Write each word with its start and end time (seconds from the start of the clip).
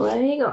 Då 0.00 0.06
är 0.06 0.18
vi 0.18 0.34
igång. 0.34 0.52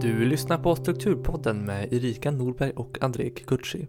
Du 0.00 0.24
lyssnar 0.24 0.58
på 0.58 0.76
Strukturpodden 0.76 1.64
med 1.64 1.92
Erika 1.92 2.30
Norberg 2.30 2.70
och 2.70 2.98
André 3.00 3.30
Kikuchi. 3.36 3.88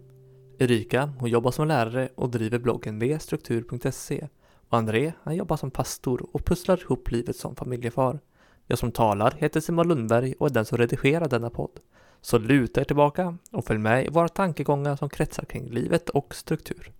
Erika, 0.58 1.12
hon 1.18 1.30
jobbar 1.30 1.50
som 1.50 1.68
lärare 1.68 2.08
och 2.14 2.30
driver 2.30 2.58
bloggen 2.58 2.98
vstruktur.se 2.98 4.28
och 4.68 4.78
André, 4.78 5.12
han 5.22 5.36
jobbar 5.36 5.56
som 5.56 5.70
pastor 5.70 6.26
och 6.32 6.44
pusslar 6.44 6.80
ihop 6.80 7.10
livet 7.10 7.36
som 7.36 7.56
familjefar. 7.56 8.20
Jag 8.66 8.78
som 8.78 8.92
talar 8.92 9.34
heter 9.38 9.60
Simon 9.60 9.88
Lundberg 9.88 10.34
och 10.38 10.46
är 10.46 10.54
den 10.54 10.64
som 10.64 10.78
redigerar 10.78 11.28
denna 11.28 11.50
podd. 11.50 11.80
Så 12.22 12.38
luta 12.38 12.80
er 12.80 12.84
tillbaka 12.84 13.36
och 13.52 13.64
följ 13.64 13.78
med 13.78 14.06
i 14.06 14.08
våra 14.08 14.28
tankegångar 14.28 14.96
som 14.96 15.08
kretsar 15.08 15.44
kring 15.44 15.70
livet 15.70 16.08
och 16.08 16.34
struktur. 16.34 16.92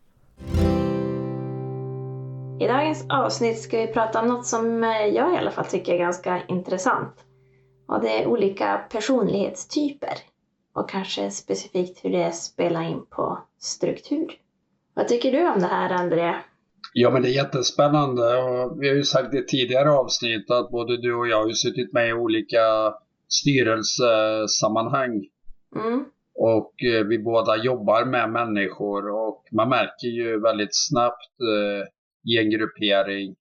I 2.61 2.67
dagens 2.67 3.07
avsnitt 3.09 3.61
ska 3.61 3.79
vi 3.79 3.87
prata 3.87 4.21
om 4.21 4.29
något 4.29 4.47
som 4.47 4.83
jag 5.13 5.35
i 5.35 5.37
alla 5.37 5.51
fall 5.51 5.65
tycker 5.65 5.95
är 5.95 5.99
ganska 5.99 6.43
intressant. 6.49 7.15
Och 7.87 8.01
det 8.01 8.23
är 8.23 8.27
olika 8.27 8.81
personlighetstyper. 8.91 10.15
Och 10.75 10.91
kanske 10.91 11.31
specifikt 11.31 12.05
hur 12.05 12.11
det 12.11 12.33
spelar 12.33 12.83
in 12.83 13.07
på 13.11 13.39
struktur. 13.59 14.33
Vad 14.95 15.09
tycker 15.09 15.33
du 15.33 15.49
om 15.49 15.61
det 15.61 15.67
här, 15.67 15.91
André? 15.91 16.35
Ja, 16.93 17.11
men 17.11 17.23
det 17.23 17.29
är 17.29 17.45
jättespännande. 17.45 18.43
Och 18.43 18.83
vi 18.83 18.89
har 18.89 18.95
ju 18.95 19.05
sagt 19.05 19.35
i 19.35 19.47
tidigare 19.47 19.91
avsnitt 19.91 20.51
att 20.51 20.71
både 20.71 20.97
du 20.97 21.15
och 21.15 21.29
jag 21.29 21.37
har 21.37 21.49
ju 21.49 21.55
suttit 21.55 21.93
med 21.93 22.09
i 22.09 22.13
olika 22.13 22.95
styrelsesammanhang. 23.41 25.25
Mm. 25.77 26.05
Och 26.35 26.83
eh, 26.83 27.07
vi 27.07 27.19
båda 27.19 27.57
jobbar 27.57 28.05
med 28.05 28.31
människor 28.31 29.11
och 29.11 29.45
man 29.53 29.69
märker 29.69 30.09
ju 30.09 30.41
väldigt 30.41 30.77
snabbt 30.89 31.41
eh, 31.41 31.87
i 32.33 32.39
en 32.39 32.51
gruppering, 32.51 33.35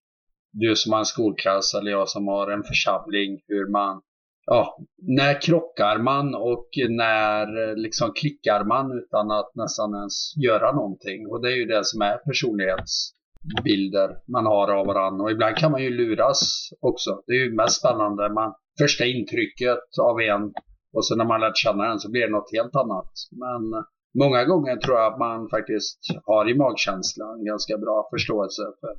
du 0.52 0.76
som 0.76 0.92
har 0.92 1.00
en 1.00 1.06
skolklass 1.06 1.74
eller 1.74 1.92
jag 1.92 2.10
som 2.10 2.28
har 2.28 2.52
en 2.52 2.64
församling, 2.64 3.42
hur 3.48 3.72
man 3.72 4.02
Ja, 4.46 4.78
när 4.98 5.42
krockar 5.42 5.98
man 5.98 6.36
och 6.36 6.70
när 6.90 7.70
eh, 7.70 7.76
liksom 7.76 8.12
klickar 8.16 8.64
man 8.64 8.92
utan 8.92 9.32
att 9.32 9.56
nästan 9.56 9.96
ens 9.96 10.38
göra 10.38 10.72
någonting. 10.72 11.28
Och 11.28 11.42
det 11.42 11.52
är 11.52 11.56
ju 11.56 11.66
det 11.66 11.86
som 11.86 12.02
är 12.02 12.18
personlighetsbilder 12.18 14.18
man 14.28 14.46
har 14.46 14.72
av 14.72 14.86
varandra. 14.86 15.24
Och 15.24 15.32
ibland 15.32 15.56
kan 15.56 15.72
man 15.72 15.84
ju 15.84 15.90
luras 15.90 16.70
också. 16.82 17.24
Det 17.28 17.34
är 17.34 17.46
ju 17.46 17.56
mest 17.56 17.80
spännande. 17.80 18.34
Man, 18.34 18.54
första 18.80 19.06
intrycket 19.06 19.80
av 20.02 20.22
en 20.22 20.54
och 20.94 21.06
sen 21.06 21.18
när 21.18 21.26
man 21.26 21.40
lärt 21.40 21.58
känna 21.58 21.84
den 21.84 22.00
så 22.00 22.12
blir 22.12 22.22
det 22.22 22.32
något 22.32 22.52
helt 22.52 22.76
annat. 22.76 23.12
Men 23.32 23.74
eh, 23.74 23.86
många 24.14 24.46
gånger 24.46 24.76
tror 24.76 24.98
jag 24.98 25.14
att 25.14 25.20
man 25.20 25.50
faktiskt 25.50 26.00
har 26.26 26.50
i 26.50 26.56
magkänslan 26.56 27.46
ganska 27.46 27.78
bra 27.78 28.08
förståelse 28.12 28.62
för 28.80 28.94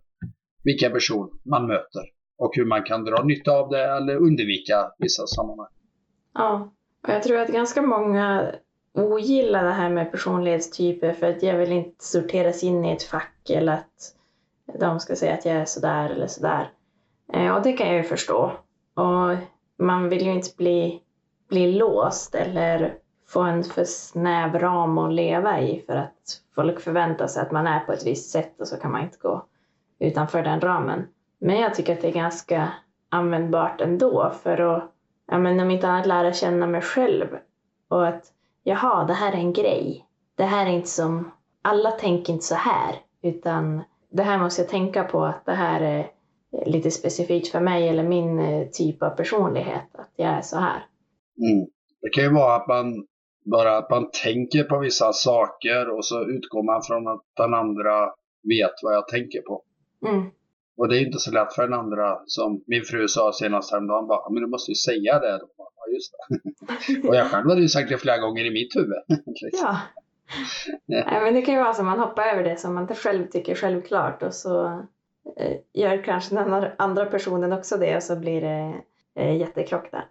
vilken 0.64 0.92
person 0.92 1.30
man 1.44 1.66
möter 1.66 2.02
och 2.38 2.56
hur 2.56 2.64
man 2.64 2.82
kan 2.82 3.04
dra 3.04 3.22
nytta 3.22 3.52
av 3.52 3.70
det 3.70 3.84
eller 3.84 4.16
undvika 4.16 4.90
vissa 4.98 5.26
sammanhang. 5.26 5.72
Ja, 6.34 6.72
och 7.02 7.08
jag 7.08 7.22
tror 7.22 7.38
att 7.38 7.48
ganska 7.48 7.82
många 7.82 8.52
ogillar 8.94 9.64
det 9.64 9.72
här 9.72 9.90
med 9.90 10.10
personlighetstyper 10.10 11.12
för 11.12 11.26
att 11.26 11.42
jag 11.42 11.58
vill 11.58 11.72
inte 11.72 12.04
sorteras 12.04 12.62
in 12.62 12.84
i 12.84 12.92
ett 12.92 13.02
fack 13.02 13.50
eller 13.50 13.72
att 13.72 14.14
de 14.80 15.00
ska 15.00 15.16
säga 15.16 15.34
att 15.34 15.44
jag 15.44 15.54
är 15.54 15.64
sådär 15.64 16.10
eller 16.10 16.26
sådär. 16.26 16.70
Eh, 17.32 17.56
och 17.56 17.62
det 17.62 17.72
kan 17.72 17.86
jag 17.86 17.96
ju 17.96 18.02
förstå. 18.02 18.52
Och 18.94 19.36
man 19.82 20.08
vill 20.08 20.26
ju 20.26 20.32
inte 20.32 20.56
bli, 20.56 21.02
bli 21.48 21.72
låst 21.72 22.34
eller 22.34 22.94
få 23.28 23.40
en 23.40 23.64
för 23.64 23.84
snäv 23.84 24.58
ram 24.58 24.98
att 24.98 25.12
leva 25.12 25.60
i 25.60 25.82
för 25.86 25.96
att 25.96 26.40
folk 26.54 26.80
förväntar 26.80 27.26
sig 27.26 27.42
att 27.42 27.52
man 27.52 27.66
är 27.66 27.80
på 27.80 27.92
ett 27.92 28.06
visst 28.06 28.30
sätt 28.30 28.60
och 28.60 28.68
så 28.68 28.76
kan 28.76 28.92
man 28.92 29.02
inte 29.02 29.18
gå 29.18 29.46
utanför 29.98 30.42
den 30.42 30.60
ramen. 30.60 31.06
Men 31.38 31.56
jag 31.56 31.74
tycker 31.74 31.92
att 31.92 32.00
det 32.00 32.08
är 32.08 32.12
ganska 32.12 32.72
användbart 33.08 33.80
ändå 33.80 34.32
för 34.42 34.58
att, 34.58 34.92
ja 35.26 35.38
men 35.38 35.60
om 35.60 35.70
inte 35.70 35.88
annat 35.88 36.06
lära 36.06 36.32
känna 36.32 36.66
mig 36.66 36.80
själv. 36.80 37.26
Och 37.88 38.06
att, 38.06 38.24
jaha, 38.62 39.04
det 39.04 39.12
här 39.12 39.32
är 39.32 39.36
en 39.36 39.52
grej. 39.52 40.06
Det 40.34 40.44
här 40.44 40.66
är 40.66 40.70
inte 40.70 40.88
som, 40.88 41.30
alla 41.62 41.90
tänker 41.90 42.32
inte 42.32 42.44
så 42.44 42.54
här, 42.54 42.94
utan 43.22 43.82
det 44.10 44.22
här 44.22 44.38
måste 44.38 44.62
jag 44.62 44.68
tänka 44.68 45.04
på 45.04 45.24
att 45.24 45.44
det 45.44 45.52
här 45.52 45.80
är 45.80 46.10
lite 46.66 46.90
specifikt 46.90 47.48
för 47.48 47.60
mig 47.60 47.88
eller 47.88 48.02
min 48.02 48.38
eh, 48.38 48.68
typ 48.68 49.02
av 49.02 49.10
personlighet, 49.10 49.88
att 49.92 50.12
jag 50.16 50.28
är 50.28 50.42
så 50.42 50.56
här. 50.56 50.86
Mm. 51.38 51.66
Det 52.02 52.08
kan 52.08 52.24
ju 52.24 52.32
vara 52.32 52.56
att 52.56 52.68
man 52.68 53.06
bara 53.44 53.76
att 53.76 53.90
man 53.90 54.10
tänker 54.22 54.64
på 54.64 54.78
vissa 54.78 55.12
saker 55.12 55.96
och 55.96 56.04
så 56.04 56.24
utgår 56.24 56.62
man 56.62 56.82
från 56.82 57.08
att 57.08 57.22
den 57.36 57.54
andra 57.54 58.06
vet 58.42 58.74
vad 58.82 58.94
jag 58.94 59.08
tänker 59.08 59.42
på. 59.42 59.62
Mm. 60.06 60.30
Och 60.76 60.88
det 60.88 60.98
är 60.98 61.06
inte 61.06 61.18
så 61.18 61.30
lätt 61.30 61.54
för 61.54 61.62
den 61.62 61.78
andra, 61.78 62.18
som 62.26 62.64
min 62.66 62.84
fru 62.84 63.08
sa 63.08 63.32
senast 63.32 63.72
häromdagen, 63.72 64.06
bara, 64.06 64.30
men 64.30 64.42
du 64.42 64.48
måste 64.48 64.70
ju 64.70 64.74
säga 64.74 65.18
det. 65.18 65.40
Bara, 65.58 65.68
ja, 65.76 65.92
just 65.92 66.12
det. 66.12 67.08
och 67.08 67.16
jag 67.16 67.26
själv 67.26 67.48
hade 67.48 67.60
ju 67.60 67.68
sagt 67.68 67.88
det 67.88 67.98
flera 67.98 68.18
gånger 68.18 68.44
i 68.44 68.50
mitt 68.50 68.76
huvud. 68.76 69.02
liksom. 69.26 69.68
Ja. 69.68 69.78
ja. 70.86 71.20
men 71.20 71.34
det 71.34 71.42
kan 71.42 71.54
ju 71.54 71.60
vara 71.60 71.74
så, 71.74 71.82
man 71.82 71.98
hoppar 71.98 72.22
över 72.22 72.44
det 72.44 72.56
som 72.56 72.74
man 72.74 72.82
inte 72.82 72.94
själv 72.94 73.26
tycker 73.26 73.54
självklart 73.54 74.22
och 74.22 74.34
så 74.34 74.66
eh, 74.66 74.80
gör 75.72 76.04
kanske 76.04 76.34
den 76.34 76.64
andra 76.78 77.04
personen 77.04 77.52
också 77.52 77.76
det 77.76 77.96
och 77.96 78.02
så 78.02 78.16
blir 78.16 78.40
det 78.40 78.74
eh, 79.14 79.36
jättekrock 79.36 79.90
där. 79.90 80.06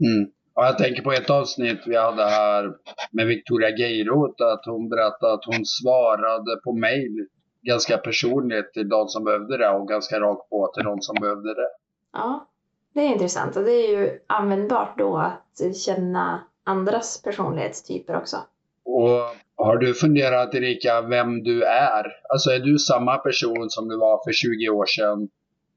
Mm. 0.00 0.30
Ja, 0.54 0.66
jag 0.66 0.78
tänker 0.78 1.02
på 1.02 1.12
ett 1.12 1.30
avsnitt 1.30 1.80
vi 1.86 1.96
hade 1.96 2.24
här 2.24 2.72
med 3.10 3.26
Victoria 3.26 3.70
Geiroth, 3.70 4.44
att 4.44 4.66
hon 4.66 4.88
berättade 4.88 5.32
att 5.34 5.44
hon 5.44 5.64
svarade 5.64 6.60
på 6.64 6.72
mail 6.72 7.26
ganska 7.62 7.98
personligt 7.98 8.72
till 8.72 8.88
de 8.88 9.08
som 9.08 9.24
behövde 9.24 9.58
det 9.58 9.68
och 9.68 9.88
ganska 9.88 10.20
rakt 10.20 10.50
på 10.50 10.72
till 10.74 10.84
de 10.84 11.00
som 11.00 11.16
behövde 11.20 11.54
det. 11.54 11.68
Ja, 12.12 12.48
det 12.92 13.00
är 13.00 13.08
intressant 13.08 13.56
och 13.56 13.64
det 13.64 13.72
är 13.72 13.88
ju 13.88 14.20
användbart 14.26 14.98
då 14.98 15.16
att 15.16 15.76
känna 15.76 16.40
andras 16.64 17.22
personlighetstyper 17.22 18.16
också. 18.16 18.36
Och 18.84 19.20
har 19.56 19.76
du 19.76 19.94
funderat 19.94 20.54
Erika 20.54 21.00
vem 21.00 21.42
du 21.42 21.64
är? 21.64 22.06
Alltså 22.28 22.50
är 22.50 22.58
du 22.58 22.78
samma 22.78 23.18
person 23.18 23.70
som 23.70 23.88
du 23.88 23.98
var 23.98 24.24
för 24.24 24.32
20 24.32 24.68
år 24.68 24.86
sedan 24.86 25.28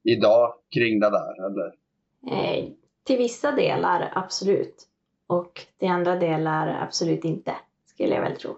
idag 0.03 0.53
kring 0.73 0.99
det 0.99 1.09
där 1.09 1.45
eller? 1.45 1.67
Eh, 2.31 2.65
till 3.03 3.17
vissa 3.17 3.51
delar 3.51 4.11
absolut. 4.15 4.87
Och 5.27 5.61
till 5.79 5.89
andra 5.89 6.15
delar 6.15 6.79
absolut 6.81 7.25
inte, 7.25 7.55
skulle 7.85 8.15
jag 8.15 8.21
väl 8.21 8.35
tro. 8.35 8.57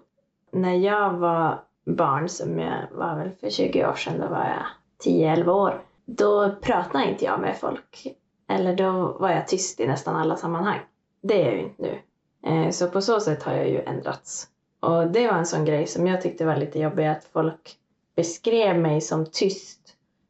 När 0.52 0.74
jag 0.74 1.12
var 1.12 1.62
barn 1.84 2.28
som 2.28 2.58
jag 2.58 2.86
var 2.92 3.16
väl 3.16 3.30
för 3.40 3.50
20 3.50 3.86
år 3.86 3.94
sedan, 3.94 4.20
då 4.20 4.28
var 4.28 4.44
jag 4.44 4.66
10-11 5.04 5.48
år. 5.48 5.82
Då 6.04 6.54
pratade 6.62 7.10
inte 7.10 7.24
jag 7.24 7.40
med 7.40 7.56
folk. 7.56 8.06
Eller 8.48 8.76
då 8.76 9.16
var 9.20 9.30
jag 9.30 9.48
tyst 9.48 9.80
i 9.80 9.86
nästan 9.86 10.16
alla 10.16 10.36
sammanhang. 10.36 10.80
Det 11.22 11.42
är 11.42 11.46
jag 11.46 11.54
ju 11.54 11.62
inte 11.62 11.82
nu. 11.82 11.98
Eh, 12.46 12.70
så 12.70 12.88
på 12.88 13.00
så 13.00 13.20
sätt 13.20 13.42
har 13.42 13.52
jag 13.52 13.68
ju 13.68 13.80
ändrats. 13.80 14.48
Och 14.80 15.06
det 15.06 15.26
var 15.26 15.38
en 15.38 15.46
sån 15.46 15.64
grej 15.64 15.86
som 15.86 16.06
jag 16.06 16.22
tyckte 16.22 16.44
var 16.44 16.56
lite 16.56 16.78
jobbig, 16.78 17.06
att 17.06 17.24
folk 17.24 17.76
beskrev 18.16 18.78
mig 18.78 19.00
som 19.00 19.26
tyst. 19.26 19.80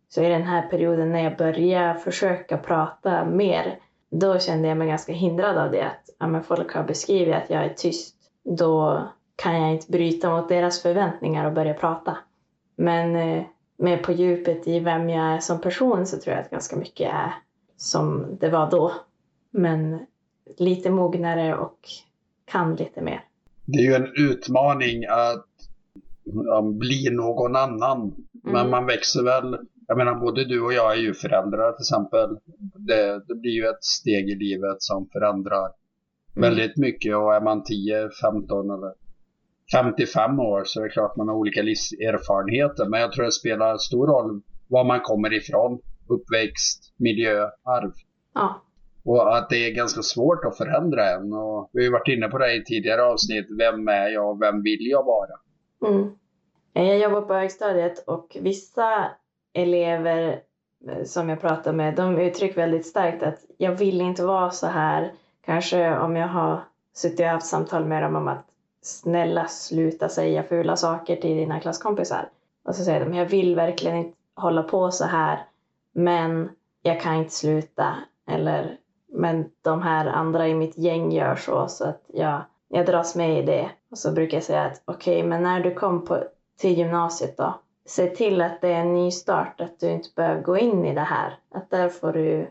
Så 0.08 0.22
i 0.22 0.28
den 0.28 0.42
här 0.42 0.68
perioden 0.68 1.12
när 1.12 1.24
jag 1.24 1.36
började 1.36 1.98
försöka 1.98 2.58
prata 2.58 3.24
mer, 3.24 3.78
då 4.10 4.38
kände 4.38 4.68
jag 4.68 4.76
mig 4.76 4.88
ganska 4.88 5.12
hindrad 5.12 5.58
av 5.58 5.70
det. 5.70 5.82
Att 5.82 6.10
ja, 6.18 6.26
men 6.26 6.42
folk 6.42 6.74
har 6.74 6.84
beskrivit 6.84 7.34
att 7.34 7.50
jag 7.50 7.64
är 7.64 7.74
tyst. 7.74 8.16
Då 8.44 9.02
kan 9.36 9.60
jag 9.60 9.70
inte 9.70 9.92
bryta 9.92 10.30
mot 10.30 10.48
deras 10.48 10.82
förväntningar 10.82 11.44
och 11.44 11.52
börja 11.52 11.74
prata. 11.74 12.16
Men 12.76 13.16
eh, 13.16 13.44
med 13.76 14.02
på 14.02 14.12
djupet 14.12 14.68
i 14.68 14.80
vem 14.80 15.10
jag 15.10 15.34
är 15.34 15.38
som 15.38 15.60
person 15.60 16.06
så 16.06 16.18
tror 16.18 16.36
jag 16.36 16.44
att 16.44 16.50
ganska 16.50 16.76
mycket 16.76 17.12
är 17.12 17.34
som 17.76 18.36
det 18.40 18.48
var 18.48 18.70
då. 18.70 18.92
Men 19.50 20.06
lite 20.56 20.90
mognare 20.90 21.56
och 21.56 21.78
kan 22.44 22.74
lite 22.74 23.00
mer. 23.00 23.24
Det 23.72 23.78
är 23.78 23.82
ju 23.82 23.94
en 23.94 24.12
utmaning 24.16 25.04
att 25.06 25.46
bli 26.78 27.10
någon 27.10 27.56
annan. 27.56 28.00
Mm. 28.00 28.16
Men 28.52 28.70
man 28.70 28.86
växer 28.86 29.22
väl. 29.22 29.58
Jag 29.86 29.96
menar 29.96 30.14
både 30.14 30.44
du 30.44 30.60
och 30.60 30.72
jag 30.72 30.92
är 30.92 31.00
ju 31.00 31.14
föräldrar 31.14 31.72
till 31.72 31.82
exempel. 31.82 32.38
Det, 32.74 33.22
det 33.28 33.34
blir 33.34 33.50
ju 33.50 33.64
ett 33.66 33.84
steg 33.84 34.28
i 34.28 34.34
livet 34.34 34.76
som 34.78 35.08
förändrar 35.12 35.68
mm. 36.36 36.48
väldigt 36.48 36.76
mycket. 36.76 37.16
Och 37.16 37.34
är 37.34 37.40
man 37.40 37.64
10, 37.64 38.10
15 38.22 38.70
eller 38.70 38.92
55 39.72 40.40
år 40.40 40.62
så 40.64 40.80
är 40.80 40.84
det 40.84 40.90
klart 40.90 41.16
man 41.16 41.28
har 41.28 41.34
olika 41.34 41.62
livserfarenheter. 41.62 42.88
Men 42.88 43.00
jag 43.00 43.12
tror 43.12 43.24
det 43.24 43.32
spelar 43.32 43.76
stor 43.76 44.06
roll 44.06 44.42
var 44.68 44.84
man 44.84 45.00
kommer 45.00 45.32
ifrån. 45.32 45.80
Uppväxt, 46.08 46.94
miljö, 46.96 47.48
arv. 47.64 47.92
Ja. 48.34 48.62
Och 49.04 49.36
att 49.36 49.50
det 49.50 49.56
är 49.56 49.74
ganska 49.74 50.02
svårt 50.02 50.44
att 50.44 50.56
förändra 50.56 51.10
en. 51.10 51.32
Och 51.32 51.70
vi 51.72 51.80
har 51.80 51.84
ju 51.84 51.92
varit 51.92 52.08
inne 52.08 52.28
på 52.28 52.38
det 52.38 52.54
i 52.54 52.64
tidigare 52.64 53.02
avsnitt. 53.02 53.46
Vem 53.58 53.88
är 53.88 54.08
jag 54.08 54.30
och 54.30 54.42
vem 54.42 54.62
vill 54.62 54.86
jag 54.90 55.04
vara? 55.04 55.30
Mm. 55.86 56.10
Eh, 56.74 56.84
jag 56.84 56.98
jobbar 56.98 57.22
på 57.22 57.34
högstadiet 57.34 58.04
och 58.06 58.36
vissa 58.40 59.10
elever 59.52 60.40
eh, 60.88 61.04
som 61.04 61.28
jag 61.28 61.40
pratar 61.40 61.72
med, 61.72 61.94
de 61.94 62.18
uttrycker 62.18 62.56
väldigt 62.56 62.86
starkt 62.86 63.22
att 63.22 63.38
jag 63.58 63.72
vill 63.72 64.00
inte 64.00 64.24
vara 64.24 64.50
så 64.50 64.66
här. 64.66 65.12
Kanske 65.44 65.98
om 65.98 66.16
jag 66.16 66.28
har 66.28 66.60
suttit 66.94 67.20
och 67.20 67.26
haft 67.26 67.46
samtal 67.46 67.84
med 67.84 68.02
dem 68.02 68.16
om 68.16 68.28
att 68.28 68.46
snälla 68.82 69.46
sluta 69.46 70.08
säga 70.08 70.42
fula 70.42 70.76
saker 70.76 71.16
till 71.16 71.36
dina 71.36 71.60
klasskompisar. 71.60 72.28
Och 72.64 72.74
så 72.74 72.84
säger 72.84 73.04
de, 73.04 73.14
jag 73.14 73.26
vill 73.26 73.56
verkligen 73.56 73.96
inte 73.96 74.16
hålla 74.34 74.62
på 74.62 74.90
så 74.90 75.04
här, 75.04 75.38
men 75.92 76.50
jag 76.82 77.00
kan 77.00 77.14
inte 77.14 77.34
sluta. 77.34 77.94
Eller, 78.30 78.76
men 79.12 79.50
de 79.62 79.82
här 79.82 80.06
andra 80.06 80.48
i 80.48 80.54
mitt 80.54 80.78
gäng 80.78 81.12
gör 81.12 81.36
så, 81.36 81.68
så 81.68 81.84
att 81.84 82.02
jag, 82.06 82.42
jag 82.68 82.86
dras 82.86 83.16
med 83.16 83.38
i 83.38 83.42
det. 83.42 83.70
Och 83.90 83.98
så 83.98 84.12
brukar 84.12 84.36
jag 84.36 84.44
säga 84.44 84.64
att 84.64 84.82
okej, 84.84 85.18
okay, 85.18 85.28
men 85.28 85.42
när 85.42 85.60
du 85.60 85.74
kom 85.74 86.04
på, 86.04 86.24
till 86.58 86.78
gymnasiet 86.78 87.36
då, 87.36 87.60
se 87.86 88.06
till 88.06 88.40
att 88.40 88.60
det 88.60 88.68
är 88.68 88.80
en 88.80 88.94
ny 88.94 89.10
start, 89.10 89.60
att 89.60 89.80
du 89.80 89.90
inte 89.90 90.08
behöver 90.16 90.42
gå 90.42 90.58
in 90.58 90.84
i 90.84 90.94
det 90.94 91.00
här. 91.00 91.38
Att 91.54 91.70
där 91.70 91.88
får 91.88 92.12
du 92.12 92.50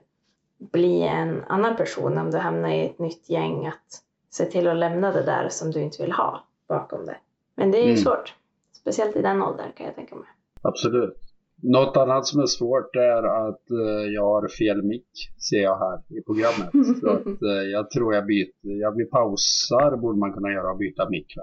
bli 0.58 1.02
en 1.02 1.44
annan 1.48 1.76
person 1.76 2.18
om 2.18 2.32
du 2.32 2.38
hamnar 2.38 2.70
i 2.70 2.86
ett 2.86 3.00
nytt 3.00 3.30
gäng. 3.30 3.68
Att 3.68 4.04
se 4.30 4.46
till 4.46 4.68
att 4.68 4.78
lämna 4.78 5.12
det 5.12 5.24
där 5.24 5.50
som 5.50 5.72
du 5.72 5.82
inte 5.82 6.04
vill 6.04 6.12
ha 6.12 6.44
bakom 6.68 7.06
det. 7.06 7.18
Men 7.56 7.72
det 7.72 7.78
är 7.78 7.84
ju 7.84 7.92
mm. 7.92 8.04
svårt. 8.04 8.36
Speciellt 8.72 9.16
i 9.16 9.22
den 9.22 9.44
åldern 9.44 9.72
kan 9.72 9.86
jag 9.86 9.96
tänka 9.96 10.16
mig. 10.16 10.28
Absolut. 10.62 11.29
Något 11.62 11.98
annat 11.98 12.28
som 12.28 12.42
är 12.42 12.46
svårt 12.46 12.96
är 12.96 13.48
att 13.48 13.62
uh, 13.72 14.14
jag 14.14 14.24
har 14.24 14.48
fel 14.48 14.84
mick, 14.84 15.32
ser 15.50 15.58
jag 15.58 15.78
här 15.80 16.18
i 16.18 16.22
programmet. 16.22 16.70
Så 17.02 17.10
att, 17.10 17.28
uh, 17.28 17.64
jag 17.72 17.90
tror 17.92 18.14
jag 18.14 18.26
byter, 18.26 18.82
jag 18.82 18.96
blir 18.96 19.06
pausar 19.06 19.98
borde 19.98 20.20
man 20.20 20.34
kunna 20.34 20.52
göra 20.52 20.72
och 20.72 20.78
byta 20.78 21.10
mick. 21.10 21.36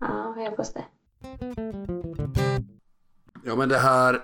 Ja, 0.00 0.34
jag 0.38 0.50
hoppas 0.50 0.72
det. 0.72 0.84
Ja, 3.44 3.56
men 3.56 3.68
det 3.68 3.78
här 3.78 4.14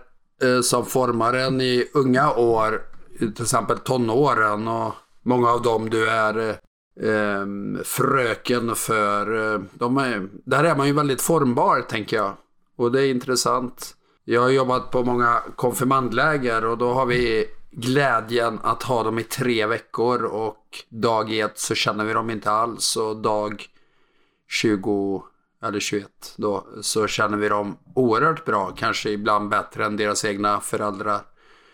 uh, 0.44 0.60
som 0.60 0.84
formar 0.84 1.34
en 1.34 1.60
i 1.60 1.84
unga 1.94 2.34
år, 2.34 2.82
till 3.18 3.42
exempel 3.42 3.78
tonåren 3.78 4.68
och 4.68 4.92
många 5.22 5.50
av 5.50 5.62
dem 5.62 5.90
du 5.90 6.10
är 6.10 6.56
eh, 7.00 7.46
fröken 7.84 8.74
för. 8.74 9.54
Eh, 9.54 9.60
de 9.72 9.96
är, 9.96 10.28
där 10.44 10.64
är 10.64 10.76
man 10.76 10.86
ju 10.86 10.92
väldigt 10.92 11.22
formbar 11.22 11.80
tänker 11.80 12.16
jag. 12.16 12.32
Och 12.76 12.92
det 12.92 13.06
är 13.06 13.10
intressant. 13.10 13.96
Jag 14.24 14.40
har 14.40 14.50
jobbat 14.50 14.90
på 14.90 15.04
många 15.04 15.42
konfirmandläger 15.56 16.64
och 16.64 16.78
då 16.78 16.92
har 16.92 17.06
vi 17.06 17.46
glädjen 17.70 18.58
att 18.62 18.82
ha 18.82 19.02
dem 19.02 19.18
i 19.18 19.22
tre 19.22 19.66
veckor 19.66 20.24
och 20.24 20.84
dag 20.88 21.38
ett 21.38 21.58
så 21.58 21.74
känner 21.74 22.04
vi 22.04 22.12
dem 22.12 22.30
inte 22.30 22.50
alls 22.50 22.96
och 22.96 23.16
dag 23.16 23.66
20 24.48 25.24
eller 25.62 25.80
21 25.80 26.34
då 26.36 26.66
så 26.80 27.06
känner 27.06 27.36
vi 27.36 27.48
dem 27.48 27.78
oerhört 27.94 28.44
bra, 28.44 28.74
kanske 28.76 29.10
ibland 29.10 29.48
bättre 29.48 29.84
än 29.84 29.96
deras 29.96 30.24
egna 30.24 30.60
föräldrar 30.60 31.20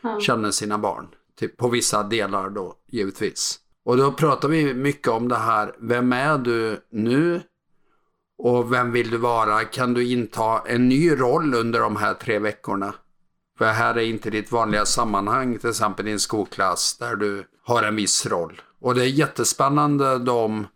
ja. 0.01 0.21
känner 0.21 0.51
sina 0.51 0.79
barn. 0.79 1.09
Typ 1.39 1.57
på 1.57 1.69
vissa 1.69 2.03
delar 2.03 2.51
då 2.51 2.75
givetvis. 2.89 3.61
Och 3.85 3.97
då 3.97 4.13
pratar 4.13 4.49
vi 4.49 4.75
mycket 4.75 5.09
om 5.09 5.29
det 5.29 5.37
här, 5.37 5.75
vem 5.79 6.13
är 6.13 6.39
du 6.39 6.81
nu? 6.91 7.41
Och 8.43 8.73
vem 8.73 8.93
vill 8.93 9.11
du 9.11 9.17
vara? 9.17 9.65
Kan 9.65 9.95
du 9.95 10.13
inta 10.13 10.63
en 10.67 10.89
ny 10.89 11.11
roll 11.11 11.55
under 11.55 11.81
de 11.81 11.97
här 11.97 12.15
tre 12.15 12.39
veckorna? 12.39 12.95
För 13.59 13.65
här 13.65 13.95
är 13.95 14.03
inte 14.03 14.31
ditt 14.31 14.53
vanliga 14.53 14.87
sammanhang, 14.87 15.59
till 15.59 15.71
exempel 15.71 16.05
din 16.05 16.21
skolklass, 16.21 16.97
där 16.99 17.17
du 17.17 17.45
har 17.65 17.83
en 17.83 17.97
viss 17.97 18.27
roll. 18.27 18.61
Och 18.81 18.95
det 18.95 19.03
är 19.03 19.07
jättespännande 19.07 20.19
de, 20.19 20.67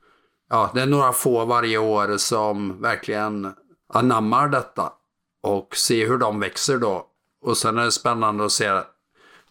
ja, 0.50 0.70
det 0.74 0.82
är 0.82 0.86
några 0.86 1.12
få 1.12 1.44
varje 1.44 1.78
år 1.78 2.16
som 2.16 2.82
verkligen 2.82 3.52
anammar 3.94 4.48
detta. 4.48 4.92
Och 5.42 5.76
se 5.76 6.06
hur 6.06 6.18
de 6.18 6.40
växer 6.40 6.78
då. 6.78 7.06
Och 7.44 7.56
sen 7.56 7.78
är 7.78 7.84
det 7.84 7.92
spännande 7.92 8.44
att 8.44 8.52
se 8.52 8.80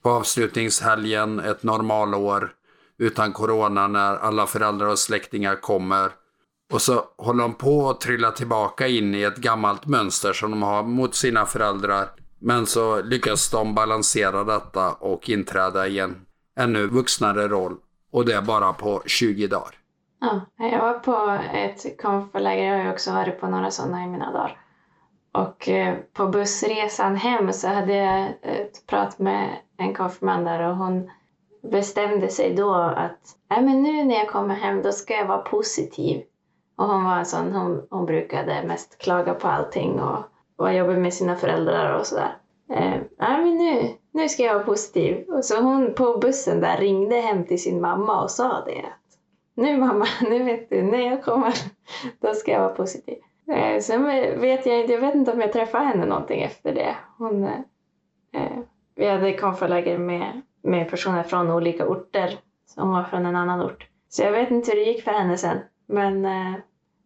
på 0.02 0.10
avslutningshelgen, 0.10 1.40
ett 1.40 1.64
normalår, 1.64 2.52
utan 2.98 3.34
corona 3.34 3.88
när 3.88 4.16
alla 4.18 4.48
föräldrar 4.48 4.88
och 4.88 5.00
släktingar 5.00 5.56
kommer. 5.56 6.12
Och 6.74 6.82
så 6.82 7.04
håller 7.18 7.42
de 7.42 7.54
på 7.54 7.90
att 7.90 8.02
trilla 8.02 8.32
tillbaka 8.32 8.88
in 8.88 9.16
i 9.16 9.22
ett 9.22 9.38
gammalt 9.38 9.86
mönster 9.86 10.34
som 10.34 10.52
de 10.52 10.64
har 10.64 10.84
mot 10.84 11.16
sina 11.16 11.46
föräldrar. 11.46 12.08
Men 12.40 12.66
så 12.66 13.02
lyckas 13.02 13.52
de 13.52 13.76
balansera 13.76 14.44
detta 14.44 14.94
och 14.94 15.30
inträda 15.30 15.88
i 15.88 16.00
en 16.00 16.26
ännu 16.60 16.88
vuxnare 16.88 17.48
roll. 17.48 17.76
Och 18.12 18.26
det 18.26 18.34
är 18.34 18.42
bara 18.42 18.74
på 18.74 19.04
20 19.06 19.48
dagar. 19.48 19.76
Ja, 20.22 20.42
jag 20.58 20.80
var 20.80 20.94
på 20.94 21.40
ett 21.54 22.02
konfläger, 22.02 22.64
jag 22.64 22.78
har 22.78 22.84
ju 22.84 22.92
också 22.92 23.12
varit 23.12 23.40
på 23.40 23.48
några 23.48 23.72
sådana 23.72 24.04
i 24.04 24.08
mina 24.08 24.32
dagar. 24.32 24.58
Och 25.32 25.70
eh, 25.70 25.96
på 26.14 26.28
bussresan 26.28 27.16
hem 27.16 27.54
så 27.54 27.68
hade 27.68 27.94
jag 27.94 28.30
ett 28.42 28.88
prat 28.88 29.20
med 29.20 29.50
en 29.78 29.94
konfirmand 29.94 30.48
och 30.48 30.78
hon 30.78 31.12
bestämde 31.72 32.30
sig 32.30 32.56
då 32.56 32.74
att 32.74 33.20
men 33.50 33.84
nu 33.84 34.04
när 34.04 34.16
jag 34.16 34.30
kommer 34.30 34.56
hem 34.56 34.82
då 34.82 34.92
ska 34.92 35.14
jag 35.14 35.28
vara 35.28 35.42
positiv. 35.42 36.24
Och 36.76 36.86
hon 36.86 37.04
var 37.04 37.18
en 37.18 37.26
sån, 37.26 37.52
hon, 37.52 37.88
hon 37.90 38.06
brukade 38.06 38.64
mest 38.68 38.98
klaga 38.98 39.34
på 39.34 39.48
allting 39.48 40.00
och 40.00 40.20
var 40.56 40.72
jobbig 40.72 40.98
med 40.98 41.14
sina 41.14 41.36
föräldrar 41.36 42.00
och 42.00 42.06
sådär. 42.06 42.38
Eh, 42.70 43.02
men 43.18 43.58
nu, 43.58 43.90
nu 44.12 44.30
ska 44.30 44.44
jag 44.44 44.54
vara 44.54 44.64
positiv. 44.64 45.30
Och 45.30 45.46
så 45.46 45.62
hon 45.62 45.94
på 45.94 46.18
bussen 46.18 46.62
där 46.62 46.78
ringde 46.78 47.16
hem 47.16 47.46
till 47.46 47.62
sin 47.62 47.82
mamma 47.82 48.24
och 48.24 48.32
sa 48.32 48.64
det. 48.66 48.80
Att, 48.80 49.18
nu 49.56 49.78
mamma, 49.78 50.06
nu 50.30 50.44
vet 50.44 50.70
du, 50.70 50.82
när 50.82 51.10
jag 51.10 51.24
kommer 51.24 51.54
då 52.20 52.34
ska 52.34 52.52
jag 52.52 52.60
vara 52.60 52.76
positiv. 52.76 53.18
Eh, 53.52 53.80
sen 53.80 54.06
vet 54.42 54.66
jag 54.66 54.80
inte, 54.80 54.94
jag 54.94 55.02
vet 55.02 55.16
inte 55.16 55.32
om 55.32 55.42
jag 55.42 55.54
träffade 55.54 55.86
henne 55.86 56.06
någonting 56.06 56.42
efter 56.42 56.74
det. 56.74 56.96
Hon, 57.18 57.44
eh, 57.44 57.52
eh 58.34 58.60
vi 58.96 59.10
hade 59.10 59.38
konfaläger 59.38 59.98
med 59.98 60.42
med 60.64 60.90
personer 60.90 61.24
från 61.24 61.52
olika 61.52 61.88
orter 61.88 62.40
Hon 62.76 62.90
var 62.90 63.04
från 63.04 63.26
en 63.26 63.36
annan 63.36 63.62
ort. 63.62 63.88
Så 64.10 64.24
jag 64.24 64.32
vet 64.32 64.52
inte 64.52 64.72
hur 64.72 64.80
det 64.80 64.92
gick 64.92 65.04
för 65.04 65.12
henne 65.12 65.38
sen. 65.38 65.58
Men 65.88 66.26
eh, 66.26 66.56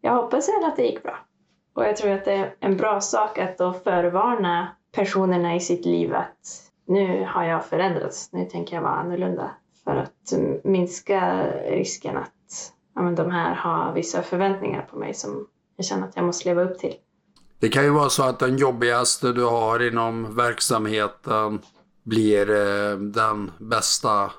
jag 0.01 0.15
hoppas 0.15 0.50
att 0.50 0.75
det 0.75 0.83
gick 0.83 1.03
bra. 1.03 1.19
Och 1.74 1.83
jag 1.83 1.97
tror 1.97 2.12
att 2.12 2.25
det 2.25 2.33
är 2.33 2.56
en 2.59 2.77
bra 2.77 3.01
sak 3.01 3.38
att 3.38 3.57
då 3.57 3.74
förvarna 3.74 4.68
personerna 4.91 5.56
i 5.56 5.59
sitt 5.59 5.85
liv 5.85 6.15
att 6.15 6.71
nu 6.88 7.27
har 7.29 7.44
jag 7.44 7.65
förändrats, 7.65 8.33
nu 8.33 8.45
tänker 8.45 8.75
jag 8.75 8.83
vara 8.83 8.94
annorlunda. 8.94 9.51
För 9.83 9.95
att 9.95 10.33
minska 10.63 11.47
risken 11.69 12.18
att 12.18 12.74
ja, 12.95 13.01
men 13.01 13.15
de 13.15 13.31
här 13.31 13.56
har 13.56 13.94
vissa 13.94 14.24
förväntningar 14.24 14.88
på 14.91 14.97
mig 14.97 15.13
som 15.13 15.47
jag 15.75 15.85
känner 15.85 16.07
att 16.07 16.15
jag 16.15 16.25
måste 16.25 16.50
leva 16.50 16.62
upp 16.62 16.79
till. 16.79 16.94
Det 17.59 17.69
kan 17.69 17.83
ju 17.83 17.89
vara 17.89 18.09
så 18.09 18.24
att 18.24 18.39
den 18.39 18.57
jobbigaste 18.57 19.33
du 19.33 19.45
har 19.45 19.88
inom 19.88 20.35
verksamheten 20.35 21.59
blir 22.03 22.50
eh, 22.50 22.97
den 22.97 23.51
bästa 23.57 24.31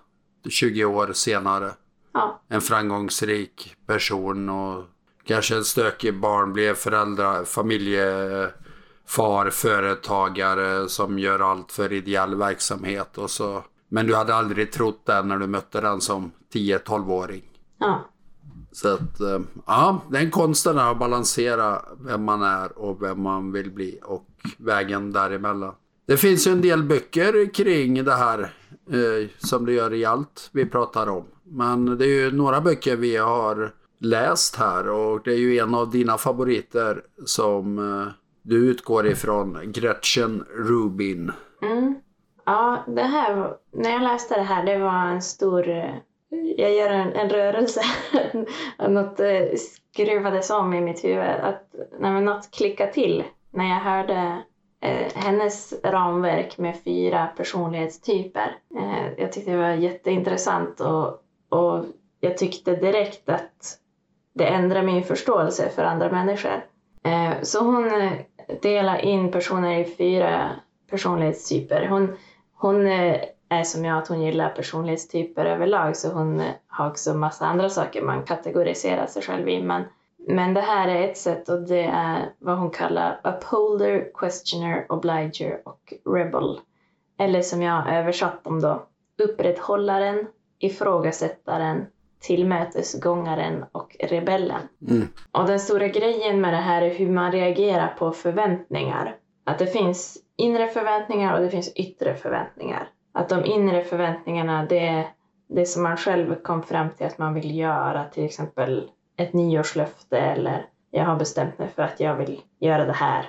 20 0.49 0.85
år 0.85 1.13
senare. 1.13 1.71
Ja. 2.13 2.41
En 2.49 2.61
framgångsrik 2.61 3.77
person 3.87 4.49
och 4.49 4.85
kanske 5.25 5.57
en 5.57 5.65
stökig 5.65 6.21
barn 6.21 6.53
blir 6.53 6.75
föräldrar, 6.75 7.45
familjefar, 7.45 9.51
företagare 9.51 10.89
som 10.89 11.19
gör 11.19 11.51
allt 11.51 11.73
för 11.73 11.93
ideell 11.93 12.35
verksamhet 12.35 13.19
och 13.19 13.31
så. 13.31 13.65
Men 13.89 14.07
du 14.07 14.15
hade 14.15 14.35
aldrig 14.35 14.73
trott 14.73 15.07
det 15.07 15.23
när 15.23 15.39
du 15.39 15.47
mötte 15.47 15.81
den 15.81 16.01
som 16.01 16.33
10-12-åring. 16.53 17.45
Ja. 17.79 18.05
Så 18.73 18.95
att, 18.95 19.21
eh, 19.21 19.41
ja, 19.67 20.03
den 20.11 20.31
konsten 20.31 20.79
är 20.79 20.91
att 20.91 20.99
balansera 20.99 21.83
vem 22.01 22.25
man 22.25 22.43
är 22.43 22.79
och 22.79 23.03
vem 23.03 23.23
man 23.23 23.53
vill 23.53 23.71
bli 23.71 23.99
och 24.05 24.27
vägen 24.57 25.13
däremellan. 25.13 25.75
Det 26.07 26.17
finns 26.17 26.47
ju 26.47 26.53
en 26.53 26.61
del 26.61 26.83
böcker 26.83 27.55
kring 27.55 28.05
det 28.05 28.15
här 28.15 28.55
eh, 28.91 29.29
som 29.39 29.67
det 29.67 29.73
gör 29.73 29.95
i 29.95 30.05
allt 30.05 30.51
vi 30.53 30.67
pratar 30.67 31.07
om. 31.07 31.25
Men 31.51 31.99
det 31.99 32.05
är 32.05 32.25
ju 32.25 32.33
några 32.33 32.61
böcker 32.61 32.97
vi 32.97 33.17
har 33.17 33.73
läst 33.99 34.57
här 34.57 34.89
och 34.89 35.21
det 35.25 35.31
är 35.31 35.39
ju 35.39 35.59
en 35.59 35.75
av 35.75 35.91
dina 35.91 36.19
favoriter 36.19 37.03
som 37.25 37.79
eh, 37.79 38.13
du 38.43 38.71
utgår 38.71 39.07
ifrån, 39.07 39.59
Gretchen 39.65 40.45
Rubin. 40.51 41.33
Mm. 41.63 41.95
Ja, 42.47 42.85
det 42.87 43.03
här, 43.03 43.57
när 43.73 43.91
jag 43.91 44.03
läste 44.03 44.35
det 44.35 44.43
här, 44.43 44.65
det 44.65 44.79
var 44.79 45.07
en 45.07 45.23
stor... 45.23 45.69
Eh, 45.69 45.95
jag 46.57 46.75
gör 46.75 46.91
en, 46.91 47.13
en 47.13 47.31
rörelse. 47.31 47.81
något 48.89 49.21
eh, 49.21 49.45
skruvades 49.57 50.51
om 50.51 50.75
i 50.75 50.81
mitt 50.81 51.05
huvud. 51.05 51.41
Att, 51.41 51.75
nej, 52.01 52.23
något 52.23 52.51
klickade 52.51 52.93
till 52.93 53.25
när 53.51 53.69
jag 53.69 53.81
hörde 53.81 54.43
eh, 54.81 55.13
hennes 55.15 55.75
ramverk 55.85 56.59
med 56.59 56.83
fyra 56.85 57.27
personlighetstyper. 57.37 58.57
Eh, 58.77 59.13
jag 59.19 59.33
tyckte 59.33 59.51
det 59.51 59.57
var 59.57 59.71
jätteintressant 59.71 60.81
och, 60.81 61.23
och 61.49 61.85
jag 62.21 62.39
tyckte 62.39 62.77
direkt 62.77 63.29
att 63.29 63.79
det 64.33 64.47
ändrade 64.47 64.87
min 64.87 65.05
förståelse 65.05 65.69
för 65.69 65.85
andra 65.85 66.11
människor. 66.11 66.65
Eh, 67.03 67.43
så 67.43 67.65
hon 67.65 68.01
eh, 68.01 68.13
delar 68.63 68.99
in 68.99 69.33
personer 69.33 69.79
i 69.79 69.85
fyra 69.85 70.51
personlighetstyper. 70.91 71.87
Hon, 71.87 72.17
hon 72.55 72.87
eh, 72.87 73.21
är 73.49 73.63
som 73.63 73.85
jag, 73.85 73.99
att 73.99 74.09
hon 74.09 74.23
gillar 74.23 74.49
personlighetstyper 74.51 75.45
överlag 75.45 75.97
så 75.97 76.09
hon 76.09 76.43
har 76.67 76.91
också 76.91 77.15
massa 77.15 77.47
andra 77.47 77.69
saker 77.69 78.03
man 78.03 78.23
kategoriserar 78.23 79.07
sig 79.07 79.23
själv 79.23 79.49
i. 79.49 79.63
Men 79.63 79.85
men 80.31 80.55
det 80.55 80.61
här 80.61 80.89
är 80.89 81.09
ett 81.09 81.17
sätt 81.17 81.49
och 81.49 81.61
det 81.61 81.83
är 81.83 82.33
vad 82.39 82.59
hon 82.59 82.71
kallar 82.71 83.21
upholder, 83.25 84.11
questioner, 84.15 84.87
obliger 84.89 85.61
och 85.65 85.95
rebel. 86.05 86.61
Eller 87.19 87.43
som 87.43 87.63
jag 87.63 87.73
har 87.73 87.93
översatt 87.93 88.45
dem 88.45 88.61
då, 88.61 88.87
upprätthållaren, 89.19 90.27
ifrågasättaren, 90.59 91.87
tillmötesgångaren 92.21 93.65
och 93.73 93.97
rebellen. 94.01 94.61
Mm. 94.89 95.09
Och 95.33 95.47
den 95.47 95.61
stora 95.61 95.89
grejen 95.89 96.41
med 96.41 96.53
det 96.53 96.57
här 96.57 96.83
är 96.83 96.95
hur 96.95 97.11
man 97.11 97.33
reagerar 97.33 97.95
på 97.99 98.13
förväntningar. 98.13 99.17
Att 99.45 99.59
det 99.59 99.67
finns 99.67 100.19
inre 100.37 100.69
förväntningar 100.69 101.35
och 101.35 101.41
det 101.41 101.51
finns 101.51 101.73
yttre 101.75 102.15
förväntningar. 102.15 102.89
Att 103.13 103.29
de 103.29 103.45
inre 103.45 103.85
förväntningarna, 103.85 104.67
det 104.67 104.87
är 104.87 105.07
det 105.49 105.67
som 105.67 105.83
man 105.83 105.97
själv 105.97 106.35
kom 106.43 106.63
fram 106.63 106.91
till 106.91 107.07
att 107.07 107.19
man 107.19 107.35
vill 107.35 107.59
göra, 107.59 108.05
till 108.05 108.25
exempel 108.25 108.91
ett 109.17 109.33
nyårslöfte 109.33 110.19
eller 110.19 110.67
jag 110.91 111.05
har 111.05 111.17
bestämt 111.17 111.59
mig 111.59 111.69
för 111.69 111.83
att 111.83 112.01
jag 112.01 112.17
vill 112.17 112.41
göra 112.59 112.85
det 112.85 112.93
här. 112.93 113.27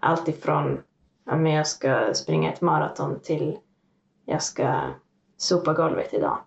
Allt 0.00 0.28
ifrån 0.28 0.82
att 1.26 1.52
jag 1.52 1.66
ska 1.66 2.14
springa 2.14 2.52
ett 2.52 2.60
maraton 2.60 3.20
till 3.20 3.58
jag 4.24 4.42
ska 4.42 4.80
sopa 5.36 5.72
golvet 5.72 6.14
idag. 6.14 6.38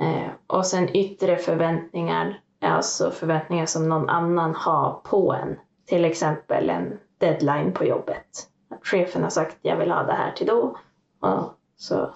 Eh, 0.00 0.30
och 0.46 0.66
sen 0.66 0.96
yttre 0.96 1.36
förväntningar 1.36 2.40
alltså 2.60 3.10
förväntningar 3.10 3.66
som 3.66 3.88
någon 3.88 4.08
annan 4.08 4.54
har 4.54 5.00
på 5.04 5.32
en. 5.32 5.56
Till 5.86 6.04
exempel 6.04 6.70
en 6.70 6.98
deadline 7.18 7.72
på 7.72 7.84
jobbet. 7.84 8.46
Att 8.70 8.86
chefen 8.86 9.22
har 9.22 9.30
sagt 9.30 9.56
jag 9.62 9.76
vill 9.76 9.90
ha 9.90 10.02
det 10.02 10.12
här 10.12 10.32
till 10.32 10.46
då. 10.46 10.76
Och 11.20 11.54
så 11.76 12.14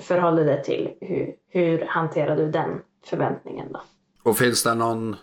förhåller 0.00 0.44
det 0.44 0.64
till 0.64 0.90
hur, 1.00 1.34
hur 1.48 1.84
hanterar 1.88 2.36
du 2.36 2.50
den 2.50 2.80
förväntningen 3.04 3.72
då? 3.72 3.80
Och 4.22 4.36
finns 4.36 4.62
det 4.62 4.74
någon 4.74 5.16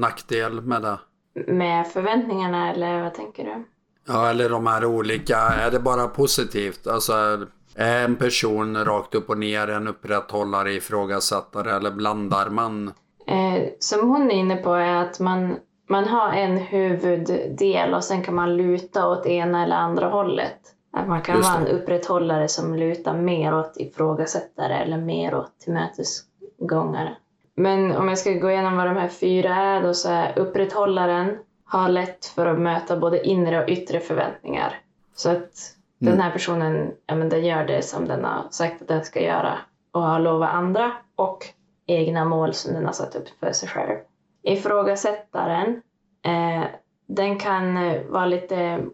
nackdel 0.00 0.60
med 0.60 0.82
det? 0.82 0.98
Med 1.46 1.86
förväntningarna 1.86 2.72
eller 2.72 3.02
vad 3.02 3.14
tänker 3.14 3.44
du? 3.44 3.64
Ja, 4.06 4.30
eller 4.30 4.48
de 4.48 4.66
här 4.66 4.84
olika. 4.84 5.36
Är 5.36 5.70
det 5.70 5.80
bara 5.80 6.08
positivt? 6.08 6.86
Alltså, 6.86 7.46
en 7.74 8.16
person 8.16 8.84
rakt 8.84 9.14
upp 9.14 9.30
och 9.30 9.38
ner 9.38 9.68
en 9.68 9.88
upprätthållare, 9.88 10.72
ifrågasättare 10.72 11.70
eller 11.70 11.90
blandar 11.90 12.50
man? 12.50 12.92
Eh, 13.26 13.62
som 13.78 14.10
hon 14.10 14.30
är 14.30 14.34
inne 14.34 14.56
på 14.56 14.74
är 14.74 14.94
att 14.94 15.20
man, 15.20 15.56
man 15.88 16.04
har 16.04 16.32
en 16.32 16.58
huvuddel 16.58 17.94
och 17.94 18.04
sen 18.04 18.22
kan 18.22 18.34
man 18.34 18.56
luta 18.56 19.08
åt 19.08 19.26
ena 19.26 19.64
eller 19.64 19.76
andra 19.76 20.08
hållet. 20.08 20.58
Att 20.92 21.08
man 21.08 21.22
kan 21.22 21.40
vara 21.40 21.56
en 21.56 21.66
upprätthållare 21.66 22.48
som 22.48 22.74
lutar 22.74 23.14
mer 23.14 23.54
åt 23.54 23.76
ifrågasättare 23.76 24.74
eller 24.74 24.98
mer 24.98 25.34
åt 25.34 25.58
tillmötesgångare. 25.58 27.16
Men 27.54 27.96
om 27.96 28.08
jag 28.08 28.18
ska 28.18 28.32
gå 28.32 28.50
igenom 28.50 28.76
vad 28.76 28.86
de 28.86 28.96
här 28.96 29.08
fyra 29.08 29.54
är 29.54 29.82
då 29.82 29.94
så 29.94 30.08
är 30.08 30.38
upprätthållaren 30.38 31.38
har 31.64 31.88
lätt 31.88 32.26
för 32.26 32.46
att 32.46 32.60
möta 32.60 32.96
både 32.96 33.26
inre 33.26 33.62
och 33.62 33.68
yttre 33.68 34.00
förväntningar. 34.00 34.80
Så 35.14 35.30
att 35.30 35.74
mm. 36.00 36.12
den 36.12 36.20
här 36.20 36.30
personen 36.30 36.92
ja, 37.06 37.14
men 37.14 37.28
den 37.28 37.44
gör 37.44 37.66
det 37.66 37.82
som 37.82 38.08
den 38.08 38.24
har 38.24 38.44
sagt 38.50 38.82
att 38.82 38.88
den 38.88 39.04
ska 39.04 39.22
göra 39.22 39.58
och 39.92 40.02
har 40.02 40.20
lovat 40.20 40.54
andra 40.54 40.92
och 41.16 41.46
egna 41.86 42.24
mål 42.24 42.54
som 42.54 42.74
den 42.74 42.86
har 42.86 42.92
satt 42.92 43.16
upp 43.16 43.28
för 43.40 43.52
sig 43.52 43.68
själv. 43.68 43.98
Ifrågasättaren, 44.42 45.82
eh, 46.22 46.64
den 47.06 47.38
kan 47.38 47.76
eh, 47.76 48.02
vara 48.08 48.26
lite 48.26 48.86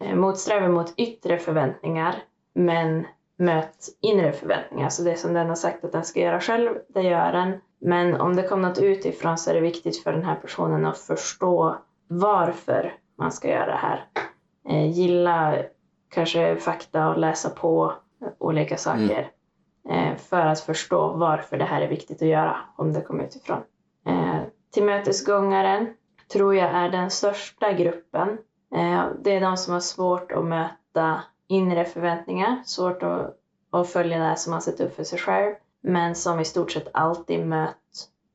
eh, 0.00 0.14
motsträvig 0.14 0.70
mot 0.70 0.94
yttre 0.96 1.38
förväntningar 1.38 2.14
men 2.54 3.06
möt 3.36 3.88
inre 4.00 4.32
förväntningar. 4.32 4.88
Så 4.88 5.02
det 5.02 5.16
som 5.16 5.32
den 5.32 5.48
har 5.48 5.54
sagt 5.54 5.84
att 5.84 5.92
den 5.92 6.04
ska 6.04 6.20
göra 6.20 6.40
själv, 6.40 6.70
det 6.88 7.02
gör 7.02 7.32
den. 7.32 7.60
Men 7.80 8.20
om 8.20 8.36
det 8.36 8.42
kommer 8.42 8.68
något 8.68 8.78
utifrån 8.78 9.38
så 9.38 9.50
är 9.50 9.54
det 9.54 9.60
viktigt 9.60 10.02
för 10.02 10.12
den 10.12 10.24
här 10.24 10.34
personen 10.34 10.86
att 10.86 10.98
förstå 10.98 11.78
varför 12.08 12.94
man 13.18 13.32
ska 13.32 13.48
göra 13.48 13.66
det 13.66 13.72
här. 13.72 14.06
Eh, 14.68 14.90
gilla 14.90 15.56
kanske 16.10 16.56
fakta 16.56 17.08
och 17.08 17.18
läsa 17.18 17.50
på 17.50 17.92
olika 18.38 18.76
saker 18.76 19.30
mm. 19.88 20.16
för 20.16 20.46
att 20.46 20.60
förstå 20.60 21.12
varför 21.12 21.58
det 21.58 21.64
här 21.64 21.80
är 21.80 21.88
viktigt 21.88 22.22
att 22.22 22.28
göra 22.28 22.56
om 22.76 22.92
det 22.92 23.00
kommer 23.00 23.24
utifrån. 23.24 23.62
Eh, 24.06 24.40
tillmötesgångaren 24.72 25.94
tror 26.32 26.54
jag 26.54 26.70
är 26.70 26.90
den 26.90 27.10
största 27.10 27.72
gruppen. 27.72 28.28
Eh, 28.74 29.04
det 29.22 29.36
är 29.36 29.40
de 29.40 29.56
som 29.56 29.72
har 29.72 29.80
svårt 29.80 30.32
att 30.32 30.44
möta 30.44 31.22
inre 31.48 31.84
förväntningar, 31.84 32.62
svårt 32.64 33.02
att, 33.02 33.36
att 33.70 33.88
följa 33.88 34.18
det 34.18 34.36
som 34.36 34.50
man 34.50 34.62
sett 34.62 34.80
upp 34.80 34.96
för 34.96 35.04
sig 35.04 35.18
själv, 35.18 35.54
men 35.80 36.14
som 36.14 36.40
i 36.40 36.44
stort 36.44 36.70
sett 36.70 36.88
alltid 36.92 37.46
mött 37.46 37.76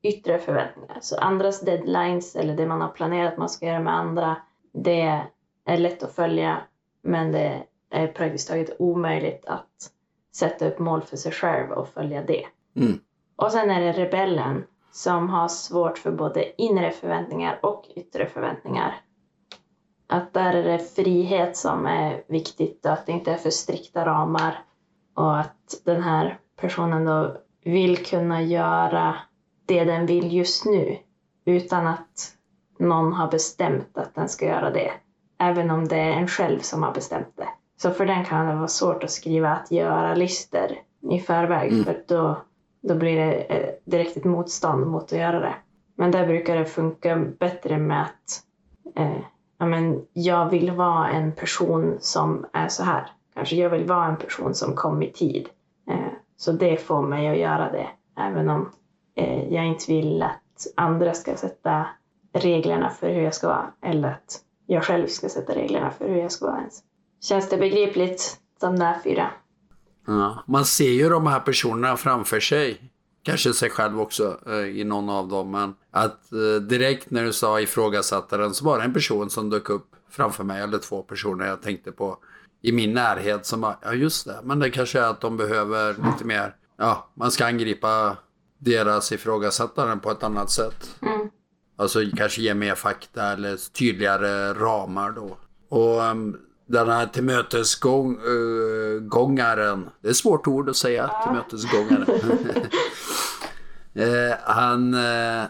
yttre 0.02 0.38
förväntningar. 0.38 0.98
Så 1.00 1.16
andras 1.18 1.60
deadlines 1.60 2.36
eller 2.36 2.56
det 2.56 2.66
man 2.66 2.80
har 2.80 2.88
planerat 2.88 3.38
man 3.38 3.48
ska 3.48 3.66
göra 3.66 3.80
med 3.80 3.94
andra, 3.94 4.36
det 4.72 5.22
är 5.64 5.76
lätt 5.76 6.02
att 6.02 6.14
följa, 6.14 6.58
men 7.06 7.32
det 7.32 7.62
är 7.90 8.06
praktiskt 8.06 8.48
taget 8.48 8.76
omöjligt 8.78 9.46
att 9.46 9.92
sätta 10.36 10.68
upp 10.68 10.78
mål 10.78 11.02
för 11.02 11.16
sig 11.16 11.32
själv 11.32 11.70
och 11.70 11.88
följa 11.88 12.22
det. 12.22 12.46
Mm. 12.76 12.98
Och 13.36 13.52
sen 13.52 13.70
är 13.70 13.80
det 13.80 13.92
rebellen 13.92 14.64
som 14.92 15.28
har 15.28 15.48
svårt 15.48 15.98
för 15.98 16.12
både 16.12 16.62
inre 16.62 16.90
förväntningar 16.90 17.58
och 17.62 17.84
yttre 17.96 18.26
förväntningar. 18.26 19.00
Att 20.06 20.32
där 20.32 20.54
är 20.54 20.62
det 20.62 20.78
frihet 20.78 21.56
som 21.56 21.86
är 21.86 22.24
viktigt 22.28 22.86
och 22.86 22.92
att 22.92 23.06
det 23.06 23.12
inte 23.12 23.32
är 23.32 23.36
för 23.36 23.50
strikta 23.50 24.06
ramar 24.06 24.64
och 25.14 25.38
att 25.38 25.82
den 25.84 26.02
här 26.02 26.38
personen 26.56 27.04
då 27.04 27.36
vill 27.64 28.04
kunna 28.04 28.42
göra 28.42 29.16
det 29.66 29.84
den 29.84 30.06
vill 30.06 30.32
just 30.32 30.64
nu 30.64 30.98
utan 31.44 31.86
att 31.86 32.32
någon 32.78 33.12
har 33.12 33.30
bestämt 33.30 33.98
att 33.98 34.14
den 34.14 34.28
ska 34.28 34.46
göra 34.46 34.70
det. 34.70 34.92
Även 35.38 35.70
om 35.70 35.88
det 35.88 35.96
är 35.96 36.12
en 36.12 36.28
själv 36.28 36.58
som 36.58 36.82
har 36.82 36.92
bestämt 36.92 37.32
det. 37.36 37.48
Så 37.76 37.90
för 37.90 38.06
den 38.06 38.24
kan 38.24 38.46
det 38.46 38.54
vara 38.54 38.68
svårt 38.68 39.04
att 39.04 39.10
skriva 39.10 39.50
att 39.50 39.70
göra-listor 39.70 40.70
i 41.10 41.20
förväg 41.20 41.72
mm. 41.72 41.84
för 41.84 42.02
då, 42.08 42.42
då 42.82 42.94
blir 42.94 43.16
det 43.16 43.32
eh, 43.32 43.74
direkt 43.84 44.16
ett 44.16 44.24
motstånd 44.24 44.86
mot 44.86 45.12
att 45.12 45.18
göra 45.18 45.40
det. 45.40 45.54
Men 45.96 46.10
där 46.10 46.26
brukar 46.26 46.56
det 46.56 46.64
funka 46.64 47.16
bättre 47.16 47.78
med 47.78 48.02
att 48.02 48.42
eh, 48.96 49.20
ja, 49.58 49.66
men 49.66 50.06
jag 50.12 50.50
vill 50.50 50.70
vara 50.70 51.08
en 51.08 51.32
person 51.32 51.96
som 52.00 52.46
är 52.52 52.68
så 52.68 52.84
här. 52.84 53.10
Kanske 53.34 53.56
jag 53.56 53.70
vill 53.70 53.84
vara 53.84 54.06
en 54.06 54.16
person 54.16 54.54
som 54.54 54.74
kom 54.74 55.02
i 55.02 55.12
tid. 55.12 55.48
Eh, 55.90 56.12
så 56.36 56.52
det 56.52 56.76
får 56.76 57.02
mig 57.02 57.28
att 57.28 57.38
göra 57.38 57.72
det. 57.72 57.88
Även 58.18 58.48
om 58.48 58.70
eh, 59.14 59.52
jag 59.54 59.66
inte 59.66 59.92
vill 59.92 60.22
att 60.22 60.66
andra 60.76 61.14
ska 61.14 61.36
sätta 61.36 61.86
reglerna 62.32 62.90
för 62.90 63.08
hur 63.08 63.22
jag 63.22 63.34
ska 63.34 63.48
vara. 63.48 63.72
Eller 63.82 64.08
att 64.08 64.40
jag 64.66 64.84
själv 64.84 65.06
ska 65.06 65.28
sätta 65.28 65.54
reglerna 65.54 65.90
för 65.90 66.08
hur 66.08 66.16
jag 66.16 66.32
ska 66.32 66.46
vara 66.46 66.58
ens. 66.58 66.82
Känns 67.20 67.48
det 67.48 67.56
begripligt, 67.56 68.36
de 68.60 68.78
där 68.78 68.98
fyra? 69.04 69.30
Ja, 70.06 70.44
man 70.46 70.64
ser 70.64 70.90
ju 70.90 71.08
de 71.08 71.26
här 71.26 71.40
personerna 71.40 71.96
framför 71.96 72.40
sig. 72.40 72.92
Kanske 73.22 73.52
sig 73.52 73.70
själv 73.70 74.00
också 74.00 74.40
eh, 74.46 74.80
i 74.80 74.84
någon 74.84 75.10
av 75.10 75.28
dem. 75.28 75.50
Men 75.50 75.74
att 75.90 76.32
eh, 76.32 76.62
direkt 76.62 77.10
när 77.10 77.24
du 77.24 77.32
sa 77.32 77.60
ifrågasättaren 77.60 78.54
så 78.54 78.64
var 78.64 78.78
det 78.78 78.84
en 78.84 78.94
person 78.94 79.30
som 79.30 79.50
dök 79.50 79.70
upp 79.70 79.86
framför 80.10 80.44
mig. 80.44 80.62
Eller 80.62 80.78
två 80.78 81.02
personer 81.02 81.46
jag 81.46 81.62
tänkte 81.62 81.92
på 81.92 82.18
i 82.62 82.72
min 82.72 82.94
närhet 82.94 83.46
som 83.46 83.60
bara, 83.60 83.78
ja 83.82 83.92
just 83.92 84.26
det. 84.26 84.40
Men 84.42 84.58
det 84.58 84.70
kanske 84.70 85.00
är 85.00 85.10
att 85.10 85.20
de 85.20 85.36
behöver 85.36 85.88
lite 85.92 86.24
mer, 86.24 86.54
ja 86.76 87.08
man 87.14 87.30
ska 87.30 87.46
angripa 87.46 88.16
deras 88.58 89.12
ifrågasättaren 89.12 90.00
på 90.00 90.10
ett 90.10 90.22
annat 90.22 90.50
sätt. 90.50 90.98
Mm. 91.02 91.30
Alltså 91.76 92.00
kanske 92.16 92.40
ge 92.40 92.54
mer 92.54 92.74
fakta 92.74 93.32
eller 93.32 93.72
tydligare 93.72 94.54
ramar 94.54 95.10
då. 95.10 95.36
Och 95.68 96.00
um, 96.00 96.40
den 96.66 96.88
här 96.88 97.06
tillmötesgångaren, 97.06 99.82
uh, 99.82 99.88
det 100.00 100.08
är 100.08 100.10
ett 100.10 100.16
svårt 100.16 100.46
ord 100.46 100.68
att 100.68 100.76
säga, 100.76 101.10
ja. 101.12 101.22
tillmötesgångaren. 101.22 102.06
uh, 103.96 104.34
han, 104.44 104.94
uh, 104.94 105.44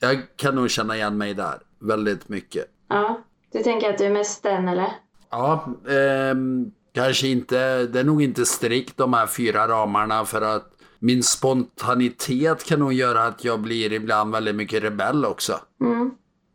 jag 0.00 0.22
kan 0.36 0.54
nog 0.54 0.70
känna 0.70 0.96
igen 0.96 1.18
mig 1.18 1.34
där 1.34 1.58
väldigt 1.80 2.28
mycket. 2.28 2.66
Ja, 2.88 3.20
du 3.52 3.62
tänker 3.62 3.90
att 3.90 3.98
du 3.98 4.04
är 4.04 4.10
mest 4.10 4.42
den 4.42 4.68
eller? 4.68 4.88
Ja, 5.30 5.68
um, 6.32 6.72
kanske 6.94 7.28
inte, 7.28 7.86
det 7.86 8.00
är 8.00 8.04
nog 8.04 8.22
inte 8.22 8.46
strikt 8.46 8.96
de 8.96 9.14
här 9.14 9.26
fyra 9.26 9.68
ramarna 9.68 10.24
för 10.24 10.42
att 10.42 10.69
min 11.02 11.22
spontanitet 11.22 12.64
kan 12.64 12.78
nog 12.78 12.92
göra 12.92 13.24
att 13.24 13.44
jag 13.44 13.60
blir 13.60 13.92
ibland 13.92 14.32
väldigt 14.32 14.54
mycket 14.54 14.82
rebell 14.82 15.24
också. 15.24 15.60
Mm. 15.80 16.10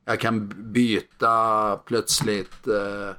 Jag 0.06 0.20
kan 0.20 0.54
byta 0.74 1.78
plötsligt 1.78 2.68
eh, 2.68 3.16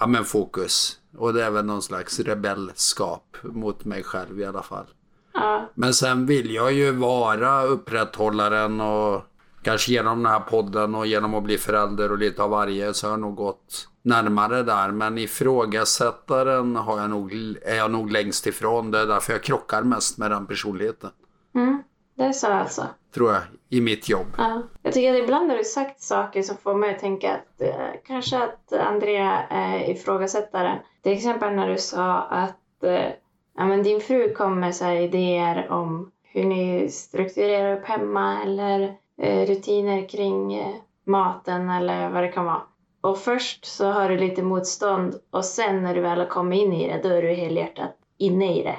ja, 0.00 0.06
men 0.06 0.24
fokus. 0.24 0.98
Och 1.16 1.34
det 1.34 1.44
är 1.44 1.50
väl 1.50 1.64
någon 1.64 1.82
slags 1.82 2.20
rebellskap 2.20 3.36
mot 3.42 3.84
mig 3.84 4.02
själv 4.02 4.40
i 4.40 4.44
alla 4.44 4.62
fall. 4.62 4.86
Ja. 5.34 5.70
Men 5.74 5.94
sen 5.94 6.26
vill 6.26 6.54
jag 6.54 6.72
ju 6.72 6.92
vara 6.92 7.62
upprätthållaren 7.62 8.80
och 8.80 9.22
kanske 9.62 9.92
genom 9.92 10.22
den 10.22 10.32
här 10.32 10.40
podden 10.40 10.94
och 10.94 11.06
genom 11.06 11.34
att 11.34 11.42
bli 11.42 11.58
förälder 11.58 12.12
och 12.12 12.18
lite 12.18 12.42
av 12.42 12.50
varje 12.50 12.94
så 12.94 13.06
har 13.06 13.12
jag 13.12 13.20
nog 13.20 13.34
gått 13.34 13.88
närmare 14.02 14.62
där. 14.62 14.90
Men 14.90 15.18
ifrågasättaren 15.18 16.76
har 16.76 17.00
jag 17.00 17.10
nog, 17.10 17.32
är 17.62 17.76
jag 17.76 17.90
nog 17.90 18.10
längst 18.10 18.46
ifrån. 18.46 18.90
Det 18.90 18.98
är 18.98 19.06
därför 19.06 19.32
jag 19.32 19.42
krockar 19.42 19.82
mest 19.82 20.18
med 20.18 20.30
den 20.30 20.46
personligheten. 20.46 21.10
Mm, 21.54 21.82
det 22.16 22.24
är 22.24 22.32
så 22.32 22.46
alltså? 22.46 22.86
Tror 23.14 23.32
jag, 23.32 23.42
i 23.68 23.80
mitt 23.80 24.08
jobb. 24.08 24.26
Ja. 24.38 24.62
Jag 24.82 24.92
tycker 24.92 25.14
att 25.14 25.22
ibland 25.22 25.50
har 25.50 25.58
du 25.58 25.64
sagt 25.64 26.00
saker 26.00 26.42
som 26.42 26.56
får 26.56 26.74
mig 26.74 26.94
att 26.94 27.00
tänka 27.00 27.32
att 27.32 27.60
eh, 27.60 27.90
kanske 28.06 28.38
att 28.38 28.72
Andrea 28.72 29.42
är 29.50 29.90
ifrågasättaren. 29.90 30.78
Till 31.02 31.12
exempel 31.12 31.54
när 31.54 31.68
du 31.68 31.78
sa 31.78 32.20
att 32.20 32.84
eh, 32.84 33.10
ja, 33.56 33.64
men 33.64 33.82
din 33.82 34.00
fru 34.00 34.34
kom 34.34 34.60
med 34.60 34.74
så 34.74 34.90
idéer 34.90 35.70
om 35.70 36.10
hur 36.24 36.44
ni 36.44 36.88
strukturerar 36.88 37.78
upp 37.78 37.84
hemma 37.84 38.42
eller 38.42 38.96
rutiner 39.18 40.08
kring 40.08 40.54
eh, 40.54 40.74
maten 41.04 41.70
eller 41.70 42.10
vad 42.10 42.22
det 42.22 42.28
kan 42.28 42.44
vara. 42.44 42.62
Och 43.00 43.18
först 43.18 43.64
så 43.64 43.90
har 43.90 44.08
du 44.08 44.16
lite 44.16 44.42
motstånd 44.42 45.14
och 45.30 45.44
sen 45.44 45.82
när 45.82 45.94
du 45.94 46.00
väl 46.00 46.18
har 46.18 46.26
kommit 46.26 46.62
in 46.62 46.72
i 46.72 46.88
det, 46.88 47.08
då 47.08 47.14
är 47.14 47.22
du 47.22 47.28
helhjärtat 47.28 47.96
inne 48.18 48.58
i 48.58 48.62
det. 48.62 48.76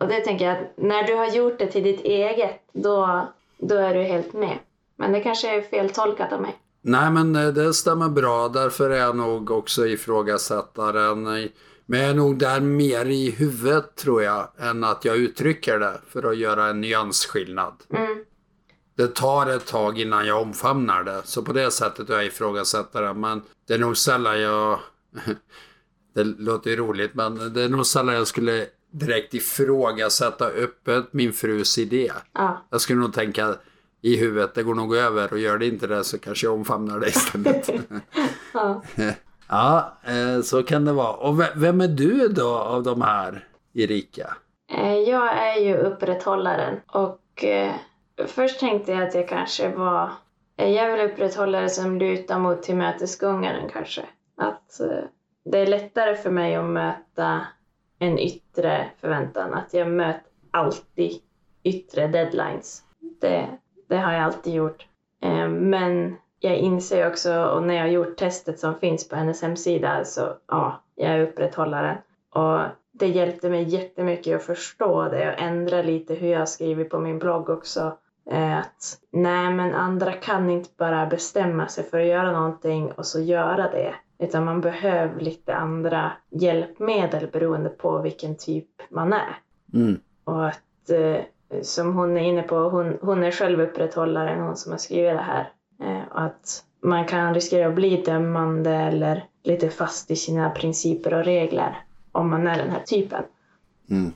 Och 0.00 0.08
det 0.08 0.20
tänker 0.20 0.44
jag 0.44 0.56
att 0.56 0.76
när 0.76 1.02
du 1.02 1.14
har 1.14 1.28
gjort 1.28 1.58
det 1.58 1.66
till 1.66 1.82
ditt 1.82 2.00
eget, 2.00 2.60
då, 2.72 3.28
då 3.58 3.74
är 3.74 3.94
du 3.94 4.02
helt 4.02 4.32
med. 4.32 4.58
Men 4.96 5.12
det 5.12 5.20
kanske 5.20 5.56
är 5.56 5.62
feltolkat 5.62 6.32
av 6.32 6.42
mig. 6.42 6.56
Nej, 6.82 7.10
men 7.10 7.36
eh, 7.36 7.48
det 7.48 7.74
stämmer 7.74 8.08
bra. 8.08 8.48
Därför 8.48 8.90
är 8.90 8.98
jag 8.98 9.16
nog 9.16 9.50
också 9.50 9.86
ifrågasättaren. 9.86 11.22
Men 11.86 12.00
jag 12.00 12.10
är 12.10 12.14
nog 12.14 12.38
där 12.38 12.60
mer 12.60 13.04
i 13.04 13.30
huvudet 13.30 13.96
tror 13.96 14.22
jag, 14.22 14.48
än 14.58 14.84
att 14.84 15.04
jag 15.04 15.16
uttrycker 15.16 15.78
det 15.78 16.00
för 16.08 16.30
att 16.30 16.38
göra 16.38 16.66
en 16.66 16.80
nyansskillnad. 16.80 17.74
Mm. 17.90 18.24
Det 18.96 19.14
tar 19.14 19.46
ett 19.46 19.66
tag 19.66 19.98
innan 19.98 20.26
jag 20.26 20.42
omfamnar 20.42 21.02
det. 21.04 21.20
Så 21.24 21.42
på 21.42 21.52
det 21.52 21.70
sättet 21.70 22.10
är 22.10 22.14
jag 22.14 22.26
ifrågasättaren. 22.26 23.20
Men 23.20 23.42
det 23.68 23.74
är 23.74 23.78
nog 23.78 23.96
sällan 23.96 24.40
jag... 24.40 24.78
det 26.14 26.24
låter 26.24 26.70
ju 26.70 26.76
roligt, 26.76 27.14
men 27.14 27.52
det 27.52 27.62
är 27.62 27.68
nog 27.68 27.86
sällan 27.86 28.14
jag 28.14 28.26
skulle 28.26 28.66
direkt 28.90 29.34
ifrågasätta 29.34 30.46
öppet 30.46 31.12
min 31.12 31.32
frus 31.32 31.78
idé. 31.78 32.12
Ja. 32.32 32.66
Jag 32.70 32.80
skulle 32.80 33.00
nog 33.00 33.14
tänka 33.14 33.54
i 34.02 34.16
huvudet, 34.16 34.54
det 34.54 34.62
går 34.62 34.74
nog 34.74 34.96
över 34.96 35.32
och 35.32 35.38
gör 35.38 35.58
det 35.58 35.66
inte 35.66 35.86
det 35.86 36.04
så 36.04 36.18
kanske 36.18 36.46
jag 36.46 36.54
omfamnar 36.54 37.00
det 37.00 37.08
istället. 37.08 37.70
ja. 38.54 38.82
ja, 39.48 39.98
eh, 40.04 40.42
så 40.42 40.62
kan 40.62 40.84
det 40.84 40.92
vara. 40.92 41.12
Och 41.12 41.40
ve- 41.40 41.52
vem 41.56 41.80
är 41.80 41.88
du 41.88 42.28
då 42.28 42.48
av 42.54 42.82
de 42.82 43.02
här, 43.02 43.44
Erika? 43.74 44.34
Eh, 44.72 44.94
Jag 44.94 45.36
är 45.38 45.60
ju 45.60 45.76
upprätthållaren 45.76 46.80
och 46.86 47.44
eh, 47.44 47.74
först 48.26 48.60
tänkte 48.60 48.92
jag 48.92 49.02
att 49.02 49.14
jag 49.14 49.28
kanske 49.28 49.68
var 49.68 50.10
eh, 50.56 50.68
jag 50.70 50.92
vill 50.92 51.00
upprätthålla 51.00 51.12
upprätthållare 51.12 51.68
som 51.68 51.98
lutar 51.98 52.38
mot 52.38 52.62
tillmötesgångaren 52.62 53.68
kanske. 53.68 54.02
Att 54.36 54.80
eh, 54.80 55.04
det 55.44 55.58
är 55.58 55.66
lättare 55.66 56.14
för 56.14 56.30
mig 56.30 56.54
att 56.54 56.64
möta 56.64 57.46
en 57.98 58.18
yttre 58.18 58.90
förväntan. 59.00 59.54
Att 59.54 59.74
jag 59.74 59.88
möter 59.88 60.22
alltid 60.50 61.20
yttre 61.62 62.06
deadlines. 62.06 62.82
Det, 63.20 63.48
det 63.88 63.96
har 63.96 64.12
jag 64.12 64.22
alltid 64.22 64.54
gjort. 64.54 64.86
Eh, 65.22 65.48
men 65.48 66.16
jag 66.40 66.56
inser 66.56 67.08
också, 67.08 67.44
och 67.44 67.62
när 67.62 67.74
jag 67.74 67.82
har 67.82 67.88
gjort 67.88 68.16
testet 68.16 68.58
som 68.58 68.74
finns 68.74 69.08
på 69.08 69.16
hennes 69.16 69.42
hemsida, 69.42 70.04
så 70.04 70.36
ja, 70.46 70.82
jag 70.94 71.10
är 71.10 71.22
upprätthållaren. 71.22 71.96
Och 72.30 72.60
det 72.92 73.06
hjälpte 73.06 73.50
mig 73.50 73.62
jättemycket 73.62 74.36
att 74.36 74.42
förstå 74.42 75.08
det 75.08 75.32
och 75.32 75.40
ändra 75.40 75.82
lite 75.82 76.14
hur 76.14 76.28
jag 76.28 76.48
skriver 76.48 76.84
på 76.84 76.98
min 76.98 77.18
blogg 77.18 77.48
också. 77.48 77.98
Att 78.30 78.98
nej, 79.10 79.54
men 79.54 79.74
andra 79.74 80.12
kan 80.12 80.50
inte 80.50 80.68
bara 80.78 81.06
bestämma 81.06 81.68
sig 81.68 81.84
för 81.84 82.00
att 82.00 82.06
göra 82.06 82.32
någonting 82.32 82.92
och 82.92 83.06
så 83.06 83.20
göra 83.20 83.70
det. 83.70 83.94
Utan 84.18 84.44
man 84.44 84.60
behöver 84.60 85.20
lite 85.20 85.54
andra 85.54 86.12
hjälpmedel 86.30 87.28
beroende 87.32 87.68
på 87.68 87.98
vilken 87.98 88.36
typ 88.36 88.68
man 88.90 89.12
är. 89.12 89.38
Mm. 89.74 90.00
Och 90.24 90.46
att, 90.46 90.90
eh, 90.90 91.20
som 91.62 91.94
hon 91.94 92.16
är 92.16 92.22
inne 92.22 92.42
på, 92.42 92.56
hon, 92.56 92.98
hon 93.00 93.24
är 93.24 93.30
själv 93.30 93.60
upprätthållaren, 93.60 94.40
hon 94.40 94.56
som 94.56 94.72
har 94.72 94.78
skrivit 94.78 95.16
det 95.16 95.22
här. 95.22 95.52
Eh, 95.82 96.12
och 96.12 96.20
att 96.20 96.64
man 96.80 97.04
kan 97.04 97.34
riskera 97.34 97.68
att 97.68 97.74
bli 97.74 98.02
dömande 98.02 98.70
eller 98.70 99.24
lite 99.42 99.68
fast 99.68 100.10
i 100.10 100.16
sina 100.16 100.50
principer 100.50 101.14
och 101.14 101.24
regler 101.24 101.78
om 102.12 102.30
man 102.30 102.46
är 102.46 102.58
den 102.58 102.70
här 102.70 102.82
typen. 102.82 103.22
Mm. 103.90 104.12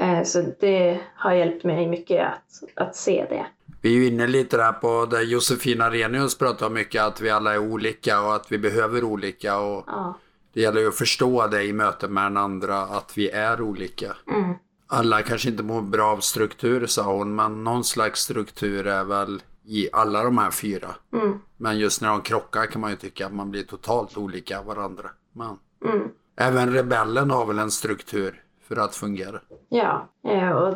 Eh, 0.00 0.22
så 0.24 0.52
det 0.60 1.00
har 1.14 1.32
hjälpt 1.32 1.64
mig 1.64 1.86
mycket 1.88 2.26
att, 2.26 2.62
att 2.86 2.96
se 2.96 3.26
det. 3.28 3.46
Vi 3.82 3.88
är 3.88 3.94
ju 3.94 4.06
inne 4.06 4.26
lite 4.26 4.56
där 4.56 4.72
på 4.72 5.06
det 5.10 5.22
Josefina 5.22 5.84
Arrhenius 5.84 6.38
pratar 6.38 6.66
om 6.66 6.74
mycket, 6.74 7.02
att 7.02 7.20
vi 7.20 7.30
alla 7.30 7.54
är 7.54 7.58
olika 7.58 8.20
och 8.22 8.34
att 8.34 8.52
vi 8.52 8.58
behöver 8.58 9.04
olika. 9.04 9.58
Och 9.58 9.84
Ja. 9.86 10.18
det 10.52 10.60
gäller 10.60 10.80
ju 10.80 10.88
att 10.88 10.94
förstå 10.94 11.46
det 11.46 11.62
i 11.64 11.72
mötet 11.72 12.10
med 12.10 12.24
den 12.24 12.36
andra, 12.36 12.78
att 12.80 13.12
vi 13.18 13.30
är 13.30 13.60
olika. 13.60 14.16
Mm. 14.34 14.54
Alla 14.86 15.22
kanske 15.22 15.48
inte 15.48 15.62
mår 15.62 15.82
bra 15.82 16.06
av 16.12 16.20
struktur, 16.20 16.86
sa 16.86 17.02
hon, 17.02 17.34
men 17.34 17.64
någon 17.64 17.84
slags 17.84 18.20
struktur 18.20 18.86
är 18.86 19.04
väl 19.04 19.42
i 19.64 19.88
alla 19.92 20.22
de 20.22 20.38
här 20.38 20.50
fyra. 20.50 20.88
Mm. 21.12 21.38
Men 21.56 21.78
just 21.78 22.00
när 22.02 22.08
de 22.08 22.20
krockar 22.22 22.66
kan 22.66 22.80
man 22.80 22.90
ju 22.90 22.96
tycka 22.96 23.26
att 23.26 23.32
man 23.34 23.50
blir 23.50 23.62
totalt 23.62 24.16
olika 24.16 24.62
varandra. 24.62 25.10
Men 25.32 25.56
Mm. 25.84 26.08
även 26.36 26.72
rebellen 26.74 27.30
har 27.30 27.46
väl 27.46 27.58
en 27.58 27.70
struktur 27.70 28.42
för 28.74 28.80
att 28.80 28.94
fungera. 28.96 29.40
Ja, 29.68 30.08
eh, 30.28 30.50
och 30.50 30.74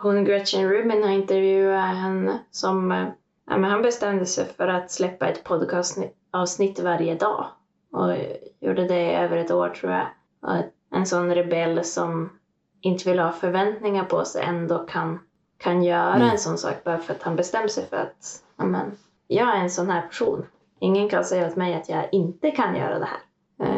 hon 0.00 0.24
Gretchen 0.24 0.68
Rubin 0.70 1.02
har 1.02 1.10
intervjuat 1.10 1.96
henne 1.96 2.38
som, 2.50 2.92
eh, 2.92 3.08
ja, 3.46 3.56
men 3.56 3.70
han 3.70 3.82
bestämde 3.82 4.26
sig 4.26 4.44
för 4.56 4.68
att 4.68 4.90
släppa 4.90 5.28
ett 5.28 5.44
podcastavsnitt 5.44 6.80
varje 6.80 7.14
dag. 7.14 7.46
Och 7.92 8.12
gjorde 8.60 8.88
det 8.88 9.00
i 9.00 9.14
över 9.14 9.36
ett 9.36 9.50
år 9.50 9.68
tror 9.68 9.92
jag. 9.92 10.06
Och 10.42 10.96
en 10.96 11.06
sån 11.06 11.34
rebell 11.34 11.84
som 11.84 12.30
inte 12.80 13.10
vill 13.10 13.18
ha 13.18 13.32
förväntningar 13.32 14.04
på 14.04 14.24
sig 14.24 14.42
ändå 14.44 14.78
kan, 14.78 15.18
kan 15.58 15.82
göra 15.82 16.14
Mm. 16.14 16.28
en 16.30 16.38
sån 16.38 16.58
sak 16.58 16.84
bara 16.84 16.98
för 16.98 17.14
att 17.14 17.22
han 17.22 17.36
bestämmer 17.36 17.68
sig 17.68 17.86
för 17.86 17.96
att 17.96 18.42
ja, 18.56 18.64
men, 18.64 18.92
jag 19.26 19.56
är 19.56 19.60
en 19.60 19.70
sån 19.70 19.90
här 19.90 20.02
person. 20.02 20.46
Ingen 20.80 21.08
kan 21.08 21.24
säga 21.24 21.46
åt 21.46 21.56
mig 21.56 21.74
att 21.74 21.88
jag 21.88 22.08
inte 22.12 22.50
kan 22.50 22.76
göra 22.76 22.98
det 22.98 23.08
här. 23.08 23.20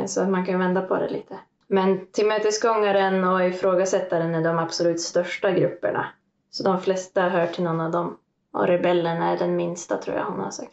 Eh, 0.01 0.05
Så 0.07 0.23
att 0.23 0.29
man 0.29 0.47
kan 0.47 0.59
vända 0.59 0.81
på 0.83 0.97
det 0.97 1.09
lite. 1.09 1.35
Men 1.69 2.07
tillmötesgångaren 2.13 3.25
och 3.25 3.45
ifrågasättaren 3.45 4.35
är 4.35 4.43
de 4.45 4.59
absolut 4.59 5.01
största 5.01 5.51
grupperna. 5.51 6.07
Så 6.51 6.63
de 6.63 6.81
flesta 6.81 7.29
hör 7.29 7.47
till 7.47 7.65
någon 7.65 7.81
av 7.81 7.91
dem. 7.91 8.17
Och 8.53 8.67
rebellen 8.67 9.23
är 9.23 9.39
den 9.39 9.57
minsta 9.57 9.97
tror 9.97 10.17
jag 10.17 10.25
hon 10.25 10.41
har 10.41 10.51
sagt. 10.51 10.73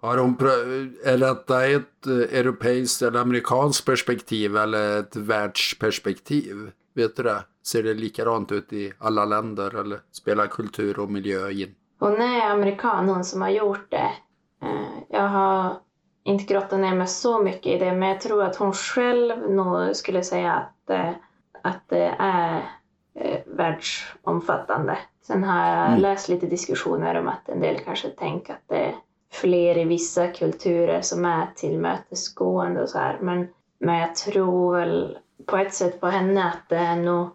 Har 0.00 0.18
hon 0.18 0.36
är 1.04 1.18
detta 1.18 1.66
ett 1.66 2.06
eh, 2.06 2.38
europeiskt 2.38 3.02
eller 3.02 3.20
amerikanskt 3.20 3.86
perspektiv 3.86 4.56
eller 4.56 5.00
ett 5.00 5.16
världsperspektiv? 5.16 6.70
Vet 6.94 7.16
du 7.16 7.22
det? 7.22 7.44
Ser 7.66 7.82
det 7.82 7.94
likadant 7.94 8.52
ut 8.52 8.72
i 8.72 8.92
alla 8.98 9.24
länder 9.24 9.80
eller 9.80 10.00
spelar 10.12 10.46
kultur 10.46 10.98
och 10.98 11.10
miljö 11.10 11.50
in? 11.50 11.74
Hon 11.98 12.20
är 12.20 12.50
amerikan, 12.50 13.08
hon 13.08 13.24
som 13.24 13.42
har 13.42 13.48
gjort 13.50 13.90
det. 13.90 14.10
Eh, 14.62 15.02
Jag 15.08 15.28
har 15.28 15.76
inte 16.30 16.54
grottat 16.54 16.80
ner 16.80 16.94
mig 16.94 17.06
så 17.06 17.42
mycket 17.42 17.66
i 17.66 17.78
det, 17.78 17.92
men 17.92 18.08
jag 18.08 18.20
tror 18.20 18.42
att 18.42 18.56
hon 18.56 18.72
själv 18.72 19.50
nog 19.50 19.96
skulle 19.96 20.22
säga 20.22 20.52
att, 20.52 20.90
eh, 20.90 21.10
att 21.62 21.88
det 21.88 22.14
är 22.18 22.62
eh, 23.14 23.38
världsomfattande. 23.46 24.98
Sen 25.22 25.44
har 25.44 25.68
jag 25.68 25.86
Mm. 25.88 26.00
läst 26.00 26.28
lite 26.28 26.46
diskussioner 26.46 27.14
om 27.20 27.28
att 27.28 27.48
en 27.48 27.60
del 27.60 27.78
kanske 27.78 28.08
tänker 28.08 28.52
att 28.52 28.68
det 28.68 28.78
är 28.84 28.94
fler 29.32 29.78
i 29.78 29.84
vissa 29.84 30.26
kulturer 30.26 31.00
som 31.00 31.24
är 31.24 31.46
tillmötesgående 31.56 32.82
och 32.82 32.88
så 32.88 32.98
här. 32.98 33.18
Men, 33.20 33.48
men 33.78 33.98
jag 33.98 34.14
tror 34.14 34.76
väl 34.76 35.18
på 35.46 35.56
ett 35.56 35.74
sätt 35.74 36.00
på 36.00 36.06
henne 36.06 36.44
att 36.44 36.68
det 36.68 36.76
är 36.76 36.96
nog 36.96 37.28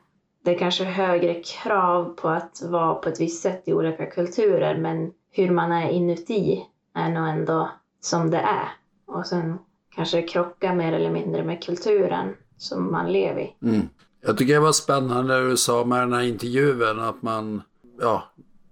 det 0.44 0.56
är 0.56 0.58
kanske 0.60 0.84
högre 0.84 1.34
krav 1.34 2.14
på 2.16 2.30
att 2.30 2.62
vara 2.62 2.96
på 2.96 3.10
ett 3.10 3.20
visst 3.20 3.42
sätt 3.44 3.64
i 3.66 3.74
olika 3.74 4.06
kulturer 4.06 4.78
men 4.78 5.12
hur 5.32 5.52
man 5.52 5.72
är 5.72 5.90
inuti 5.90 6.66
är 6.96 7.10
nog 7.10 7.28
ändå 7.28 7.70
som 8.00 8.32
det 8.32 8.38
är. 8.38 8.70
Och 9.06 9.28
sen 9.28 9.60
kanske 9.96 10.18
det 10.18 10.28
krockar 10.28 10.76
mer 10.76 10.94
eller 10.94 11.12
mindre 11.12 11.44
med 11.44 11.64
kulturen 11.64 12.36
som 12.58 12.92
man 12.92 13.12
lever 13.12 13.42
i. 13.42 13.56
Mm. 13.62 13.90
Jag 14.22 14.38
tycker 14.38 14.54
det 14.54 14.60
var 14.60 14.72
spännande 14.72 15.40
det 15.40 15.50
du 15.50 15.58
sa 15.58 15.86
med 15.86 16.00
den 16.00 16.14
här 16.14 16.22
intervjun 16.22 17.00
att 17.00 17.22
man 17.22 17.62
ja, 18.00 18.24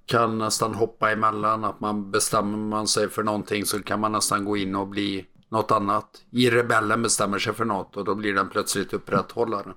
kan 0.05 0.37
nästan 0.37 0.73
hoppa 0.73 1.11
emellan. 1.11 1.63
Att 1.63 1.79
man 1.79 2.11
bestämmer 2.11 2.57
man 2.57 2.87
sig 2.87 3.09
för 3.09 3.23
någonting 3.23 3.65
så 3.65 3.83
kan 3.83 3.99
man 3.99 4.11
nästan 4.11 4.45
gå 4.45 4.57
in 4.57 4.75
och 4.75 4.87
bli 4.87 5.25
något 5.49 5.71
annat. 5.71 6.05
I 6.31 6.49
rebellen 6.49 7.01
bestämmer 7.01 7.39
sig 7.39 7.53
för 7.53 7.65
något 7.65 7.97
och 7.97 8.05
då 8.05 8.15
blir 8.15 8.33
den 8.33 8.49
plötsligt 8.49 8.93
upprätthållaren. 8.93 9.73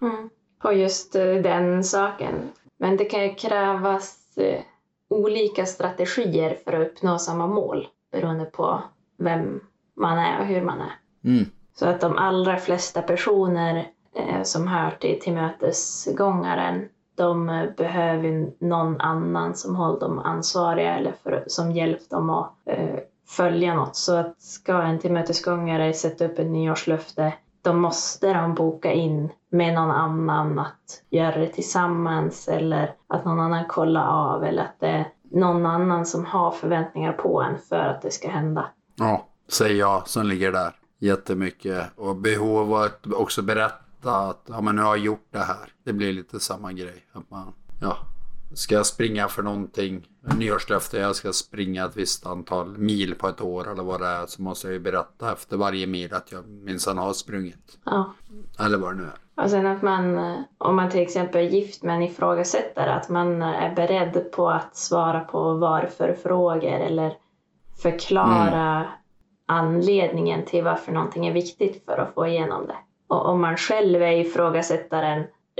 Mm. 0.00 0.30
På 0.62 0.72
just 0.72 1.14
eh, 1.14 1.24
den 1.24 1.84
saken. 1.84 2.34
Men 2.78 2.96
det 2.96 3.04
kan 3.04 3.22
ju 3.22 3.34
krävas 3.34 4.38
eh, 4.38 4.60
olika 5.08 5.66
strategier 5.66 6.58
för 6.64 6.72
att 6.72 6.88
uppnå 6.88 7.18
samma 7.18 7.46
mål 7.46 7.88
beroende 8.12 8.44
på 8.44 8.82
vem 9.18 9.60
man 9.98 10.18
är 10.18 10.40
och 10.40 10.46
hur 10.46 10.62
man 10.62 10.80
är. 10.80 10.92
Mm. 11.24 11.44
Så 11.74 11.86
att 11.86 12.00
de 12.00 12.16
allra 12.16 12.56
flesta 12.56 13.02
personer 13.02 13.88
eh, 14.14 14.42
som 14.42 14.68
hör 14.68 14.90
till 14.90 15.20
tillmötesgångaren, 15.20 16.88
de 17.14 17.48
eh, 17.48 17.70
behöver 17.76 18.50
någon 18.58 19.00
annan 19.00 19.54
som 19.54 19.76
håller 19.76 20.00
dem 20.00 20.18
ansvariga 20.18 20.94
eller 20.94 21.12
för, 21.22 21.44
som 21.46 21.72
hjälper 21.72 22.16
dem 22.16 22.30
att 22.30 22.52
eh, 22.66 22.98
följa 23.28 23.74
något. 23.74 23.96
Så 23.96 24.16
att 24.16 24.40
ska 24.42 24.82
en 24.82 24.98
tillmötesgångare 24.98 25.92
sätta 25.92 26.24
upp 26.24 26.38
ett 26.38 26.46
nyårslöfte, 26.46 27.32
då 27.62 27.72
måste 27.72 28.32
de 28.32 28.54
boka 28.54 28.92
in 28.92 29.28
med 29.50 29.74
någon 29.74 29.90
annan 29.90 30.58
att 30.58 31.02
göra 31.10 31.36
det 31.36 31.48
tillsammans 31.48 32.48
eller 32.48 32.94
att 33.06 33.24
någon 33.24 33.40
annan 33.40 33.64
kollar 33.68 34.06
av 34.06 34.44
eller 34.44 34.62
att 34.62 34.80
det 34.80 34.88
är 34.88 35.08
någon 35.30 35.66
annan 35.66 36.06
som 36.06 36.24
har 36.24 36.50
förväntningar 36.50 37.12
på 37.12 37.42
en 37.42 37.58
för 37.58 37.76
att 37.76 38.02
det 38.02 38.10
ska 38.10 38.28
hända. 38.28 38.66
Ja, 38.96 39.24
säger 39.48 39.76
jag 39.76 40.08
som 40.08 40.26
ligger 40.26 40.52
där. 40.52 40.72
Jättemycket. 40.98 41.86
Och 41.96 42.16
behov 42.16 42.58
av 42.58 42.74
att 42.74 43.06
också 43.12 43.42
berätta 43.42 44.16
att 44.16 44.42
ja, 44.46 44.60
men 44.60 44.76
nu 44.76 44.82
har 44.82 44.96
jag 44.96 45.04
gjort 45.04 45.28
det 45.30 45.38
här. 45.38 45.72
Det 45.84 45.92
blir 45.92 46.12
lite 46.12 46.40
samma 46.40 46.72
grej. 46.72 47.06
Att 47.12 47.30
man, 47.30 47.52
ja, 47.80 47.96
Ska 48.54 48.74
jag 48.74 48.86
springa 48.86 49.28
för 49.28 49.42
någonting, 49.42 50.06
nyårslöfte, 50.38 50.98
jag 50.98 51.16
ska 51.16 51.32
springa 51.32 51.84
ett 51.84 51.96
visst 51.96 52.26
antal 52.26 52.78
mil 52.78 53.14
på 53.14 53.28
ett 53.28 53.40
år 53.40 53.72
eller 53.72 53.82
vad 53.82 54.00
det 54.00 54.06
är, 54.06 54.26
så 54.26 54.42
måste 54.42 54.66
jag 54.66 54.72
ju 54.72 54.80
berätta 54.80 55.32
efter 55.32 55.56
varje 55.56 55.86
mil 55.86 56.14
att 56.14 56.32
jag 56.32 56.48
minsann 56.48 56.98
har 56.98 57.12
sprungit. 57.12 57.78
Ja. 57.84 58.14
Eller 58.60 58.78
vad 58.78 58.92
det 58.92 59.02
nu 59.02 59.04
är. 59.04 59.44
Och 59.44 59.50
sen 59.50 59.66
att 59.66 59.82
man, 59.82 60.18
eh, 60.18 60.36
om 60.58 60.76
man 60.76 60.90
till 60.90 61.00
exempel 61.00 61.46
är 61.46 61.50
gift 61.50 61.82
med 61.82 61.96
en 61.96 62.02
ifrågasättare, 62.02 62.90
att 62.90 63.08
man 63.08 63.42
är 63.42 63.74
beredd 63.74 64.32
på 64.32 64.50
att 64.50 64.76
svara 64.76 65.20
på 65.20 65.54
varför-frågor 65.54 66.80
eller 66.80 67.16
förklara 67.82 68.86
anledningen 69.48 70.44
till 70.44 70.64
varför 70.64 70.92
någonting 70.92 71.26
är 71.26 71.32
viktigt 71.32 71.84
för 71.84 71.98
att 71.98 72.14
få 72.14 72.26
igenom 72.26 72.66
det. 72.66 72.76
Och 73.06 73.26
om 73.26 73.40
man 73.40 73.56
själv 73.56 74.02
är 74.02 74.12
ifrågasättaren, 74.12 75.18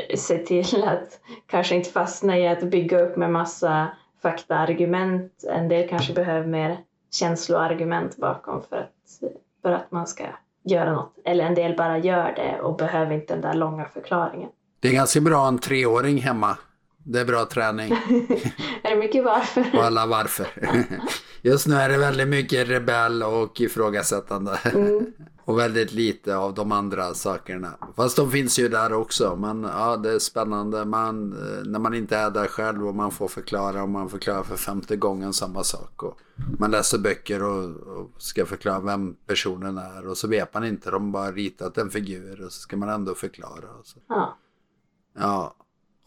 eh, 0.09 0.17
se 0.17 0.39
till 0.39 0.85
att 0.87 1.21
kanske 1.47 1.75
inte 1.75 1.91
fastna 1.91 2.39
i 2.39 2.49
att 2.49 2.63
bygga 2.63 3.01
upp 3.01 3.17
med 3.17 3.31
massa 3.31 3.89
faktaargument. 4.23 5.45
En 5.53 5.69
del 5.69 5.89
kanske 5.89 6.13
behöver 6.13 6.47
mer 6.47 6.79
känsloargument 7.11 8.17
bakom 8.17 8.63
för 8.63 8.77
att, 8.77 9.31
för 9.63 9.73
att 9.73 9.91
man 9.91 10.07
ska 10.07 10.25
göra 10.63 10.93
något. 10.93 11.19
Eller 11.25 11.45
en 11.45 11.55
del 11.55 11.77
bara 11.77 11.99
gör 11.99 12.33
det 12.37 12.61
och 12.61 12.77
behöver 12.77 13.15
inte 13.15 13.35
den 13.35 13.43
där 13.43 13.55
långa 13.55 13.85
förklaringen. 13.85 14.49
Det 14.81 14.89
är 14.89 14.93
ganska 14.93 15.21
bra 15.21 15.35
att 15.35 15.41
ha 15.41 15.49
en 15.49 15.59
treåring 15.59 16.19
hemma. 16.19 16.57
Det 17.11 17.21
är 17.21 17.25
bra 17.25 17.45
träning. 17.45 17.93
är 18.83 18.91
det 18.91 18.97
mycket 18.97 19.25
varför? 19.25 19.71
Och 19.75 19.85
alla 19.85 20.07
varför. 20.07 20.47
Just 21.43 21.67
nu 21.67 21.75
är 21.75 21.89
det 21.89 21.99
väldigt 21.99 22.29
mycket 22.29 22.69
rebell 22.69 23.23
och 23.23 23.61
ifrågasättande. 23.61 24.59
Mm. 24.65 25.07
Och 25.45 25.59
väldigt 25.59 25.93
lite 25.93 26.37
av 26.37 26.55
de 26.55 26.73
andra 26.73 27.15
sakerna. 27.15 27.79
Fast 27.97 28.17
de 28.17 28.31
finns 28.31 28.59
ju 28.59 28.69
där 28.69 28.93
också. 28.93 29.37
Men 29.37 29.63
ja, 29.63 29.97
det 29.97 30.11
är 30.13 30.19
spännande. 30.19 30.85
Man, 30.85 31.33
eh, 31.33 31.65
när 31.65 31.79
man 31.79 31.95
inte 31.95 32.17
är 32.17 32.31
där 32.31 32.47
själv 32.47 32.87
och 32.87 32.95
man 32.95 33.11
får 33.11 33.29
förklara 33.29 33.83
och 33.83 33.89
man 33.89 34.09
förklarar 34.09 34.43
för 34.43 34.57
femte 34.57 34.97
gången 34.97 35.33
samma 35.33 35.65
sak. 35.65 36.03
Och 36.03 36.19
man 36.59 36.71
läser 36.71 36.99
böcker 36.99 37.43
och, 37.43 37.65
och 37.71 38.11
ska 38.19 38.47
förklara 38.47 38.81
vem 38.81 39.15
personen 39.27 39.79
är. 39.79 40.09
Och 40.09 40.17
så 40.17 40.29
vet 40.29 40.55
man 40.55 40.65
inte. 40.65 40.91
De 40.91 41.05
har 41.05 41.13
bara 41.13 41.33
ritat 41.33 41.79
en 41.79 41.91
figur 41.91 42.45
och 42.45 42.53
så 42.53 42.61
ska 42.61 42.77
man 42.77 42.89
ändå 42.89 43.15
förklara. 43.15 43.69
Ja. 44.09 44.39
Ja. 45.19 45.55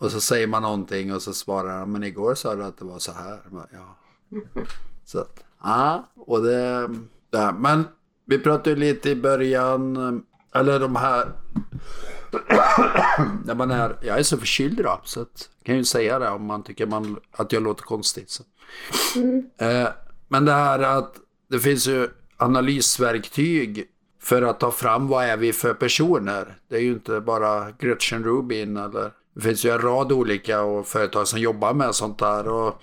Och 0.01 0.11
så 0.11 0.21
säger 0.21 0.47
man 0.47 0.61
någonting 0.61 1.13
och 1.13 1.21
så 1.21 1.33
svarar 1.33 1.79
han, 1.79 1.91
men 1.91 2.03
igår 2.03 2.35
sa 2.35 2.55
du 2.55 2.63
att 2.63 2.77
det 2.77 2.85
var 2.85 2.99
så 2.99 3.11
här. 3.11 3.39
Bara, 3.49 3.67
Ja. 3.71 3.97
Så 5.05 5.19
att, 5.19 5.43
ja, 5.63 6.09
och 6.15 6.43
det, 6.43 6.89
det. 7.29 7.55
Men 7.59 7.83
vi 8.25 8.39
pratade 8.39 8.75
lite 8.75 9.09
i 9.09 9.15
början, 9.15 9.97
eller 10.55 10.79
de 10.79 10.95
här, 10.95 11.31
när 13.45 13.55
man 13.55 13.71
är, 13.71 13.97
jag 14.01 14.19
är 14.19 14.23
så 14.23 14.37
förkyld 14.37 14.79
idag 14.79 14.99
så 15.03 15.21
att, 15.21 15.49
jag 15.59 15.65
kan 15.65 15.77
ju 15.77 15.83
säga 15.83 16.19
det 16.19 16.29
om 16.29 16.45
man 16.45 16.63
tycker 16.63 16.85
man, 16.85 17.19
att 17.31 17.51
jag 17.51 17.63
låter 17.63 17.83
konstigt. 17.83 18.29
Så. 18.29 18.43
Eh, 19.65 19.87
men 20.27 20.45
det 20.45 20.53
här 20.53 20.79
att 20.79 21.15
det 21.47 21.59
finns 21.59 21.87
ju 21.87 22.09
analysverktyg 22.37 23.87
för 24.21 24.41
att 24.41 24.59
ta 24.59 24.71
fram 24.71 25.07
vad 25.07 25.25
är 25.25 25.37
vi 25.37 25.53
för 25.53 25.73
personer. 25.73 26.57
Det 26.67 26.75
är 26.75 26.81
ju 26.81 26.91
inte 26.91 27.19
bara 27.19 27.71
Gretchen 27.71 28.23
Rubin 28.23 28.77
eller 28.77 29.11
det 29.33 29.41
finns 29.41 29.65
ju 29.65 29.69
en 29.69 29.81
rad 29.81 30.11
olika 30.11 30.61
och 30.61 30.87
företag 30.87 31.27
som 31.27 31.39
jobbar 31.39 31.73
med 31.73 31.95
sånt 31.95 32.19
där. 32.19 32.47
Och 32.47 32.81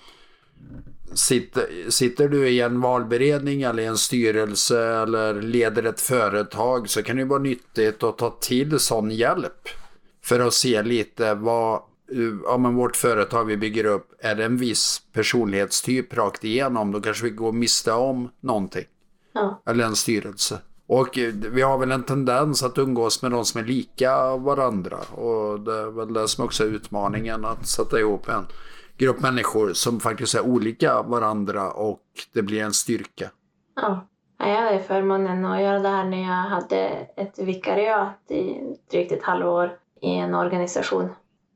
sitter, 1.13 1.89
sitter 1.89 2.29
du 2.29 2.49
i 2.49 2.61
en 2.61 2.81
valberedning 2.81 3.61
eller 3.61 3.83
i 3.83 3.85
en 3.85 3.97
styrelse 3.97 4.85
eller 4.85 5.41
leder 5.41 5.83
ett 5.83 6.01
företag 6.01 6.89
så 6.89 7.03
kan 7.03 7.15
det 7.15 7.21
ju 7.21 7.27
vara 7.27 7.39
nyttigt 7.39 8.03
att 8.03 8.17
ta 8.17 8.29
till 8.29 8.79
sån 8.79 9.11
hjälp. 9.11 9.69
För 10.23 10.39
att 10.39 10.53
se 10.53 10.83
lite 10.83 11.33
vad, 11.33 11.81
ja 12.43 12.57
men 12.57 12.75
vårt 12.75 12.95
företag 12.95 13.45
vi 13.45 13.57
bygger 13.57 13.85
upp, 13.85 14.13
är 14.19 14.35
det 14.35 14.45
en 14.45 14.57
viss 14.57 15.01
personlighetstyp 15.13 16.13
rakt 16.13 16.43
igenom 16.43 16.91
då 16.91 17.01
kanske 17.01 17.23
vi 17.23 17.29
går 17.29 17.51
miste 17.51 17.91
om 17.91 18.29
någonting. 18.39 18.85
Ja. 19.33 19.61
Eller 19.65 19.85
en 19.85 19.95
styrelse. 19.95 20.59
Och 20.89 21.17
eh, 21.17 21.33
vi 21.33 21.61
har 21.61 21.77
väl 21.77 21.91
en 21.91 22.03
tendens 22.03 22.63
att 22.63 22.77
umgås 22.77 23.21
med 23.21 23.31
de 23.31 23.45
som 23.45 23.61
är 23.61 23.65
lika 23.65 24.35
varandra. 24.35 24.97
Och 24.97 25.59
det 25.59 25.73
är 25.73 25.91
väl 25.91 26.13
det 26.13 26.27
som 26.27 26.45
också 26.45 26.63
är 26.63 26.67
utmaningen 26.67 27.45
att 27.45 27.67
sätta 27.67 27.99
ihop 27.99 28.29
en 28.29 28.45
grupp 28.97 29.21
människor 29.21 29.73
som 29.73 29.99
faktiskt 29.99 30.35
är 30.35 30.41
olika 30.41 31.01
varandra 31.01 31.71
och 31.71 32.01
det 32.33 32.41
blir 32.41 32.63
en 32.63 32.73
styrka. 32.73 33.31
Ja. 33.75 34.07
Jag 34.37 34.55
hade 34.55 34.79
förmånen 34.79 35.45
att 35.45 35.61
göra 35.61 35.79
det 35.79 35.89
här 35.89 36.05
när 36.05 36.21
jag 36.21 36.49
hade 36.49 37.07
ett 37.15 37.39
vikariat 37.39 38.31
i 38.31 38.61
drygt 38.91 39.11
ett 39.11 39.23
halvår 39.23 39.77
i 40.01 40.15
en 40.15 40.35
organisation 40.35 41.09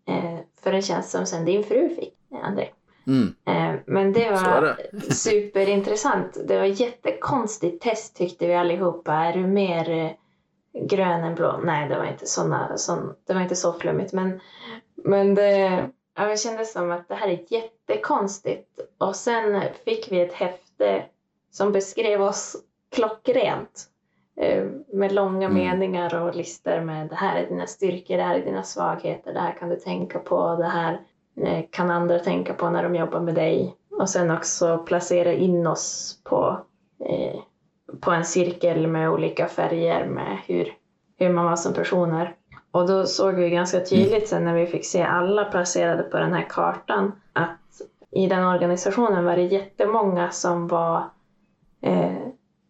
eh, 0.07 0.39
för 0.63 0.73
en 0.73 0.81
tjänst 0.81 1.09
som 1.09 1.25
sen 1.25 1.45
din 1.45 1.63
fru 1.63 1.89
fick, 1.89 2.13
André. 2.43 2.69
Mm. 3.07 3.35
Eh, 3.45 3.79
Men 3.85 4.13
det 4.13 4.31
var 4.31 4.77
superintressant. 5.13 6.37
Det 6.47 6.57
var 6.57 6.65
jättekonstigt 6.65 7.83
test 7.83 8.15
tyckte 8.15 8.47
vi 8.47 8.53
allihopa. 8.55 9.13
Är 9.13 9.33
du 9.33 9.47
mer 9.47 9.89
eh, 9.89 10.09
grön 10.85 11.23
än 11.23 11.35
blå? 11.35 11.59
Nej, 11.63 11.89
det 11.89 11.97
var 11.97 12.05
inte, 12.05 12.25
såna, 12.27 12.77
sån, 12.77 13.13
det 13.27 13.33
var 13.33 13.41
inte 13.41 13.55
så 13.55 13.73
flummigt. 13.73 14.13
Men, 14.13 14.39
men 14.95 15.35
det, 15.35 15.89
ja, 16.15 16.25
det 16.25 16.37
kändes 16.37 16.73
som 16.73 16.91
att 16.91 17.07
det 17.07 17.15
här 17.15 17.27
är 17.27 17.39
jättekonstigt. 17.47 18.79
Och 18.97 19.15
sen 19.15 19.61
fick 19.85 20.11
vi 20.11 20.21
ett 20.21 20.33
häfte 20.33 21.03
som 21.51 21.71
beskrev 21.71 22.21
oss 22.21 22.55
klockrent. 22.95 23.89
Eh, 24.37 24.63
Med 24.93 25.11
långa 25.11 25.47
Mm. 25.47 25.53
meningar 25.67 26.15
och 26.21 26.35
listor 26.35 26.81
med 26.81 27.07
det 27.09 27.15
här 27.15 27.43
är 27.43 27.47
dina 27.49 27.67
styrkor, 27.67 28.17
det 28.17 28.23
här 28.23 28.35
är 28.39 28.45
dina 28.45 28.63
svagheter, 28.63 29.33
det 29.33 29.39
här 29.39 29.51
kan 29.59 29.69
du 29.69 29.75
tänka 29.75 30.19
på, 30.19 30.55
det 30.55 30.65
här 30.67 30.99
Eh, 31.35 31.65
kan 31.69 31.91
andra 31.91 32.19
tänka 32.19 32.53
på 32.53 32.69
när 32.69 32.83
de 32.83 32.95
jobbar 32.95 33.19
med 33.19 33.35
dig. 33.35 33.75
Och 33.99 34.09
sen 34.09 34.31
också 34.31 34.77
placera 34.77 35.33
in 35.33 35.67
oss 35.67 36.19
på, 36.23 36.59
eh, 36.99 37.39
på 37.99 38.11
en 38.11 38.25
cirkel 38.25 38.87
med 38.87 39.09
olika 39.09 39.47
färger 39.47 40.05
med 40.05 40.37
hur, 40.45 40.73
hur 41.17 41.29
man 41.29 41.45
var 41.45 41.55
som 41.55 41.73
personer. 41.73 42.35
Och 42.71 42.87
då 42.87 43.05
såg 43.05 43.33
vi 43.33 43.49
ganska 43.49 43.79
tydligt 43.79 44.27
sen 44.27 44.45
när 44.45 44.55
vi 44.55 44.65
fick 44.65 44.85
se 44.85 45.03
alla 45.03 45.45
placerade 45.45 46.03
på 46.03 46.17
den 46.17 46.33
här 46.33 46.45
kartan 46.49 47.11
att 47.33 47.59
i 48.11 48.27
den 48.27 48.45
organisationen 48.45 49.25
var 49.25 49.35
det 49.35 49.43
jättemånga 49.43 50.31
som 50.31 50.67
var 50.67 51.03
eh, 51.81 52.27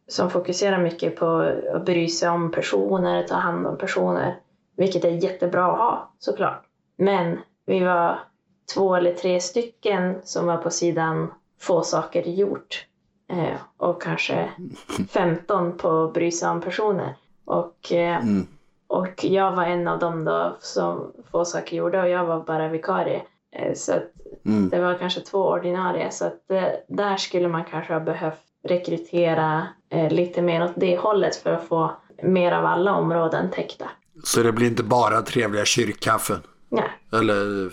som 0.08 0.30
fokuserar 0.30 0.78
mycket 0.78 1.16
på 1.16 1.54
att 1.74 1.86
bry 1.86 2.08
sig 2.08 2.30
om 2.30 2.52
personer, 2.52 3.24
ta 3.24 3.36
hand 3.36 3.68
om 3.68 3.78
personer. 3.78 4.40
Vilket 4.78 5.06
är 5.06 5.10
jättebra 5.10 5.72
att 5.72 5.78
ha 5.78 6.14
såklart. 6.20 6.64
Men 6.98 7.40
vi 7.66 7.80
var 7.80 8.20
två 8.74 8.96
eller 8.96 9.14
tre 9.14 9.40
stycken 9.40 10.16
som 10.24 10.46
var 10.46 10.58
på 10.58 10.70
sidan 10.70 11.34
få 11.62 11.82
saker 11.84 12.24
gjort. 12.24 12.86
Eh, 13.32 13.56
och 13.78 14.02
kanske 14.02 14.50
15 15.10 15.78
på 15.78 16.12
bry 16.14 16.32
sig 16.32 16.50
om 16.50 16.62
personer. 16.62 17.16
Och, 17.46 17.92
eh, 17.92 18.18
Mm. 18.22 18.48
och 18.88 19.24
jag 19.26 19.52
var 19.56 19.64
en 19.66 19.88
av 19.88 20.00
dem 20.00 20.26
då 20.26 20.58
som 20.60 21.12
få 21.32 21.46
saker 21.46 21.78
gjorde 21.78 22.02
och 22.02 22.10
jag 22.10 22.26
var 22.26 22.44
bara 22.44 22.68
vikarie. 22.68 23.22
Eh, 23.56 23.74
så 23.76 23.94
Mm. 24.46 24.70
det 24.70 24.80
var 24.80 24.98
kanske 24.98 25.20
två 25.22 25.40
ordinarie 25.48 26.12
så 26.12 26.26
att 26.26 26.52
eh, 26.52 26.64
där 26.88 27.18
skulle 27.18 27.48
man 27.48 27.64
kanske 27.66 27.94
ha 27.94 28.00
behövt 28.00 28.40
rekrytera 28.64 29.68
eh, 29.90 30.12
lite 30.12 30.42
mer 30.42 30.64
åt 30.64 30.72
det 30.76 30.98
hållet 30.98 31.36
för 31.36 31.54
att 31.54 31.68
få 31.68 31.92
mer 32.24 32.52
av 32.52 32.66
alla 32.66 32.96
områden 32.96 33.52
täckta. 33.52 33.86
Så 34.24 34.44
det 34.44 34.52
blir 34.52 34.68
inte 34.68 34.84
bara 34.84 35.22
trevliga 35.22 35.66
kyrkkaffen. 35.66 36.38
Nej. 36.70 36.90
Eller 37.14 37.72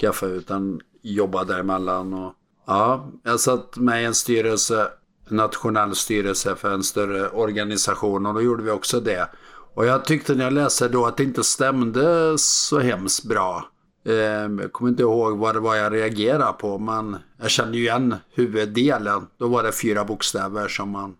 kaffe 0.00 0.26
utan 0.26 0.80
jobba 1.02 1.44
däremellan. 1.44 2.14
Och, 2.14 2.32
ja, 2.66 3.10
jag 3.22 3.40
satt 3.40 3.76
med 3.76 4.02
i 4.02 4.04
en 4.04 4.14
styrelse, 4.14 4.88
en 5.30 5.36
nationell 5.36 5.94
styrelse 5.94 6.56
för 6.56 6.70
en 6.70 6.82
större 6.82 7.28
organisation 7.30 8.26
och 8.26 8.34
då 8.34 8.42
gjorde 8.42 8.62
vi 8.62 8.70
också 8.70 9.00
det. 9.00 9.28
Och 9.74 9.86
jag 9.86 10.04
tyckte 10.04 10.34
när 10.34 10.44
jag 10.44 10.52
läste 10.52 10.88
då 10.88 11.06
att 11.06 11.16
det 11.16 11.22
inte 11.24 11.44
stämde 11.44 12.38
så 12.38 12.78
hemskt 12.78 13.24
bra. 13.24 13.64
Eh, 14.06 14.14
Jag 14.60 14.72
kommer 14.72 14.90
inte 14.90 15.02
ihåg 15.02 15.38
vad 15.38 15.54
det 15.54 15.60
var 15.60 15.76
jag 15.76 15.92
reagerade 15.92 16.52
på 16.52 16.78
men 16.78 17.16
jag 17.40 17.50
kände 17.50 17.76
ju 17.76 17.82
igen 17.82 18.14
huvuddelen. 18.34 19.26
Då 19.38 19.48
var 19.48 19.62
det 19.62 19.72
fyra 19.72 20.04
bokstäver 20.04 20.68
som 20.68 20.90
man 20.90 21.16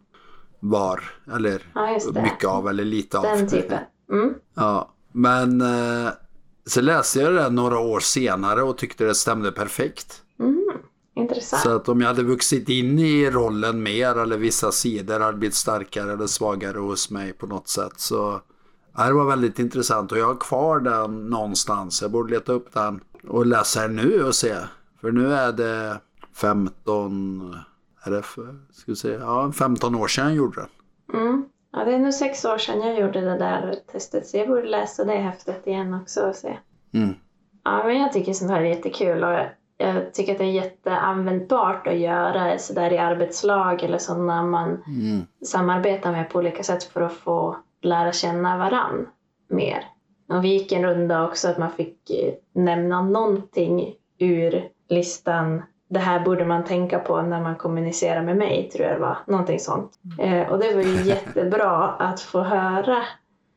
var, 0.61 1.03
eller 1.35 1.63
Ja, 1.75 1.99
mycket 2.23 2.45
av 2.45 2.69
eller 2.69 2.85
lite 2.85 3.19
av. 3.19 3.25
Den 3.25 3.49
typen. 3.49 3.79
Mm. 4.13 4.35
Ja, 4.55 4.95
men 5.13 5.61
eh, 5.61 6.11
så 6.71 6.81
läste 6.81 7.21
jag 7.21 7.33
det 7.33 7.41
där 7.41 7.51
några 7.51 7.79
år 7.79 8.01
senare 8.01 8.63
och 8.63 8.79
tyckte 8.79 9.05
det 9.05 9.15
stämde 9.15 9.53
perfekt. 9.53 10.23
Mm. 10.39 10.65
Intressant. 11.15 11.63
Så 11.63 11.77
att 11.77 11.89
om 11.89 12.01
jag 12.01 12.09
hade 12.09 12.23
vuxit 12.23 12.69
in 12.69 12.99
i 12.99 13.31
rollen 13.31 13.83
mer 13.83 14.19
eller 14.19 14.39
vissa 14.39 14.73
sidor 14.73 15.21
hade 15.21 15.39
blivit 15.39 15.55
starkare 15.55 16.13
eller 16.13 16.27
svagare 16.27 16.79
hos 16.79 17.11
mig 17.11 17.33
på 17.33 17.47
något 17.47 17.69
sätt. 17.69 17.93
Så 17.97 18.41
det 18.97 19.13
var 19.13 19.25
väldigt 19.25 19.59
intressant 19.59 20.13
och 20.13 20.19
jag 20.19 20.27
har 20.27 20.41
kvar 20.41 20.81
den 20.81 21.27
någonstans. 21.31 22.03
Jag 22.03 22.11
borde 22.11 22.35
leta 22.35 22.53
upp 22.53 22.73
den 22.73 23.01
och 23.29 23.47
läsa 23.47 23.83
den 23.83 23.97
nu 23.97 24.25
och 24.25 24.35
se. 24.35 24.57
För 25.01 25.13
nu 25.13 25.35
är 25.35 25.53
det 25.53 26.01
15, 26.35 27.57
är 28.03 28.11
det 28.11 28.23
för, 28.23 28.59
ska 28.73 28.93
vi 28.93 28.97
se, 28.97 29.09
ja 29.09 29.53
15 29.53 29.95
år 29.95 30.09
sedan 30.09 30.27
jag 30.27 30.35
gjorde 30.35 30.61
den. 30.61 31.21
Mm. 31.21 31.45
Ja, 31.73 31.85
det 31.85 31.95
är 31.95 31.99
nu 31.99 32.13
sex 32.13 32.45
år 32.45 32.59
sedan 32.59 32.81
jag 32.81 33.01
gjorde 33.01 33.21
det 33.21 33.39
där 33.39 33.75
testet 33.93 34.27
så 34.27 34.37
jag 34.37 34.49
borde 34.49 34.69
läsa 34.69 35.05
det 35.05 35.17
häftet 35.17 35.67
igen 35.67 35.95
också 35.95 36.29
och 36.29 36.35
se. 36.35 36.57
Mm. 36.95 37.15
Ja, 37.65 37.83
men 37.87 37.99
jag 38.01 38.13
tycker 38.13 38.33
sånt 38.33 38.51
här 38.51 38.61
är 38.61 38.65
jättekul 38.65 39.25
och 39.25 39.39
jag 39.79 40.13
tycker 40.15 40.33
att 40.33 40.39
det 40.39 40.45
är 40.45 40.51
jätteanvändbart 40.51 41.87
att 41.87 41.99
göra 41.99 42.59
sådär 42.59 42.93
i 42.93 42.99
arbetslag 42.99 43.83
eller 43.83 43.99
så 43.99 44.15
när 44.15 44.43
man 44.43 44.83
Mm. 44.87 45.27
samarbetar 45.45 46.13
med 46.13 46.31
på 46.31 46.39
olika 46.39 46.63
sätt 46.63 46.85
för 46.85 47.01
att 47.01 47.13
få 47.13 47.57
lära 47.83 48.13
känna 48.13 48.59
varann 48.59 49.07
mer. 49.49 49.85
Och 50.29 50.45
vi 50.45 50.49
gick 50.49 50.73
en 50.73 50.85
runda 50.85 51.25
också 51.29 51.49
att 51.49 51.59
man 51.59 51.71
fick 51.71 52.11
eh, 52.11 52.35
nämna 52.55 53.03
någonting 53.03 53.95
ur 54.19 54.69
listan. 54.89 55.63
Det 55.91 55.99
här 55.99 56.21
borde 56.21 56.45
man 56.45 56.65
tänka 56.65 56.99
på 56.99 57.23
när 57.23 57.41
man 57.41 57.57
kommunicerar 57.57 58.23
med 58.23 58.37
mig, 58.37 58.71
tror 58.73 58.87
jag 58.87 58.97
det 58.97 59.01
var. 59.01 59.19
Någonting 59.27 59.59
sånt. 59.59 59.93
Eh, 60.19 60.49
och 60.53 60.59
det 60.59 60.75
var 60.75 60.83
ju 60.83 61.03
jättebra 61.05 61.89
att 61.89 62.21
få 62.21 62.41
höra 62.41 62.97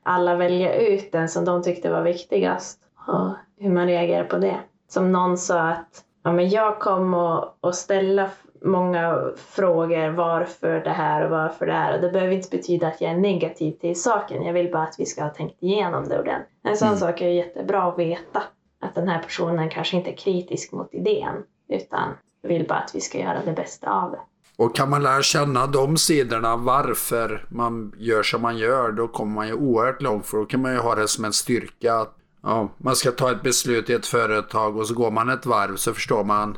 alla 0.03 0.35
välja 0.35 0.75
ut 0.75 1.11
den 1.11 1.29
som 1.29 1.45
de 1.45 1.63
tyckte 1.63 1.91
var 1.91 2.01
viktigast 2.01 2.79
och 3.07 3.29
hur 3.57 3.71
man 3.71 3.87
reagerar 3.87 4.23
på 4.23 4.37
det. 4.37 4.55
Som 4.89 5.11
någon 5.11 5.37
sa 5.37 5.59
att 5.59 6.03
ja, 6.23 6.31
men 6.31 6.49
jag 6.49 6.79
kom 6.79 7.13
och, 7.13 7.57
och 7.61 7.75
ställa 7.75 8.29
många 8.65 9.19
frågor 9.37 10.09
varför 10.09 10.79
det 10.79 10.89
här 10.89 11.23
och 11.25 11.31
varför 11.31 11.65
det 11.65 11.73
här 11.73 11.95
och 11.95 12.01
det 12.01 12.09
behöver 12.09 12.33
inte 12.33 12.57
betyda 12.57 12.87
att 12.87 13.01
jag 13.01 13.11
är 13.11 13.17
negativ 13.17 13.71
till 13.71 14.01
saken. 14.01 14.43
Jag 14.43 14.53
vill 14.53 14.71
bara 14.71 14.83
att 14.83 14.95
vi 14.99 15.05
ska 15.05 15.23
ha 15.23 15.29
tänkt 15.29 15.63
igenom 15.63 16.07
det 16.09 16.19
ordentligt. 16.19 16.49
En 16.63 16.77
sån 16.77 16.87
Mm. 16.87 16.99
sak 16.99 17.21
är 17.21 17.27
jättebra 17.27 17.83
att 17.83 17.99
veta. 17.99 18.43
Att 18.81 18.95
den 18.95 19.07
här 19.07 19.19
personen 19.19 19.69
kanske 19.69 19.97
inte 19.97 20.09
är 20.11 20.15
kritisk 20.15 20.71
mot 20.71 20.93
idén 20.93 21.43
utan 21.75 22.13
vill 22.43 22.67
bara 22.67 22.79
att 22.79 22.95
vi 22.95 23.01
ska 23.01 23.17
göra 23.19 23.45
det 23.45 23.51
bästa 23.53 23.91
av 23.91 24.11
det. 24.11 24.19
Och 24.57 24.75
kan 24.75 24.89
man 24.89 25.03
lära 25.03 25.21
känna 25.21 25.67
de 25.67 25.97
sidorna 25.97 26.55
varför 26.55 27.45
man 27.49 27.93
gör 27.97 28.23
som 28.23 28.41
man 28.41 28.57
gör, 28.57 28.91
då 28.91 29.07
kommer 29.07 29.31
man 29.35 29.47
ju 29.47 29.53
oerhört 29.53 30.01
långt. 30.01 30.25
För 30.25 30.37
då 30.37 30.45
kan 30.45 30.61
man 30.61 30.71
ju 30.71 30.77
ha 30.77 30.95
det 30.95 31.07
som 31.07 31.25
en 31.25 31.33
styrka. 31.33 31.95
Att, 31.95 32.15
ja, 32.43 32.69
man 32.77 32.95
ska 32.95 33.11
ta 33.11 33.31
ett 33.31 33.43
beslut 33.43 33.89
i 33.89 33.93
ett 33.93 34.05
företag 34.05 34.77
och 34.77 34.87
så 34.87 34.93
går 34.93 35.11
man 35.11 35.29
ett 35.29 35.45
varv 35.45 35.75
så 35.75 35.93
förstår 35.93 36.23
man. 36.23 36.57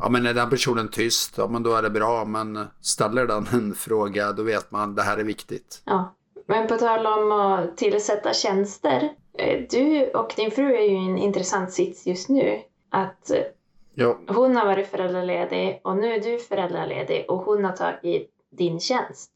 Ja 0.00 0.08
men 0.08 0.26
är 0.26 0.34
den 0.34 0.50
personen 0.50 0.88
tyst, 0.88 1.34
ja 1.38 1.48
men 1.48 1.62
då 1.62 1.74
är 1.74 1.82
det 1.82 1.90
bra. 1.90 2.24
Men 2.24 2.66
ställer 2.80 3.26
den 3.26 3.46
en 3.52 3.74
fråga 3.74 4.32
då 4.32 4.42
vet 4.42 4.70
man 4.70 4.94
det 4.94 5.02
här 5.02 5.18
är 5.18 5.24
viktigt. 5.24 5.82
Ja. 5.84 6.14
Men 6.46 6.66
på 6.68 6.76
tal 6.76 7.06
om 7.06 7.32
att 7.32 7.76
tillsätta 7.76 8.32
tjänster. 8.32 9.08
eh, 9.38 9.60
Du 9.70 10.10
och 10.10 10.32
din 10.36 10.50
fru 10.50 10.74
är 10.76 10.82
ju 10.82 10.96
i 10.96 11.10
en 11.10 11.18
intressant 11.18 11.72
sits 11.72 12.06
just 12.06 12.28
nu. 12.28 12.58
Att 12.90 13.30
Ja, 14.00 14.18
hon 14.26 14.56
har 14.56 14.66
varit 14.66 14.90
föräldraledig 14.90 15.80
och 15.84 15.96
nu 15.96 16.12
är 16.12 16.20
du 16.20 16.38
föräldraledig 16.38 17.24
och 17.28 17.38
hon 17.38 17.64
har 17.64 17.72
tagit 17.72 18.30
din 18.50 18.80
tjänst. 18.80 19.30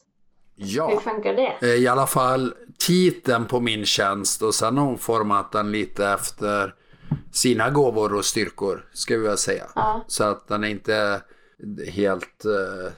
Hur 0.57 0.77
ja. 0.77 1.01
funkar 1.01 1.35
det? 1.35 1.57
Eh, 1.63 1.75
i 1.75 1.89
alla 1.89 2.07
fall 2.07 2.55
titeln 2.79 3.47
på 3.47 3.61
min 3.61 3.85
tjänst 3.85 4.43
och 4.43 4.55
sen 4.55 4.79
har 4.79 4.85
hon 4.85 4.99
format 4.99 5.53
den 5.53 5.73
lite 5.73 6.07
efter 6.07 6.75
sina 7.33 7.71
gåvor 7.71 8.15
och 8.15 8.25
styrkor, 8.25 8.89
ska 8.93 9.19
väl 9.19 9.39
säga. 9.39 9.65
Ja. 9.75 10.05
Så 10.07 10.25
att 10.25 10.49
den 10.49 10.65
är 10.65 10.69
inte 10.69 11.23
helt, 11.89 12.45
eh, 12.45 12.93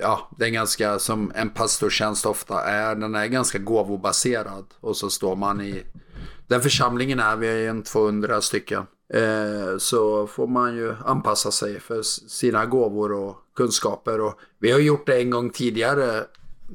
ja, 0.00 0.30
det 0.38 0.44
är 0.44 0.50
ganska 0.50 0.98
som 0.98 1.32
en 1.34 1.50
pastortjänst 1.50 2.26
ofta 2.26 2.64
är, 2.64 2.94
den 2.94 3.14
är 3.14 3.26
ganska 3.26 3.58
gåvobaserad. 3.58 4.64
Och 4.80 4.96
så 4.96 5.10
står 5.10 5.36
man 5.36 5.60
i, 5.60 5.82
den 6.46 6.60
församlingen 6.60 7.20
är 7.20 7.36
vi 7.36 7.66
en 7.66 7.82
200 7.82 8.40
stycken. 8.40 8.86
Eh, 9.14 9.78
så 9.78 10.26
får 10.26 10.46
man 10.46 10.76
ju 10.76 10.94
anpassa 11.04 11.50
sig 11.50 11.80
för 11.80 12.02
sina 12.28 12.66
gåvor 12.66 13.12
och 13.12 13.36
kunskaper. 13.56 14.20
Och 14.20 14.34
vi 14.58 14.72
har 14.72 14.78
gjort 14.78 15.06
det 15.06 15.20
en 15.20 15.30
gång 15.30 15.50
tidigare 15.50 16.24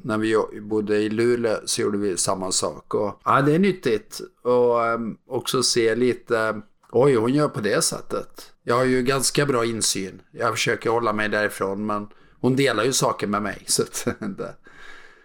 när 0.02 0.18
vi 0.18 0.60
bodde 0.60 0.96
i 0.96 1.08
Luleå 1.08 1.56
så 1.64 1.82
gjorde 1.82 1.98
vi 1.98 2.16
samma 2.16 2.52
sak. 2.52 2.94
Och, 2.94 3.20
ja, 3.24 3.42
det 3.42 3.54
är 3.54 3.58
nyttigt. 3.58 4.20
Och 4.42 4.86
ehm, 4.86 5.16
också 5.28 5.62
se 5.62 5.94
lite, 5.94 6.60
oj 6.92 7.14
hon 7.14 7.34
gör 7.34 7.48
på 7.48 7.60
det 7.60 7.82
sättet. 7.82 8.52
Jag 8.62 8.74
har 8.74 8.84
ju 8.84 9.02
ganska 9.02 9.46
bra 9.46 9.64
insyn. 9.64 10.22
Jag 10.30 10.52
försöker 10.54 10.90
hålla 10.90 11.12
mig 11.12 11.28
därifrån 11.28 11.86
men 11.86 12.08
hon 12.40 12.56
delar 12.56 12.84
ju 12.84 12.92
saker 12.92 13.26
med 13.26 13.42
mig. 13.42 13.62
Så 13.66 13.82
att. 13.82 14.06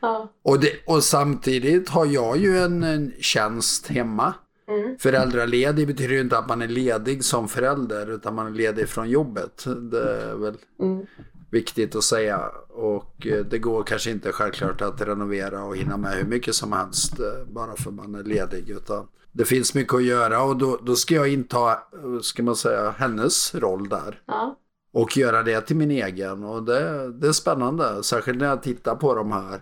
Ja. 0.02 0.34
Och, 0.43 0.60
det, 0.60 0.72
och 0.86 1.04
samtidigt 1.04 1.89
har 1.89 2.06
jag 2.06 2.38
ju 2.38 2.58
en, 2.58 2.84
en 2.84 3.13
tjänst 3.20 3.88
hemma. 3.88 4.34
Mm. 4.67 4.97
Föräldraledig 4.99 5.88
betyder 5.88 6.13
ju 6.13 6.21
inte 6.21 6.38
att 6.38 6.47
man 6.47 6.62
är 6.62 6.67
ledig 6.67 7.23
som 7.23 7.47
förälder 7.47 8.12
utan 8.12 8.36
man 8.36 8.47
är 8.47 8.51
ledig 8.51 8.89
från 8.89 9.10
jobbet. 9.10 9.65
Det 9.91 10.13
är 10.13 10.36
väl 10.36 10.58
Mm. 10.80 11.06
viktigt 11.51 11.95
att 11.95 12.03
säga. 12.03 12.51
Och 12.69 13.27
eh, 13.27 13.45
det 13.45 13.60
går 13.60 13.84
kanske 13.84 14.12
inte 14.12 14.32
självklart 14.32 14.82
att 14.82 15.01
renovera 15.01 15.63
och 15.63 15.77
hinna 15.77 15.97
med 15.97 16.12
hur 16.12 16.25
mycket 16.25 16.56
som 16.56 16.73
helst 16.73 17.19
eh, 17.19 17.45
bara 17.53 17.75
för 17.75 17.91
man 17.91 18.15
är 18.15 18.23
ledig. 18.23 18.69
Utan 18.69 19.08
det 19.32 19.45
finns 19.45 19.73
mycket 19.73 19.93
att 19.93 20.03
göra 20.03 20.43
och 20.43 20.58
då, 20.58 20.80
då 20.84 20.95
ska 20.95 21.15
jag 21.15 21.27
inta, 21.27 21.71
eh, 21.71 22.19
ska 22.21 22.43
man 22.43 22.56
säga, 22.56 22.89
hennes 22.97 23.56
roll 23.56 23.89
där. 23.89 24.21
Ja. 24.25 24.58
Och 24.93 25.17
göra 25.17 25.43
det 25.43 25.62
till 25.62 25.75
min 25.75 25.91
egen. 25.91 26.43
Och 26.43 26.63
det, 26.63 27.12
det 27.12 27.27
är 27.27 27.32
spännande. 27.32 28.03
Särskilt 28.03 28.39
när 28.39 28.47
jag 28.47 28.63
tittar 28.63 28.95
på 28.95 29.15
de 29.15 29.32
här 29.32 29.62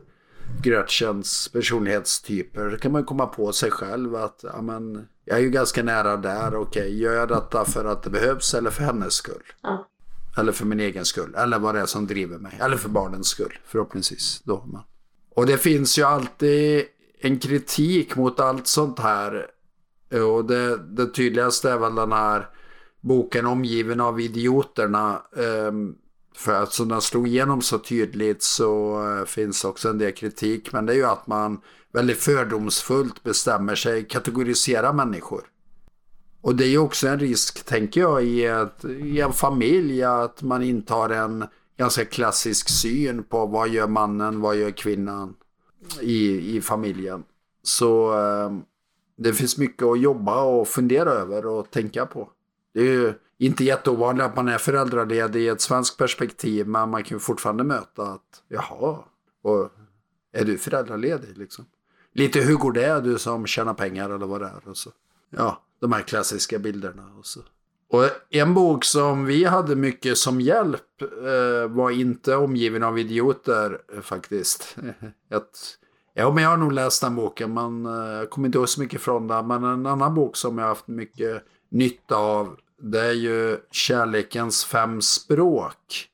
Gretchens 0.61 1.47
personlighetstyper. 1.47 2.77
Kan 2.81 2.91
man 2.91 3.05
komma 3.05 3.25
på 3.25 3.53
sig 3.53 3.71
själv 3.71 4.15
att 4.15 4.39
ja, 4.43 4.61
men, 4.61 5.07
jag 5.25 5.37
är 5.37 5.41
ju 5.41 5.49
ganska 5.49 5.83
nära 5.83 6.17
där. 6.17 6.55
Okej, 6.55 7.01
gör 7.01 7.13
jag 7.13 7.27
detta 7.27 7.65
för 7.65 7.85
att 7.85 8.03
det 8.03 8.09
behövs 8.09 8.53
eller 8.53 8.69
för 8.69 8.83
hennes 8.83 9.13
skull? 9.13 9.43
Ja. 9.61 9.87
Eller 10.37 10.51
för 10.51 10.65
min 10.65 10.79
egen 10.79 11.05
skull. 11.05 11.35
Eller 11.35 11.59
vad 11.59 11.75
det 11.75 11.81
är 11.81 11.85
som 11.85 12.07
driver 12.07 12.37
mig. 12.37 12.57
Eller 12.61 12.77
för 12.77 12.89
barnens 12.89 13.27
skull. 13.27 13.59
Förhoppningsvis. 13.65 14.41
Då. 14.43 14.65
Men. 14.65 14.81
Och 15.35 15.45
det 15.45 15.57
finns 15.57 15.99
ju 15.99 16.03
alltid 16.03 16.83
en 17.19 17.39
kritik 17.39 18.15
mot 18.15 18.39
allt 18.39 18.67
sånt 18.67 18.99
här. 18.99 19.47
Och 20.11 20.45
det, 20.45 20.77
det 20.77 21.07
tydligaste 21.07 21.71
är 21.71 21.77
väl 21.77 21.95
den 21.95 22.11
här 22.11 22.49
boken 23.01 23.45
Omgiven 23.45 24.01
av 24.01 24.19
idioterna. 24.19 25.21
Ehm, 25.37 25.95
för 26.35 26.63
att 26.63 26.73
som 26.73 26.87
den 26.87 27.01
slog 27.01 27.27
igenom 27.27 27.61
så 27.61 27.79
tydligt 27.79 28.43
så 28.43 29.03
eh, 29.07 29.25
finns 29.25 29.65
också 29.65 29.89
en 29.89 29.97
del 29.97 30.11
kritik. 30.11 30.71
Men 30.73 30.85
det 30.85 30.93
är 30.93 30.97
ju 30.97 31.05
att 31.05 31.27
man 31.27 31.61
väldigt 31.93 32.17
fördomsfullt 32.17 33.23
bestämmer 33.23 33.75
sig, 33.75 34.07
kategorisera 34.07 34.93
människor. 34.93 35.41
Och 36.41 36.55
det 36.55 36.65
är 36.65 36.69
ju 36.69 36.77
också 36.77 37.07
en 37.07 37.19
risk, 37.19 37.65
tänker 37.65 38.01
jag, 38.01 38.23
i, 38.23 38.45
ett, 38.45 38.85
i 38.85 39.21
en 39.21 39.33
familj 39.33 40.03
att 40.03 40.41
man 40.41 40.63
intar 40.63 41.09
en 41.09 41.45
ganska 41.77 42.05
klassisk 42.05 42.69
syn 42.69 43.23
på 43.23 43.45
vad 43.45 43.69
gör 43.69 43.87
mannen, 43.87 44.41
vad 44.41 44.55
gör 44.55 44.71
kvinnan 44.71 45.35
i, 46.01 46.55
i 46.57 46.61
familjen. 46.61 47.23
Så 47.63 48.13
eh, 48.19 48.51
det 49.17 49.33
finns 49.33 49.57
mycket 49.57 49.83
att 49.83 50.01
jobba 50.01 50.43
och 50.43 50.67
fundera 50.67 51.09
över 51.09 51.45
och 51.45 51.71
tänka 51.71 52.05
på. 52.05 52.29
Det 52.73 52.79
är 52.79 52.93
ju 52.93 53.13
inte 53.37 53.63
jätteovanligt 53.63 54.25
att 54.25 54.35
man 54.35 54.47
är 54.47 54.57
föräldraledig 54.57 55.41
i 55.41 55.47
ett 55.47 55.61
svenskt 55.61 55.97
perspektiv, 55.97 56.67
men 56.67 56.89
man 56.89 57.03
kan 57.03 57.15
ju 57.15 57.19
fortfarande 57.19 57.63
möta 57.63 58.03
att 58.03 58.43
jaha, 58.47 58.97
och 59.41 59.71
är 60.33 60.45
du 60.45 60.57
föräldraledig 60.57 61.37
liksom? 61.37 61.65
Lite 62.13 62.39
hur 62.39 62.55
går 62.55 62.71
det, 62.71 63.01
du 63.01 63.17
som 63.17 63.45
tjänar 63.45 63.73
pengar 63.73 64.09
eller 64.09 64.25
vad 64.25 64.41
det 64.41 64.47
är? 64.47 64.69
Och 64.69 64.77
så. 64.77 64.89
Ja, 65.29 65.61
de 65.79 65.91
här 65.91 66.01
klassiska 66.01 66.59
bilderna. 66.59 67.11
Och, 67.19 67.25
så. 67.25 67.39
och 67.89 68.03
en 68.29 68.53
bok 68.53 68.83
som 68.83 69.25
vi 69.25 69.43
hade 69.43 69.75
mycket 69.75 70.17
som 70.17 70.41
hjälp 70.41 71.01
eh, 71.01 71.69
var 71.69 71.91
inte 71.91 72.35
omgiven 72.35 72.83
av 72.83 72.99
idioter 72.99 73.81
eh, 73.93 74.01
faktiskt. 74.01 74.77
Ett, 75.29 75.59
ja, 76.13 76.33
men 76.33 76.43
jag 76.43 76.49
har 76.49 76.57
nog 76.57 76.71
läst 76.71 77.01
den 77.01 77.15
boken, 77.15 77.53
men 77.53 77.85
eh, 77.85 78.11
jag 78.11 78.29
kommer 78.29 78.45
inte 78.45 78.57
ihåg 78.57 78.69
så 78.69 78.81
mycket 78.81 79.01
från 79.01 79.27
den. 79.27 79.47
Men 79.47 79.63
en 79.63 79.85
annan 79.85 80.15
bok 80.15 80.37
som 80.37 80.57
jag 80.57 80.65
har 80.65 80.69
haft 80.69 80.87
mycket 80.87 81.43
nytta 81.69 82.15
av, 82.15 82.57
det 82.81 83.01
är 83.01 83.13
ju 83.13 83.57
Kärlekens 83.71 84.65
fem 84.65 85.01
språk. 85.01 86.09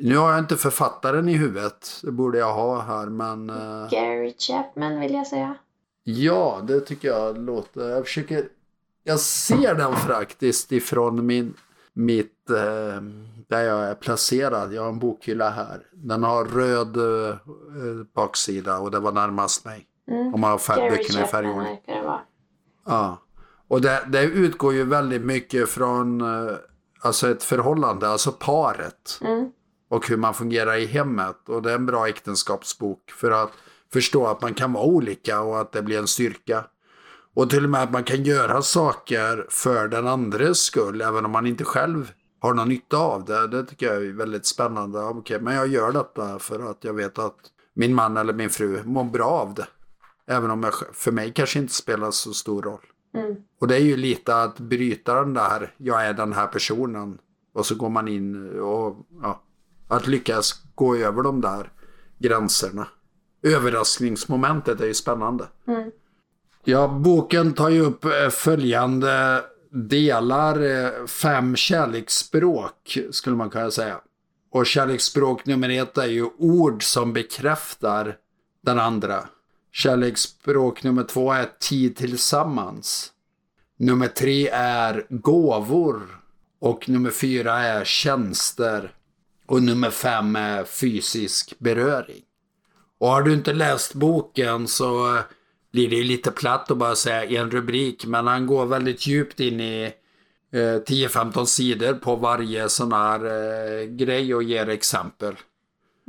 Nu 0.00 0.16
har 0.16 0.30
jag 0.30 0.38
inte 0.38 0.56
författaren 0.56 1.28
i 1.28 1.32
huvudet, 1.36 2.00
det 2.02 2.12
borde 2.12 2.38
jag 2.38 2.54
ha 2.54 2.80
här, 2.80 3.06
men... 3.06 3.50
eh, 3.50 3.90
Gary 3.90 4.34
Chapman 4.38 5.00
vill 5.00 5.14
jag 5.14 5.26
säga. 5.26 5.54
Ja, 6.04 6.60
det 6.62 6.80
tycker 6.80 7.08
jag 7.08 7.38
låter... 7.38 7.88
Jag 7.88 8.04
försöker... 8.04 8.48
Jag 9.04 9.20
ser 9.20 9.74
den 9.74 9.96
faktiskt 9.96 10.72
ifrån 10.72 11.26
min, 11.26 11.54
mitt... 11.92 12.50
Eh, 12.50 13.02
där 13.48 13.62
jag 13.62 13.84
är 13.84 13.94
placerad. 13.94 14.72
Jag 14.72 14.82
har 14.82 14.88
en 14.88 14.98
bokhylla 14.98 15.50
här. 15.50 15.86
Den 15.92 16.22
har 16.22 16.44
röd 16.44 16.96
eh, 16.96 17.36
baksida 18.14 18.78
och 18.78 18.90
det 18.90 18.98
var 18.98 19.12
närmast 19.12 19.64
mig. 19.64 19.86
Mm. 20.08 20.34
Om 20.34 20.40
man 20.40 20.50
har 20.50 20.58
färg, 20.58 20.80
Gary 20.80 21.04
Chapman 21.04 21.58
verkar 21.58 21.94
det 21.94 22.02
vara. 22.02 22.20
Ja. 22.86 23.18
Och 23.68 23.80
det, 23.80 24.04
det 24.08 24.22
utgår 24.22 24.74
ju 24.74 24.84
väldigt 24.84 25.22
mycket 25.22 25.68
från 25.68 26.20
eh, 26.20 26.56
alltså 27.00 27.30
ett 27.30 27.42
förhållande, 27.42 28.08
alltså 28.08 28.32
paret. 28.32 29.18
Mm. 29.20 29.50
Och 29.88 30.08
hur 30.08 30.16
man 30.16 30.34
fungerar 30.34 30.76
i 30.76 30.86
hemmet. 30.86 31.48
Och 31.48 31.62
det 31.62 31.70
är 31.70 31.74
en 31.74 31.86
bra 31.86 32.08
äktenskapsbok 32.08 33.10
för 33.10 33.30
att 33.30 33.52
förstå 33.92 34.26
att 34.26 34.42
man 34.42 34.54
kan 34.54 34.72
vara 34.72 34.84
olika 34.84 35.40
och 35.40 35.60
att 35.60 35.72
det 35.72 35.82
blir 35.82 35.98
en 35.98 36.06
styrka. 36.06 36.64
Och 37.34 37.50
till 37.50 37.64
och 37.64 37.70
med 37.70 37.82
att 37.82 37.92
man 37.92 38.04
kan 38.04 38.24
göra 38.24 38.62
saker 38.62 39.46
för 39.48 39.88
den 39.88 40.06
andres 40.06 40.58
skull 40.58 41.00
även 41.00 41.24
om 41.24 41.30
man 41.30 41.46
inte 41.46 41.64
själv 41.64 42.12
har 42.40 42.54
någon 42.54 42.68
nytta 42.68 42.96
av 42.96 43.24
det. 43.24 43.46
Det 43.46 43.64
tycker 43.64 43.86
jag 43.86 43.96
är 43.96 44.12
väldigt 44.12 44.46
spännande. 44.46 44.98
Okej, 44.98 45.40
men 45.40 45.54
jag 45.54 45.66
gör 45.66 45.92
detta 45.92 46.38
för 46.38 46.70
att 46.70 46.84
jag 46.84 46.94
vet 46.94 47.18
att 47.18 47.36
min 47.74 47.94
man 47.94 48.16
eller 48.16 48.32
min 48.32 48.50
fru 48.50 48.82
mår 48.84 49.04
bra 49.04 49.26
av 49.26 49.54
det. 49.54 49.66
Även 50.28 50.50
om 50.50 50.62
jag, 50.62 50.74
för 50.92 51.12
mig 51.12 51.32
kanske 51.32 51.58
inte 51.58 51.74
spelar 51.74 52.10
så 52.10 52.32
stor 52.32 52.62
roll. 52.62 52.86
Mm. 53.18 53.36
Och 53.60 53.68
det 53.68 53.76
är 53.76 53.80
ju 53.80 53.96
lite 53.96 54.36
att 54.42 54.58
bryta 54.60 55.14
den 55.14 55.34
där, 55.34 55.74
jag 55.76 56.06
är 56.06 56.14
den 56.14 56.32
här 56.32 56.46
personen. 56.46 57.18
Och 57.54 57.66
så 57.66 57.74
går 57.74 57.88
man 57.88 58.08
in 58.08 58.60
och 58.60 58.96
ja, 59.22 59.42
att 59.88 60.06
lyckas 60.06 60.62
gå 60.74 60.96
över 60.96 61.22
de 61.22 61.40
där 61.40 61.72
gränserna. 62.18 62.88
Överraskningsmomentet 63.42 64.80
är 64.80 64.86
ju 64.86 64.94
spännande. 64.94 65.44
Mm. 65.66 65.90
Ja, 66.64 66.88
boken 66.88 67.52
tar 67.52 67.68
ju 67.68 67.80
upp 67.80 68.04
eh, 68.04 68.28
följande 68.30 69.44
delar. 69.70 70.62
eh, 70.62 71.06
Fem 71.06 71.56
kärleksspråk 71.56 72.98
skulle 73.10 73.36
man 73.36 73.50
kunna 73.50 73.70
säga. 73.70 74.00
Och 74.50 74.66
kärleksspråk 74.66 75.46
nummer 75.46 75.70
ett 75.70 75.98
är 75.98 76.06
ju 76.06 76.24
ord 76.38 76.82
som 76.82 77.12
bekräftar 77.12 78.16
den 78.62 78.78
andra. 78.78 79.24
Kärleksspråk 79.76 80.82
nummer 80.82 81.04
två 81.04 81.32
är 81.32 81.48
tid 81.60 81.96
tillsammans. 81.96 83.12
Nummer 83.78 84.08
tre 84.08 84.48
är 84.52 85.06
gåvor. 85.08 86.20
Och 86.60 86.88
nummer 86.88 87.10
fyra 87.10 87.58
är 87.58 87.84
tjänster. 87.84 88.94
Och 89.46 89.62
nummer 89.62 89.90
fem 89.90 90.36
är 90.36 90.64
fysisk 90.64 91.58
beröring. 91.58 92.22
Och 92.98 93.08
har 93.08 93.22
du 93.22 93.32
inte 93.32 93.52
läst 93.52 93.94
boken 93.94 94.68
så 94.68 95.16
eh, 95.16 95.22
blir 95.72 95.90
det 95.90 95.96
ju 95.96 96.04
lite 96.04 96.30
platt 96.30 96.70
att 96.70 96.78
bara 96.78 96.94
säga 96.94 97.40
en 97.40 97.50
rubrik. 97.50 98.06
Men 98.06 98.26
han 98.26 98.46
går 98.46 98.66
väldigt 98.66 99.06
djupt 99.06 99.40
in 99.40 99.60
i 99.60 99.92
eh, 100.52 100.58
10-15 100.58 101.44
sidor 101.44 101.94
på 101.94 102.16
varje 102.16 102.68
sån 102.68 102.92
här 102.92 103.24
eh, 103.24 103.84
grej 103.84 104.34
och 104.34 104.42
ger 104.42 104.68
exempel. 104.68 105.34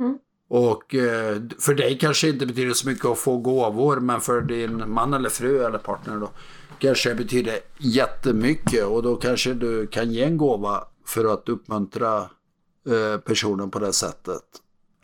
Mm. 0.00 0.18
Och 0.48 0.94
eh, 0.94 1.42
för 1.58 1.74
dig 1.74 1.98
kanske 1.98 2.28
inte 2.28 2.46
betyder 2.46 2.72
så 2.72 2.88
mycket 2.88 3.04
att 3.04 3.18
få 3.18 3.36
gåvor 3.36 4.00
men 4.00 4.20
för 4.20 4.40
din 4.40 4.90
man 4.90 5.14
eller 5.14 5.28
fru 5.28 5.64
eller 5.64 5.78
partner 5.78 6.16
då 6.16 6.30
kanske 6.78 7.08
det 7.08 7.14
betyder 7.14 7.58
jättemycket 7.78 8.84
och 8.84 9.02
då 9.02 9.16
kanske 9.16 9.54
du 9.54 9.86
kan 9.86 10.12
ge 10.12 10.24
en 10.24 10.36
gåva 10.36 10.84
för 11.06 11.32
att 11.32 11.48
uppmuntra 11.48 12.18
eh, 12.88 13.20
personen 13.24 13.70
på 13.70 13.78
det 13.78 13.92
sättet. 13.92 14.42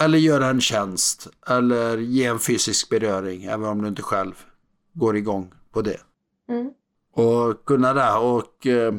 Eller 0.00 0.18
göra 0.18 0.46
en 0.46 0.60
tjänst 0.60 1.28
eller 1.46 1.98
ge 1.98 2.24
en 2.24 2.38
fysisk 2.38 2.88
beröring 2.88 3.44
även 3.44 3.68
om 3.68 3.82
du 3.82 3.88
inte 3.88 4.02
själv 4.02 4.34
går 4.92 5.16
igång 5.16 5.52
på 5.72 5.82
det. 5.82 6.00
Mm. 6.48 6.70
Och 7.14 7.64
kunna 7.64 7.94
det 7.94 8.12
och 8.12 8.66
eh, 8.66 8.94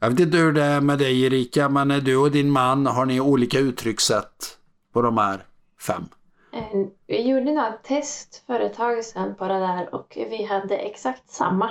jag 0.00 0.10
vet 0.10 0.20
inte 0.20 0.36
hur 0.36 0.52
det 0.52 0.62
är 0.62 0.80
med 0.80 0.98
dig 0.98 1.22
Erika 1.22 1.68
men 1.68 1.90
är 1.90 2.00
du 2.00 2.16
och 2.16 2.30
din 2.30 2.50
man 2.50 2.86
har 2.86 3.06
ni 3.06 3.20
olika 3.20 3.58
uttryckssätt 3.58 4.58
på 4.92 5.02
de 5.02 5.18
här 5.18 5.44
fem? 5.86 6.04
Eh, 6.52 6.86
Vi 7.06 7.22
gjorde 7.28 7.52
några 7.52 7.72
test 7.72 8.44
för 8.46 8.60
ett 8.60 8.74
tag 8.74 9.04
sedan 9.04 9.34
på 9.34 9.48
det 9.48 9.58
där 9.58 9.94
och 9.94 10.12
vi 10.30 10.44
hade 10.44 10.76
exakt 10.76 11.28
samma 11.30 11.70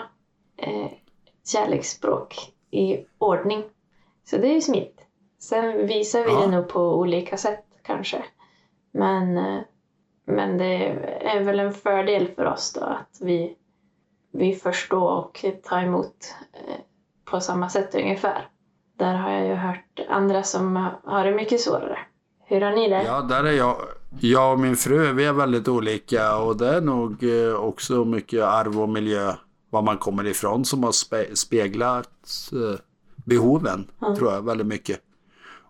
eh, 0.58 0.88
kärleksspråk 1.45 2.36
i 2.71 3.06
ordning. 3.17 3.63
Så 4.26 4.38
det 4.38 4.47
är 4.47 4.54
ju 4.54 4.62
smidigt. 4.62 4.99
Sen 5.39 5.88
visar 5.88 6.23
vi 6.23 6.32
Ja. 6.32 6.39
det 6.39 6.47
nog 6.47 6.67
på 6.69 6.80
olika 6.82 7.38
sätt 7.38 7.65
kanske. 7.82 8.26
Men, 8.91 9.38
eh, 9.38 9.60
men 10.26 10.58
det 10.58 10.76
är 11.21 11.43
väl 11.43 11.60
en 11.60 11.73
fördel 11.73 12.28
för 12.36 12.45
oss 12.45 12.73
då 12.73 12.82
att 12.82 13.17
vi, 13.21 13.56
vi 14.32 14.54
förstår 14.56 15.12
och 15.12 15.45
tar 15.63 15.82
emot 15.84 16.36
eh, 16.54 16.76
på 17.26 17.39
samma 17.39 17.69
sätt 17.69 17.95
ungefär. 17.95 18.47
Där 18.97 19.13
har 19.15 19.32
jag 19.32 19.45
ju 19.47 19.54
hört 19.54 19.99
andra 20.10 20.43
som 20.43 20.89
har 21.04 21.26
det 21.26 21.36
mycket 21.36 21.62
svårare. 21.62 21.99
Hur 22.45 22.62
har 22.62 22.71
ni 22.71 22.89
det? 22.89 23.04
Ja, 23.04 23.21
där 23.21 23.43
är 23.43 23.52
jag. 23.52 23.76
Jag 24.19 24.54
och 24.54 24.60
min 24.60 24.76
fru, 24.76 25.13
vi 25.13 25.26
är 25.26 25.34
väldigt 25.34 25.67
olika 25.67 26.36
och 26.38 26.58
det 26.58 26.67
är 26.67 26.82
nog 26.82 27.23
eh, 27.23 27.54
också 27.54 28.06
mycket 28.06 28.43
arv 28.43 28.82
och 28.82 28.89
miljö, 28.89 29.34
var 29.69 29.82
man 29.82 29.97
kommer 29.97 30.26
ifrån, 30.28 30.65
som 30.65 30.84
har 30.84 30.91
spe, 30.91 31.36
speglat 31.36 32.10
eh, 32.52 32.80
behoven, 33.15 33.88
Ja. 33.99 34.15
tror 34.15 34.34
jag, 34.34 34.45
väldigt 34.45 34.67
mycket. 34.67 34.99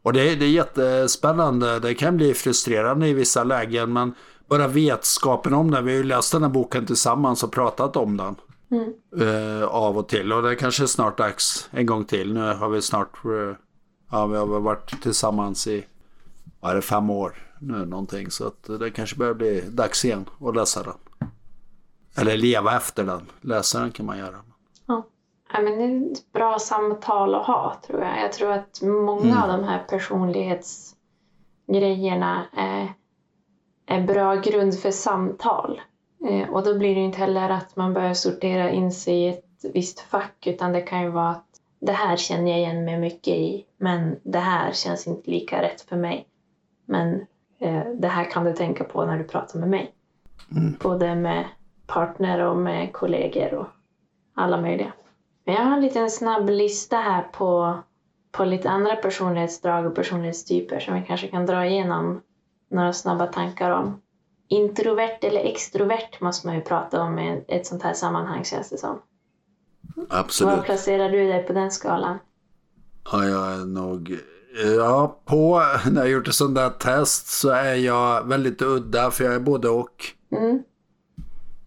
Och 0.02 0.14
det, 0.14 0.30
är- 0.32 0.36
det 0.36 0.46
är 0.46 0.50
jättespännande. 0.50 1.80
Det 1.80 1.94
kan 1.94 2.18
bli 2.18 2.34
frustrerande 2.34 3.08
i 3.08 3.14
vissa 3.14 3.44
lägen, 3.44 3.94
men 3.94 4.14
bara 4.50 4.68
vetskapen 4.68 5.54
om 5.54 5.72
det. 5.72 5.82
Vi 5.82 5.92
har 5.92 5.98
ju 5.98 6.04
läst 6.04 6.32
den 6.32 6.44
här 6.44 6.50
boken 6.50 6.86
tillsammans 6.86 7.44
och 7.44 7.52
pratat 7.52 7.96
om 7.96 8.18
den. 8.18 8.36
Mm. 8.72 8.94
eh, 9.60 9.64
av 9.68 9.98
och 9.98 10.10
till. 10.10 10.34
Och 10.34 10.42
det 10.44 10.56
kanske 10.56 10.84
är 10.84 10.88
snart 10.88 11.18
dags 11.18 11.70
en 11.72 11.86
gång 11.86 12.06
till. 12.06 12.34
Nu 12.34 12.54
har 12.54 12.70
vi 12.70 12.82
snart, 12.82 13.10
ja 14.12 14.26
vi 14.28 14.38
har 14.38 14.46
varit 14.60 15.02
tillsammans 15.04 15.68
i, 15.68 15.86
vad 16.60 16.72
är 16.72 16.76
det, 16.76 16.82
fem 16.82 17.10
år 17.10 17.34
nu 17.68 17.86
någonting. 17.86 18.32
Så 18.32 18.48
att 18.48 18.64
det 18.80 18.92
kanske 18.92 19.16
börjar 19.16 19.34
bli 19.34 19.62
dags 19.62 20.06
igen 20.06 20.26
att 20.42 20.56
läsa 20.56 20.84
den. 20.84 20.98
Eller 22.18 22.38
leva 22.38 22.78
efter 22.78 23.04
den. 23.04 23.22
Läsa 23.42 23.80
den 23.80 23.92
kan 23.92 24.06
man 24.06 24.18
göra. 24.18 24.36
Ja. 24.86 25.04
Ja, 25.54 25.62
men 25.62 25.78
det 25.78 25.84
är 25.84 26.12
ett 26.12 26.32
bra 26.34 26.60
samtal 26.60 27.36
att 27.36 27.46
ha 27.48 27.78
tror 27.88 28.02
jag. 28.02 28.22
Jag 28.22 28.34
tror 28.34 28.52
att 28.52 28.82
många 28.82 29.22
Mm. 29.22 29.38
av 29.44 29.48
de 29.48 29.64
här 29.64 29.84
personlighetsgrejerna 29.90 32.46
är, 32.54 32.94
är 33.86 34.02
bra 34.08 34.36
grund 34.36 34.80
för 34.80 34.92
samtal. 34.92 35.82
Eh, 36.30 36.50
och 36.50 36.64
då 36.64 36.78
blir 36.78 36.96
det 36.96 37.02
inte 37.02 37.18
heller 37.18 37.50
att 37.50 37.76
man 37.76 37.94
börjar 37.94 38.14
sortera 38.14 38.72
in 38.72 38.92
sig 38.92 39.16
i 39.16 39.28
ett 39.30 39.46
visst 39.74 40.00
fack 40.00 40.48
utan 40.48 40.72
det 40.72 40.82
kan 40.82 41.02
ju 41.02 41.10
vara 41.10 41.30
att 41.30 41.46
det 41.80 41.92
här 41.92 42.18
känner 42.18 42.52
jag 42.52 42.60
igen 42.60 42.86
mig 42.86 43.00
mycket 43.00 43.34
i 43.34 43.66
men 43.78 44.20
det 44.24 44.40
här 44.40 44.72
känns 44.72 45.08
inte 45.08 45.32
lika 45.32 45.62
rätt 45.62 45.82
för 45.82 45.96
mig. 45.96 46.28
Men 46.86 47.26
det 47.96 48.08
här 48.08 48.32
kan 48.32 48.44
du 48.44 48.54
tänka 48.54 48.84
på 48.84 49.06
när 49.06 49.18
du 49.18 49.24
pratar 49.24 49.60
med 49.60 49.70
mig. 49.70 49.94
Mm. 50.52 50.76
Både 50.82 51.16
med 51.16 51.46
partner 51.88 52.40
och 52.40 52.58
med 52.58 52.94
kollegor 52.94 53.54
och 53.54 53.68
alla 54.36 54.62
möjliga. 54.62 54.94
Men 55.46 55.56
jag 55.56 55.62
har 55.62 55.74
en 55.74 55.82
liten 55.82 56.10
snabb 56.10 56.50
lista 56.50 56.98
här 56.98 57.22
på, 57.22 57.80
på 58.32 58.46
lite 58.46 58.70
andra 58.70 58.96
personlighetsdrag 58.96 59.86
och 59.86 59.96
personlighetstyper 59.96 60.80
som 60.80 60.94
vi 60.94 61.02
kanske 61.08 61.28
kan 61.28 61.46
dra 61.46 61.66
igenom 61.66 62.22
några 62.70 62.94
snabba 62.94 63.28
tankar 63.28 63.72
om. 63.72 64.02
Introvert 64.48 65.18
eller 65.22 65.42
extrovert 65.42 66.22
måste 66.22 66.48
man 66.48 66.56
ju 66.56 66.62
prata 66.62 67.02
om 67.02 67.20
i 67.20 67.44
ett 67.48 67.68
sånt 67.68 67.84
här 67.84 67.94
sammanhang 67.94 68.44
känns 68.44 68.70
det 68.70 68.78
som. 68.78 69.02
Absolut. 70.10 70.58
Var 70.58 70.64
placerar 70.64 71.10
du 71.10 71.28
dig 71.28 71.44
på 71.44 71.54
den 71.54 71.72
skalan? 71.72 72.18
Ja, 73.12 73.26
jag 73.26 73.54
är 73.54 73.66
nog... 73.66 74.18
Ja, 74.78 75.22
på 75.26 75.64
när 75.92 76.02
jag 76.02 76.10
gjort 76.10 76.28
ett 76.28 76.36
sånt 76.36 76.56
där 76.56 76.70
test 76.70 77.28
så 77.28 77.50
är 77.50 77.76
jag 77.76 78.28
väldigt 78.28 78.62
udda 78.62 79.12
för 79.12 79.24
jag 79.24 79.34
är 79.34 79.40
både 79.40 79.70
och. 79.70 80.06
Mm. 80.32 80.60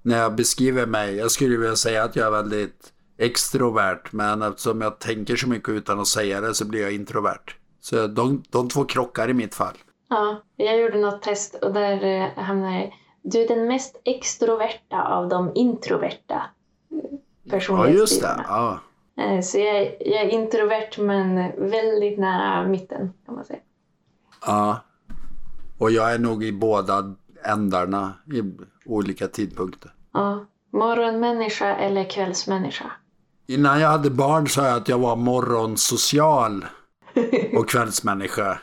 när 0.03 0.19
jag 0.19 0.35
beskriver 0.35 0.87
mig, 0.87 1.17
jag 1.17 1.31
skulle 1.31 1.57
vilja 1.57 1.77
säga 1.77 2.05
att 2.05 2.17
jag 2.17 2.27
är 2.27 2.31
väldigt 2.31 2.93
extrovert, 3.19 4.03
men 4.11 4.43
eftersom 4.43 4.81
jag 4.81 4.99
tänker 4.99 5.37
så 5.37 5.49
mycket 5.49 5.69
utan 5.69 6.01
att 6.01 6.07
säga 6.07 6.41
det 6.41 6.55
så 6.55 6.65
blir 6.65 6.83
jag 6.83 6.93
introvert. 6.93 7.57
Så 7.81 8.07
de, 8.07 8.43
de 8.51 8.69
två 8.69 8.85
krockar 8.85 9.29
i 9.31 9.35
mitt 9.35 9.55
fall. 9.55 9.75
Ja, 10.09 10.43
jag 10.57 10.81
gjorde 10.81 10.99
något 10.99 11.23
test 11.23 11.55
och 11.55 11.73
där 11.73 12.05
eh, 12.05 12.45
hamnade 12.45 12.75
jag 12.75 12.93
Du 13.23 13.43
är 13.43 13.49
den 13.49 13.69
mest 13.69 14.01
extroverta 14.05 15.03
av 15.03 15.29
de 15.29 15.53
introverta 15.55 16.35
eh, 16.35 16.99
Ja, 17.43 17.51
personlighetstyperna. 17.51 18.01
just 18.01 18.23
det. 18.23 18.45
Ja. 18.49 18.81
Eh, 19.19 19.41
Så 19.41 19.59
jag 19.59 19.77
är, 19.77 19.97
jag 20.01 20.23
är 20.23 20.29
introvert 20.29 20.99
men 20.99 21.37
väldigt 21.71 22.19
nära 22.19 22.69
mitten 22.69 23.13
kan 23.27 23.35
man 23.35 23.45
säga. 23.45 23.59
ja. 24.47 24.83
Och 25.79 25.91
jag 25.91 26.13
är 26.15 26.19
nog 26.19 26.45
i 26.45 26.53
båda 26.53 27.15
ändarna 27.45 28.13
i 28.33 28.43
olika 28.87 29.29
tidpunkter. 29.29 29.91
Ja. 30.13 30.47
Morgonmänniska 30.73 31.77
eller 31.77 32.11
kvällsmänniska? 32.11 32.91
Innan 33.47 33.81
jag 33.81 33.89
hade 33.89 34.11
barn 34.11 34.49
sa 34.49 34.67
jag 34.67 34.77
att 34.77 34.89
jag 34.89 34.99
var 34.99 35.17
morgonsocial 35.17 36.65
och 37.57 37.69
kvällsmänniska. 37.71 38.59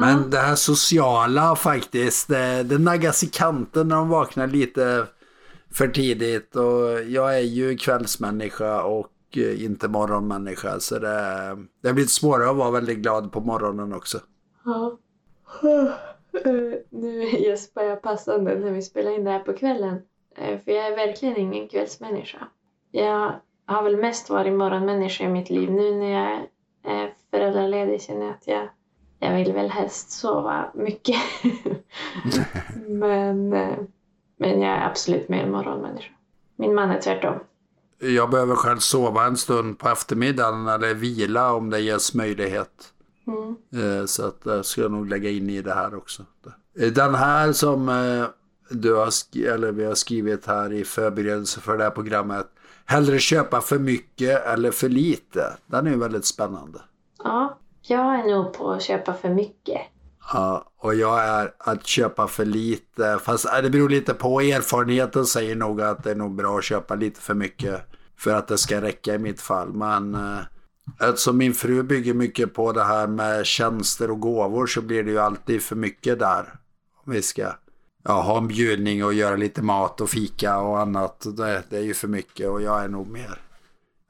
Men 0.00 0.30
det 0.30 0.38
här 0.38 0.54
sociala 0.54 1.56
faktiskt, 1.56 2.28
det, 2.28 2.62
det 2.62 2.78
naggas 2.78 3.22
i 3.22 3.26
kanten 3.26 3.88
när 3.88 3.96
de 3.96 4.08
vaknar 4.08 4.46
lite 4.46 5.06
för 5.70 5.88
tidigt. 5.88 6.56
Och 6.56 7.02
jag 7.08 7.36
är 7.36 7.40
ju 7.42 7.76
kvällsmänniska 7.76 8.82
och 8.82 9.06
eh, 9.38 9.64
inte 9.64 9.88
morgonmänniska. 9.88 10.80
Så 10.80 10.98
det, 10.98 11.56
det 11.82 11.92
blir 11.92 12.04
svårare 12.04 12.50
att 12.50 12.56
vara 12.56 12.70
väldigt 12.70 12.98
glad 12.98 13.32
på 13.32 13.40
morgonen 13.40 13.92
också. 13.92 14.18
Ja. 14.64 14.98
Eh, 16.44 16.78
Nu 16.90 17.22
gäspar 17.28 17.82
jag 17.82 18.02
passande 18.02 18.54
när 18.58 18.70
vi 18.70 18.82
spelar 18.82 19.10
in 19.10 19.24
det 19.24 19.30
här 19.30 19.38
på 19.38 19.52
kvällen. 19.52 20.02
Eh, 20.36 20.58
För 20.60 20.72
jag 20.72 20.86
är 20.86 20.96
verkligen 20.96 21.36
ingen 21.36 21.68
kvällsmänniska. 21.68 22.38
Jag 22.90 23.32
har 23.66 23.82
väl 23.82 23.96
mest 23.96 24.30
varit 24.30 24.52
morgonmänniska 24.52 25.24
i 25.24 25.28
mitt 25.28 25.50
liv. 25.50 25.70
Nu 25.70 25.94
när 25.94 26.10
jag 26.12 26.40
är 26.84 27.14
föräldraledig 27.30 28.02
känner 28.02 28.26
jag 28.26 28.30
att 28.34 28.46
jag, 28.46 28.68
jag 29.18 29.36
vill 29.36 29.52
väl 29.52 29.70
helst 29.70 30.10
sova 30.10 30.70
mycket. 30.74 31.16
men, 32.86 33.48
men 34.36 34.60
jag 34.60 34.70
är 34.70 34.86
absolut 34.86 35.28
mer 35.28 35.46
morgonmänniska. 35.46 36.12
Min 36.56 36.74
man 36.74 36.90
är 36.90 37.00
tvärtom. 37.00 37.34
Jag 37.98 38.30
behöver 38.30 38.54
själv 38.54 38.78
sova 38.78 39.24
en 39.24 39.36
stund 39.36 39.78
på 39.78 39.88
eftermiddagen 39.88 40.68
eller 40.68 40.94
vila 40.94 41.52
om 41.52 41.70
det 41.70 41.80
ges 41.80 42.14
möjlighet. 42.14 42.92
Mm. 43.26 43.56
Eh, 44.00 44.06
Så 44.06 44.26
att 44.26 44.40
jag 44.44 44.64
ska 44.64 44.88
nog 44.88 45.08
lägga 45.08 45.30
in 45.30 45.50
i 45.50 45.62
det 45.62 45.74
här 45.74 45.94
också. 45.94 46.22
Eh, 46.80 46.92
Den 46.92 47.14
här 47.14 47.52
som 47.52 47.88
eh, 47.88 48.24
du 48.70 48.94
har, 48.94 49.08
eller 49.54 49.72
vi 49.72 49.84
har 49.84 49.94
skrivit 49.94 50.46
här 50.46 50.72
i 50.72 50.84
förberedelse 50.84 51.60
för 51.60 51.76
det 51.78 51.84
här 51.84 51.90
programmet. 51.90 52.46
Hellre 52.84 53.18
köpa 53.18 53.60
för 53.60 53.78
mycket 53.78 54.46
eller 54.46 54.70
för 54.70 54.88
lite. 54.88 55.56
Den 55.66 55.86
är 55.86 55.90
ju 55.90 55.96
väldigt 55.98 56.24
spännande. 56.26 56.78
Ja, 57.24 57.58
jag 57.82 58.14
är 58.14 58.24
nog 58.34 58.52
på 58.52 58.70
att 58.70 58.82
köpa 58.82 59.14
för 59.14 59.28
mycket. 59.28 59.80
Ja, 60.32 60.72
och 60.78 60.94
jag 60.94 61.24
är 61.24 61.54
att 61.58 61.86
köpa 61.86 62.28
för 62.28 62.44
lite. 62.44 63.18
Fast 63.22 63.46
äh, 63.46 63.62
det 63.62 63.70
beror 63.70 63.88
lite 63.88 64.14
på. 64.14 64.40
Erfarenheten 64.40 65.26
säger 65.26 65.56
nog 65.56 65.80
att 65.80 66.04
det 66.04 66.10
är 66.10 66.14
nog 66.14 66.34
bra 66.34 66.58
att 66.58 66.64
köpa 66.64 66.94
lite 66.94 67.20
för 67.20 67.34
mycket. 67.34 67.80
För 68.18 68.34
att 68.34 68.48
det 68.48 68.58
ska 68.58 68.80
räcka 68.80 69.14
i 69.14 69.18
mitt 69.18 69.40
fall. 69.40 69.72
Men 69.72 70.16
eftersom 71.00 71.38
min 71.38 71.54
fru 71.54 71.82
bygger 71.82 72.14
mycket 72.14 72.54
på 72.54 72.72
det 72.72 72.84
här 72.84 73.06
med 73.06 73.46
tjänster 73.46 74.10
och 74.10 74.20
gåvor 74.20 74.66
så 74.66 74.82
blir 74.82 75.02
det 75.02 75.10
ju 75.10 75.18
alltid 75.18 75.62
för 75.62 75.76
mycket 75.76 76.18
där. 76.18 76.54
Om 77.04 77.12
vi 77.12 77.22
ska 77.22 77.52
ja, 78.04 78.22
ha 78.22 78.38
en 78.38 78.48
bjudning 78.48 79.04
och 79.04 79.14
göra 79.14 79.36
lite 79.36 79.62
mat 79.62 80.00
och 80.00 80.10
fika 80.10 80.58
och 80.58 80.80
annat. 80.80 81.26
Det, 81.36 81.62
det 81.70 81.76
är 81.76 81.82
ju 81.82 81.94
för 81.94 82.08
mycket 82.08 82.48
och 82.48 82.62
jag 82.62 82.84
är 82.84 82.88
nog 82.88 83.08
mer. 83.08 83.38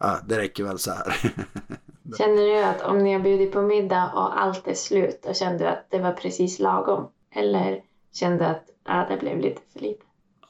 Ja, 0.00 0.18
det 0.28 0.38
räcker 0.38 0.64
väl 0.64 0.78
så 0.78 0.90
här. 0.90 1.34
Känner 2.18 2.42
du 2.46 2.58
att 2.64 2.82
om 2.82 2.98
ni 2.98 3.12
har 3.12 3.20
bjudit 3.20 3.52
på 3.52 3.62
middag 3.62 4.10
och 4.14 4.40
allt 4.42 4.68
är 4.68 4.74
slut, 4.74 5.22
då 5.26 5.34
kände 5.34 5.58
du 5.58 5.66
att 5.66 5.86
det 5.90 5.98
var 5.98 6.12
precis 6.12 6.58
lagom? 6.58 7.08
Eller 7.34 7.80
kände 8.14 8.38
du 8.38 8.44
att 8.44 8.64
ja, 8.86 9.06
det 9.10 9.16
blev 9.16 9.38
lite 9.38 9.60
för 9.72 9.80
lite? 9.80 10.02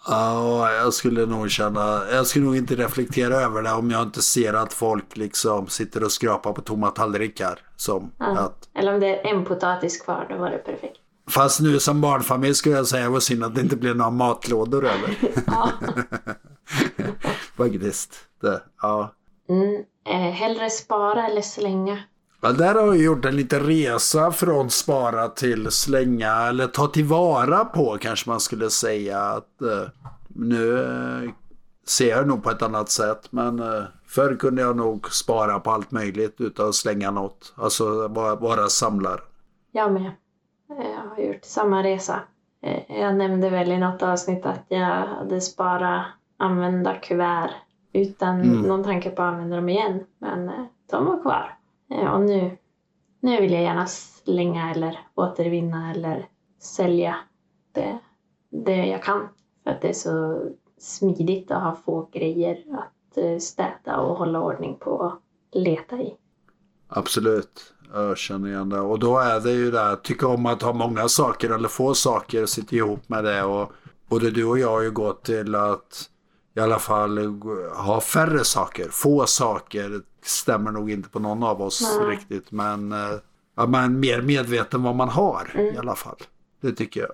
Ja, 0.08 0.72
jag 0.72 0.92
skulle 0.94 1.26
nog 1.26 1.50
känna, 1.50 2.02
jag 2.12 2.26
skulle 2.26 2.44
nog 2.44 2.56
inte 2.56 2.74
reflektera 2.74 3.34
över 3.34 3.62
det 3.62 3.72
om 3.72 3.90
jag 3.90 4.02
inte 4.02 4.22
ser 4.22 4.54
att 4.54 4.72
folk 4.72 5.16
liksom 5.16 5.66
sitter 5.66 6.04
och 6.04 6.12
skrapar 6.12 6.52
på 6.52 6.60
tomma 6.60 6.90
tallrikar. 6.90 7.58
Som 7.76 8.10
Ja. 8.18 8.38
att, 8.38 8.68
Eller 8.74 8.94
om 8.94 9.00
det 9.00 9.20
är 9.20 9.34
en 9.34 9.44
potatis 9.44 10.00
kvar, 10.00 10.26
då 10.30 10.36
var 10.36 10.50
det 10.50 10.58
perfekt. 10.58 10.96
fast 11.30 11.60
nu 11.60 11.80
som 11.80 12.00
barnfamilj 12.00 12.54
skulle 12.54 12.74
jag 12.76 12.86
säga 12.86 13.04
det 13.04 13.10
var 13.10 13.20
synd 13.20 13.44
att 13.44 13.54
det 13.54 13.60
inte 13.60 13.76
blev 13.76 13.96
några 13.96 14.10
matlådor 14.10 14.84
över. 14.86 15.16
Faktiskt. 17.56 18.14
Det, 18.42 18.62
ja. 18.82 19.12
Mm. 19.48 19.84
Eh, 20.08 20.32
hellre 20.32 20.70
spara 20.70 21.26
eller 21.26 21.40
slänga? 21.42 21.98
Ja, 22.40 22.52
där 22.52 22.74
har 22.74 22.86
jag 22.86 22.96
gjort 22.96 23.24
en 23.24 23.36
liten 23.36 23.60
resa 23.60 24.32
från 24.32 24.70
spara 24.70 25.28
till 25.28 25.70
slänga 25.70 26.32
eller 26.48 26.66
ta 26.66 26.86
tillvara 26.86 27.64
på 27.64 27.98
kanske 28.00 28.30
man 28.30 28.40
skulle 28.40 28.70
säga. 28.70 29.20
att 29.20 29.62
eh, 29.62 29.88
Nu 30.28 30.78
eh, 30.84 31.30
ser 31.86 32.08
jag 32.08 32.26
nog 32.28 32.42
på 32.42 32.50
ett 32.50 32.62
annat 32.62 32.90
sätt 32.90 33.26
men 33.30 33.58
eh, 33.58 33.82
förr 34.06 34.36
kunde 34.36 34.62
jag 34.62 34.76
nog 34.76 35.10
spara 35.12 35.60
på 35.60 35.70
allt 35.70 35.90
möjligt 35.90 36.34
utan 36.40 36.68
att 36.68 36.74
slänga 36.74 37.10
något. 37.10 37.54
Alltså 37.56 38.08
bara, 38.08 38.36
bara 38.36 38.68
samlar. 38.68 39.20
Jag 39.72 39.92
med. 39.92 40.06
Eh, 40.70 40.86
Jag 40.90 41.10
har 41.16 41.32
gjort 41.32 41.44
samma 41.44 41.82
resa. 41.82 42.20
Eh, 42.62 42.96
Jag 43.00 43.16
nämnde 43.16 43.50
väl 43.50 43.72
i 43.72 43.78
något 43.78 44.02
avsnitt 44.02 44.46
att 44.46 44.64
jag 44.68 44.86
hade 44.86 45.40
sparat 45.40 46.06
använda 46.38 46.94
kuvert 46.94 47.50
utan 47.96 48.40
Mm. 48.40 48.62
någon 48.62 48.84
tanke 48.84 49.10
på 49.10 49.22
att 49.22 49.32
använda 49.32 49.56
dem 49.56 49.68
igen. 49.68 50.00
Men 50.18 50.48
eh, 50.48 50.64
de 50.90 51.04
var 51.04 51.22
kvar. 51.22 51.58
Eh, 51.90 52.14
Och 52.14 52.20
nu, 52.20 52.56
nu 53.20 53.40
vill 53.40 53.52
jag 53.52 53.62
gärna 53.62 53.86
slänga 53.86 54.70
eller 54.70 54.98
återvinna 55.14 55.90
eller 55.90 56.28
sälja 56.60 57.16
det, 57.72 57.98
det 58.50 58.86
jag 58.86 59.02
kan. 59.02 59.28
För 59.64 59.70
att 59.70 59.80
det 59.80 59.88
är 59.88 59.92
så 59.92 60.42
smidigt 60.78 61.50
att 61.50 61.62
ha 61.62 61.76
få 61.84 62.08
grejer 62.12 62.64
att 62.72 63.16
eh, 63.18 63.38
städa 63.38 63.96
och 64.00 64.16
hålla 64.18 64.40
ordning 64.40 64.76
på 64.80 64.90
och 64.90 65.12
leta 65.52 65.96
i. 65.96 66.14
Absolut. 66.88 67.72
Jag 67.94 68.18
känner 68.18 68.48
igen 68.48 68.68
det. 68.68 68.80
Och 68.80 68.98
då 68.98 69.18
är 69.18 69.40
det 69.40 69.52
ju 69.52 69.70
det 69.70 69.78
här, 69.80 69.96
tycka 69.96 70.26
om 70.28 70.46
att 70.46 70.62
ha 70.62 70.72
många 70.72 71.08
saker 71.08 71.50
eller 71.50 71.68
få 71.68 71.94
saker, 71.94 72.46
sitta 72.46 72.76
ihop 72.76 73.08
med 73.08 73.24
det. 73.24 73.42
Och 73.42 73.72
både 74.08 74.30
du 74.30 74.44
och 74.44 74.58
jag 74.58 74.68
har 74.70 74.82
ju 74.82 74.90
gått 74.90 75.24
till 75.24 75.54
att 75.54 76.10
i 76.56 76.60
alla 76.60 76.78
fall 76.78 77.18
ha 77.76 78.00
färre 78.00 78.44
saker. 78.44 78.88
Få 78.90 79.26
saker 79.26 80.00
stämmer 80.22 80.70
nog 80.70 80.90
inte 80.90 81.08
på 81.08 81.18
någon 81.18 81.42
av 81.42 81.62
oss 81.62 81.98
Nej. 82.00 82.08
riktigt. 82.08 82.52
Men 82.52 82.92
eh, 82.92 82.98
att 83.54 83.70
man 83.70 83.84
är 83.84 83.88
mer 83.88 84.22
medveten 84.22 84.82
vad 84.82 84.94
man 84.94 85.08
har 85.08 85.60
i 85.74 85.78
alla 85.78 85.94
fall. 85.94 86.16
Det 86.60 86.72
tycker 86.72 87.00
jag. 87.00 87.10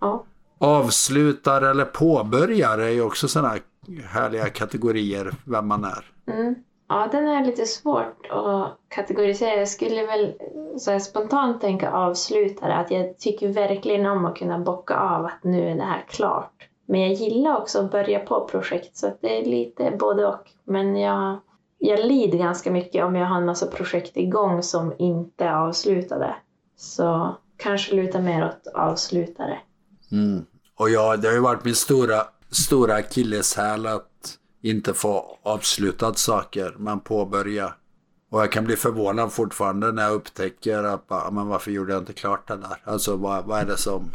Ja. 0.00 0.24
Avslutar 0.58 1.62
eller 1.62 1.84
påbörjar 1.84 2.78
är 2.78 2.88
ju 2.88 3.02
också 3.02 3.28
sådana 3.28 3.48
här 3.48 3.60
härliga 4.04 4.48
kategorier 4.48 5.34
vem 5.44 5.68
man 5.68 5.84
är. 5.84 6.04
Mm. 6.26 6.54
Ja, 6.88 7.08
den 7.12 7.28
är 7.28 7.44
lite 7.44 7.66
svårt 7.66 8.26
att 8.30 8.78
kategorisera. 8.88 9.58
Jag 9.58 9.68
skulle 9.68 10.06
väl 10.06 10.34
så 10.78 10.90
här 10.90 10.98
spontant 10.98 11.60
tänka 11.60 11.90
avslutare. 11.90 12.74
Att 12.74 12.90
jag 12.90 13.18
tycker 13.18 13.48
verkligen 13.48 14.06
om 14.06 14.24
att 14.24 14.36
kunna 14.36 14.58
bocka 14.58 14.96
av 14.96 15.24
att 15.24 15.44
nu 15.44 15.68
är 15.68 15.74
det 15.74 15.82
här 15.82 16.04
klart. 16.08 16.68
Men 16.86 17.00
jag 17.00 17.12
gillar 17.12 17.56
också 17.56 17.84
att 17.84 17.90
börja 17.90 18.18
på 18.18 18.48
projekt 18.48 18.96
så 18.96 19.06
att 19.06 19.20
det 19.20 19.38
är 19.38 19.44
lite 19.44 19.96
både 19.98 20.26
och. 20.26 20.50
Men 20.64 20.96
jag, 20.96 21.40
jag 21.78 22.06
lider 22.06 22.38
ganska 22.38 22.70
mycket 22.70 23.04
om 23.04 23.16
jag 23.16 23.26
har 23.26 23.36
en 23.36 23.46
massa 23.46 23.66
projekt 23.66 24.16
igång 24.16 24.62
som 24.62 24.92
inte 24.98 25.44
är 25.44 25.54
avslutade. 25.54 26.36
Så 26.76 27.36
kanske 27.56 27.94
luta 27.94 28.20
mer 28.20 28.46
åt 28.46 28.66
avslutare. 28.74 29.58
Mm. 30.12 30.46
Och 30.76 30.90
ja, 30.90 31.16
det 31.16 31.28
har 31.28 31.34
ju 31.34 31.40
varit 31.40 31.64
min 31.64 31.74
stora, 31.74 32.22
stora 32.50 32.94
akilleshäl 32.94 33.86
att 33.86 34.38
inte 34.62 34.94
få 34.94 35.38
avslutat 35.42 36.18
saker, 36.18 36.74
men 36.78 37.00
påbörja. 37.00 37.74
Och 38.30 38.40
jag 38.40 38.52
kan 38.52 38.64
bli 38.64 38.76
förvånad 38.76 39.32
fortfarande 39.32 39.92
när 39.92 40.02
jag 40.02 40.12
upptäcker 40.12 40.82
att 40.82 41.04
ah, 41.08 41.30
men 41.30 41.48
varför 41.48 41.70
gjorde 41.70 41.92
jag 41.92 42.02
inte 42.02 42.12
klart 42.12 42.48
det 42.48 42.56
där? 42.56 42.82
Alltså 42.84 43.16
vad, 43.16 43.44
vad 43.44 43.60
är 43.60 43.64
det 43.64 43.76
som 43.76 44.10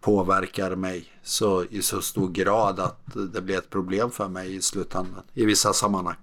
påverkar 0.00 0.76
mig 0.76 1.04
så, 1.22 1.64
i 1.64 1.82
så 1.82 2.00
stor 2.00 2.28
grad 2.28 2.80
att 2.80 3.00
det 3.34 3.40
blir 3.40 3.58
ett 3.58 3.70
problem 3.70 4.10
för 4.10 4.28
mig 4.28 4.56
i 4.56 4.62
slutändan 4.62 5.22
i 5.34 5.44
vissa 5.44 5.72
sammanhang. 5.72 6.16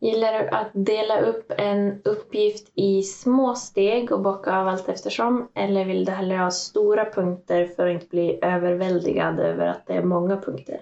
Gillar 0.00 0.32
du 0.32 0.48
att 0.48 0.70
dela 0.72 1.20
upp 1.20 1.52
en 1.58 2.02
uppgift 2.04 2.72
i 2.74 3.02
små 3.02 3.54
steg 3.54 4.12
och 4.12 4.22
bocka 4.22 4.56
av 4.56 4.68
allt 4.68 4.88
eftersom? 4.88 5.48
Eller 5.54 5.84
vill 5.84 6.04
du 6.04 6.12
hellre 6.12 6.36
ha 6.36 6.50
stora 6.50 7.04
punkter 7.04 7.66
för 7.76 7.86
att 7.86 7.94
inte 7.94 8.06
bli 8.06 8.38
överväldigad 8.42 9.40
över 9.40 9.66
att 9.66 9.86
det 9.86 9.92
är 9.92 10.04
många 10.04 10.36
punkter? 10.36 10.80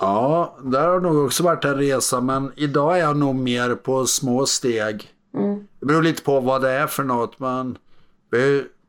Ja, 0.00 0.56
där 0.64 0.88
har 0.88 1.00
nog 1.00 1.24
också 1.24 1.42
varit 1.42 1.64
en 1.64 1.76
resa 1.76 2.20
men 2.20 2.52
idag 2.56 2.98
är 2.98 3.00
jag 3.00 3.16
nog 3.16 3.34
mer 3.34 3.74
på 3.74 4.06
små 4.06 4.46
steg. 4.46 5.08
Mm. 5.34 5.66
Det 5.80 5.86
beror 5.86 6.02
lite 6.02 6.22
på 6.22 6.40
vad 6.40 6.62
det 6.62 6.70
är 6.70 6.86
för 6.86 7.02
något. 7.02 7.38
Men 7.38 7.78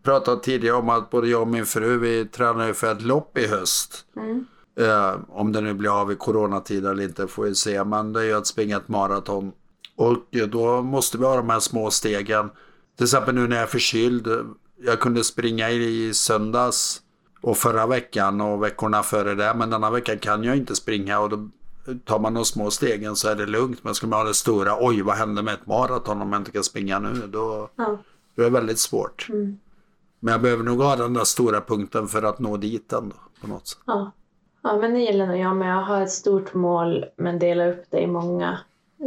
pratat 0.04 0.44
tidigare 0.44 0.76
om 0.76 0.90
att 0.90 1.10
både 1.10 1.28
jag 1.28 1.42
och 1.42 1.48
min 1.48 1.66
fru 1.66 1.98
vi 1.98 2.26
tränar 2.26 2.74
för 2.74 2.92
ett 2.92 3.02
lopp 3.02 3.38
i 3.38 3.48
höst. 3.48 4.06
Mm. 4.16 4.46
Eh, 4.80 5.16
om 5.30 5.52
det 5.52 5.62
nu 5.62 5.74
blir 5.74 6.02
av 6.02 6.12
i 6.12 6.16
coronatid 6.16 6.86
eller 6.86 7.04
inte 7.04 7.28
får 7.28 7.44
vi 7.44 7.56
se. 7.56 7.84
Men 7.84 8.14
det 8.14 8.20
är 8.20 8.24
ju 8.26 8.34
att 8.34 8.48
springa 8.48 8.78
ett 8.78 8.88
maraton. 8.88 9.52
Och 9.96 10.18
då 10.50 10.82
måste 10.82 11.18
vi 11.18 11.26
ha 11.26 11.36
de 11.36 11.50
här 11.50 11.60
små 11.60 11.92
stegen. 11.92 12.50
Till 12.98 13.04
exempel 13.04 13.36
nu 13.36 13.48
när 13.48 13.56
jag 13.56 13.64
är 13.64 13.68
förkyld. 13.68 14.28
Jag 14.86 15.00
kunde 15.00 15.24
springa 15.24 15.70
i, 15.70 16.08
i 16.08 16.14
söndags 16.14 17.02
och 17.42 17.58
förra 17.58 17.88
veckan 17.88 18.42
och 18.42 18.64
veckorna 18.64 19.04
före 19.04 19.36
det. 19.36 19.54
Men 19.56 19.70
denna 19.70 19.90
veckan 19.90 20.18
kan 20.20 20.44
jag 20.44 20.58
inte 20.58 20.76
springa 20.76 21.20
och 21.20 21.30
då 21.30 21.50
tar 22.06 22.20
man 22.20 22.34
de 22.34 22.46
små 22.46 22.72
stegen 22.72 23.16
så 23.16 23.30
är 23.30 23.36
det 23.36 23.46
lugnt. 23.46 23.84
Men 23.84 23.96
ska 23.96 24.08
man 24.08 24.20
ha 24.20 24.28
det 24.28 24.34
stora, 24.34 24.78
oj 24.80 25.02
vad 25.02 25.16
händer 25.16 25.44
med 25.44 25.54
ett 25.54 25.68
maraton 25.68 26.22
om 26.22 26.34
jag 26.34 26.42
inte 26.42 26.52
kan 26.52 26.64
springa 26.64 27.00
nu? 27.00 27.28
Då, 27.28 27.70
Ja. 27.76 27.98
då 28.36 28.42
är 28.42 28.46
det 28.46 28.52
väldigt 28.52 28.80
svårt. 28.80 29.28
Mm. 29.30 29.58
Men 30.24 30.32
jag 30.32 30.42
behöver 30.42 30.64
nog 30.64 30.82
ha 30.82 30.96
den 30.96 31.14
där 31.14 31.24
stora 31.24 31.62
punkten 31.62 32.08
för 32.08 32.24
att 32.24 32.40
nå 32.40 32.58
dit 32.58 32.94
ändå 32.94 33.16
på 33.42 33.48
något 33.48 33.68
sätt. 33.68 33.80
Ja. 33.86 34.12
ja, 34.64 34.78
men 34.78 34.94
det 34.94 35.00
gäller 35.00 35.28
nog 35.28 35.38
jag 35.38 35.56
med. 35.56 35.78
Jag 35.78 35.82
har 35.82 36.02
ett 36.02 36.12
stort 36.12 36.54
mål 36.54 37.06
men 37.18 37.40
delar 37.40 37.70
upp 37.70 37.84
det 37.90 38.00
i 38.00 38.08
många 38.08 38.60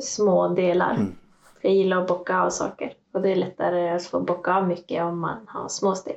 små 0.02 0.48
delar. 0.48 0.94
Mm. 0.94 1.14
Jag 1.60 1.74
gillar 1.74 2.02
att 2.02 2.08
bocka 2.08 2.40
av 2.40 2.50
saker. 2.50 2.92
Och 3.12 3.22
det 3.22 3.32
är 3.32 3.36
lättare 3.36 3.88
att 3.88 4.04
få 4.04 4.20
bocka 4.20 4.54
av 4.54 4.68
mycket 4.68 5.02
om 5.02 5.20
man 5.20 5.38
har 5.46 5.68
små 5.68 5.94
steg. 5.94 6.16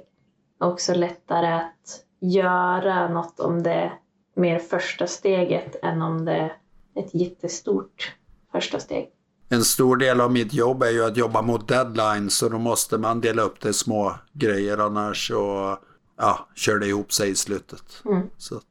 Också 0.59 0.93
lättare 0.93 1.53
att 1.53 2.05
göra 2.19 3.09
något 3.09 3.39
om 3.39 3.63
det 3.63 3.73
är 3.73 3.99
mer 4.35 4.59
första 4.59 5.07
steget 5.07 5.83
än 5.83 6.01
om 6.01 6.25
det 6.25 6.33
är 6.33 6.57
ett 6.95 7.13
jättestort 7.13 8.15
första 8.51 8.79
steg. 8.79 9.09
En 9.49 9.63
stor 9.63 9.97
del 9.97 10.21
av 10.21 10.31
mitt 10.31 10.53
jobb 10.53 10.83
är 10.83 10.89
ju 10.91 11.05
att 11.05 11.17
jobba 11.17 11.41
mot 11.41 11.67
deadlines 11.67 12.37
så 12.37 12.49
då 12.49 12.57
måste 12.57 12.97
man 12.97 13.21
dela 13.21 13.41
upp 13.41 13.61
det 13.61 13.69
i 13.69 13.73
små 13.73 14.13
grejer 14.33 14.77
annars 14.77 15.27
så 15.27 15.77
ja, 16.17 16.47
kör 16.55 16.79
det 16.79 16.87
ihop 16.87 17.13
sig 17.13 17.29
i 17.29 17.35
slutet. 17.35 18.01
Mm. 18.05 18.29
Så 18.37 18.55
att, 18.55 18.63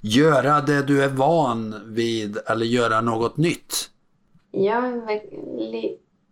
göra 0.00 0.60
det 0.60 0.82
du 0.82 1.04
är 1.04 1.08
van 1.08 1.74
vid 1.86 2.38
eller 2.46 2.66
göra 2.66 3.00
något 3.00 3.36
nytt. 3.36 3.90
Jag 4.50 4.84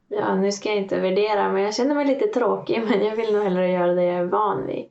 ja, 0.08 0.34
nu 0.34 0.52
ska 0.52 0.68
jag 0.68 0.78
inte 0.78 1.00
värdera, 1.00 1.52
men 1.52 1.62
jag 1.62 1.74
känner 1.74 1.94
mig 1.94 2.06
lite 2.06 2.26
tråkig. 2.26 2.82
Men 2.88 3.04
jag 3.04 3.16
vill 3.16 3.32
nog 3.32 3.44
hellre 3.44 3.70
göra 3.70 3.94
det 3.94 4.04
jag 4.04 4.18
är 4.18 4.24
van 4.24 4.66
vid. 4.66 4.84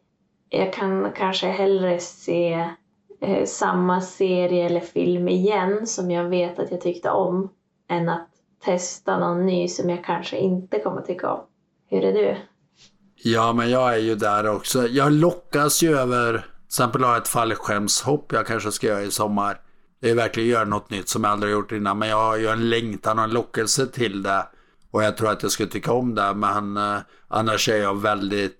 Jag 0.49 0.73
kan 0.73 1.11
kanske 1.11 1.47
hellre 1.47 1.99
se 1.99 2.69
eh, 3.21 3.45
samma 3.45 4.01
serie 4.01 4.65
eller 4.65 4.79
film 4.79 5.27
igen 5.27 5.87
som 5.87 6.11
jag 6.11 6.29
vet 6.29 6.59
att 6.59 6.71
jag 6.71 6.81
tyckte 6.81 7.09
om 7.09 7.49
än 7.89 8.09
att 8.09 8.27
testa 8.65 9.19
någon 9.19 9.45
ny 9.45 9.67
som 9.67 9.89
jag 9.89 10.05
kanske 10.05 10.37
inte 10.37 10.79
kommer 10.79 11.01
tycka 11.01 11.31
om. 11.31 11.45
Hur 11.89 12.03
är 12.03 12.13
du? 12.13 12.37
Ja, 13.23 13.53
men 13.53 13.69
jag 13.69 13.93
är 13.93 13.97
ju 13.97 14.15
där 14.15 14.47
också. 14.47 14.87
Jag 14.87 15.11
lockas 15.11 15.83
ju 15.83 15.97
över 15.97 16.45
till 16.69 16.73
exempel 16.73 17.03
har 17.03 17.09
jag 17.09 17.21
ett 17.21 17.27
fallskärmshopp 17.27 18.31
jag 18.33 18.47
kanske 18.47 18.71
ska 18.71 18.87
göra 18.87 19.01
i 19.01 19.11
sommar. 19.11 19.61
Det 20.01 20.09
är 20.09 20.15
verkligen 20.15 20.49
att 20.49 20.53
göra 20.53 20.65
något 20.65 20.89
nytt 20.89 21.09
som 21.09 21.23
jag 21.23 21.31
aldrig 21.33 21.53
gjort 21.53 21.71
innan. 21.71 21.99
Men 21.99 22.09
jag 22.09 22.17
har 22.17 22.37
ju 22.37 22.47
en 22.47 22.69
längtan 22.69 23.17
och 23.19 23.23
en 23.23 23.31
lockelse 23.31 23.87
till 23.87 24.23
det. 24.23 24.47
Och 24.91 25.03
jag 25.03 25.17
tror 25.17 25.31
att 25.31 25.43
jag 25.43 25.51
skulle 25.51 25.69
tycka 25.69 25.93
om 25.93 26.15
det. 26.15 26.33
Men 26.33 26.77
eh, 26.77 26.97
annars 27.27 27.69
är 27.69 27.77
jag 27.77 28.01
väldigt 28.01 28.58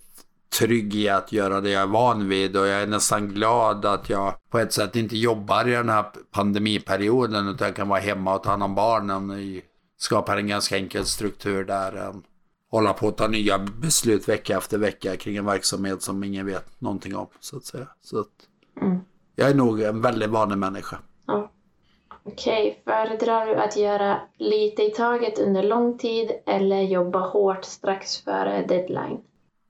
trygg 0.50 0.96
i 0.96 1.10
att 1.10 1.32
göra 1.32 1.62
det 1.62 1.70
jag 1.70 1.82
är 1.84 1.88
van 1.88 2.30
vid. 2.30 2.58
Och 2.58 2.68
jag 2.68 2.82
är 2.82 2.88
nästan 2.88 3.28
glad 3.28 3.86
att 3.86 4.10
jag 4.10 4.34
på 4.50 4.60
ett 4.60 4.74
sätt 4.74 4.96
inte 4.96 5.18
jobbar 5.18 5.68
i 5.68 5.72
den 5.72 5.90
här 5.90 6.06
pandemiperioden. 6.32 7.48
Utan 7.48 7.68
jag 7.68 7.76
kan 7.76 7.90
vara 7.90 8.00
hemma 8.00 8.36
och 8.36 8.44
ta 8.44 8.50
hand 8.50 8.64
om 8.64 8.76
barnen. 8.76 9.30
Och 9.30 9.64
skapar 9.98 10.38
en 10.38 10.48
ganska 10.48 10.78
enkel 10.78 11.06
struktur 11.06 11.64
där. 11.66 11.96
Än 11.96 12.24
hålla 12.72 12.94
på 12.94 13.08
att 13.08 13.18
ta 13.18 13.28
nya 13.28 13.60
beslut 13.60 14.30
vecka 14.30 14.58
efter 14.58 14.78
vecka 14.78 15.16
kring 15.18 15.36
en 15.38 15.46
verksamhet 15.46 16.02
som 16.02 16.24
ingen 16.24 16.46
vet 16.46 16.82
någonting 16.82 17.16
om. 17.16 17.28
Så 17.40 17.58
att 17.58 17.66
säga. 17.66 17.88
Så 18.02 18.20
att 18.20 18.28
Mm. 18.82 19.00
jag 19.36 19.50
är 19.50 19.56
nog 19.56 19.82
en 19.82 20.02
väldigt 20.02 20.30
vanlig 20.30 20.58
människa. 20.58 21.00
Ja. 21.28 21.52
Okej, 22.24 22.82
föredrar 22.86 23.46
du 23.46 23.56
att 23.56 23.78
göra 23.78 24.22
lite 24.38 24.84
i 24.84 24.90
taget 24.90 25.40
under 25.40 25.64
lång 25.64 25.98
tid 25.98 26.32
eller 26.46 26.82
jobba 26.82 27.20
hårt 27.20 27.66
strax 27.66 28.18
före 28.18 28.66
deadline? 28.68 29.18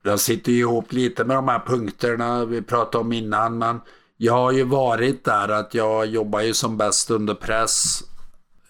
Jag 0.02 0.20
sitter 0.20 0.52
ju 0.52 0.58
ihop 0.58 0.92
lite 0.92 1.24
med 1.24 1.36
de 1.36 1.48
här 1.48 1.62
punkterna 1.66 2.44
vi 2.44 2.62
pratade 2.62 3.04
om 3.04 3.12
innan. 3.12 3.58
Men 3.58 3.80
jag 4.16 4.32
har 4.32 4.52
ju 4.52 4.64
varit 4.64 5.24
där 5.24 5.48
att 5.48 5.74
jag 5.74 6.06
jobbar 6.06 6.40
ju 6.40 6.54
som 6.54 6.76
bäst 6.76 7.10
under 7.10 7.34
press. 7.34 8.02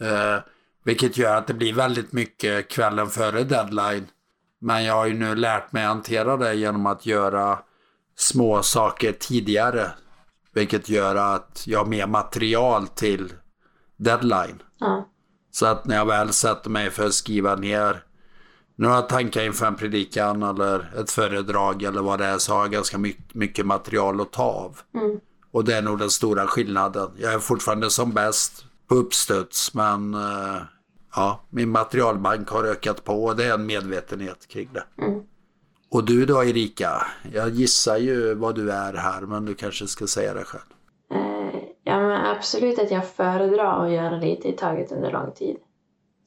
Eh, 0.00 0.38
vilket 0.84 1.16
gör 1.16 1.36
att 1.36 1.46
det 1.46 1.54
blir 1.54 1.74
väldigt 1.74 2.12
mycket 2.12 2.68
kvällen 2.68 3.06
före 3.06 3.44
deadline. 3.44 4.06
Men 4.60 4.84
jag 4.84 4.94
har 4.94 5.06
ju 5.06 5.14
nu 5.14 5.34
lärt 5.34 5.72
mig 5.72 5.84
hantera 5.84 6.36
det 6.36 6.54
genom 6.54 6.86
att 6.86 7.06
göra 7.06 7.58
små 8.16 8.62
saker 8.62 9.12
tidigare. 9.12 9.90
Vilket 10.54 10.88
gör 10.88 11.16
att 11.16 11.62
jag 11.66 11.78
har 11.78 11.86
mer 11.86 12.06
material 12.06 12.88
till 12.88 13.32
deadline. 13.96 14.62
Ja. 14.78 15.08
Så 15.50 15.66
att 15.66 15.84
när 15.84 15.96
jag 15.96 16.06
väl 16.06 16.32
sätter 16.32 16.70
mig 16.70 16.90
för 16.90 17.06
att 17.06 17.14
skriva 17.14 17.56
ner 17.56 18.04
några 18.80 19.02
tankar 19.02 19.44
inför 19.44 19.66
en 19.66 19.76
predikan 19.76 20.42
eller 20.42 21.00
ett 21.00 21.10
föredrag 21.10 21.82
eller 21.82 22.02
vad 22.02 22.18
det 22.18 22.24
är 22.24 22.38
så 22.38 22.52
har 22.52 22.60
jag 22.60 22.70
ganska 22.70 22.98
mycket, 23.32 23.66
material 23.66 24.20
att 24.20 24.32
ta 24.32 24.42
av. 24.42 24.78
Mm. 24.94 25.20
Och 25.50 25.64
det 25.64 25.76
är 25.76 25.82
nog 25.82 25.98
den 25.98 26.10
stora 26.10 26.46
skillnaden. 26.46 27.10
Jag 27.16 27.32
är 27.32 27.38
fortfarande 27.38 27.90
som 27.90 28.12
bäst 28.12 28.64
på 28.88 28.94
uppstuds 28.94 29.74
men 29.74 30.14
eh, 30.14 30.62
ja, 31.16 31.40
min 31.50 31.70
materialbank 31.70 32.48
har 32.48 32.64
ökat 32.64 33.04
på 33.04 33.24
och 33.24 33.36
det 33.36 33.44
är 33.44 33.54
en 33.54 33.66
medvetenhet 33.66 34.48
kring 34.48 34.68
det. 34.72 35.04
Mm. 35.04 35.20
Och 35.90 36.04
du 36.04 36.26
då 36.26 36.44
Erika? 36.44 37.06
Jag 37.32 37.50
gissar 37.50 37.96
ju 37.96 38.34
vad 38.34 38.54
du 38.54 38.72
är 38.72 38.92
här 38.92 39.20
men 39.20 39.44
du 39.44 39.54
kanske 39.54 39.86
ska 39.86 40.06
säga 40.06 40.34
det 40.34 40.44
själv. 40.44 40.62
Eh, 41.14 41.60
ja, 41.84 42.00
men 42.00 42.26
absolut 42.36 42.78
att 42.78 42.90
jag 42.90 43.08
föredrar 43.08 43.86
att 43.86 43.92
göra 43.92 44.16
lite 44.16 44.48
i 44.48 44.52
taget 44.52 44.92
under 44.92 45.12
lång 45.12 45.32
tid. 45.32 45.56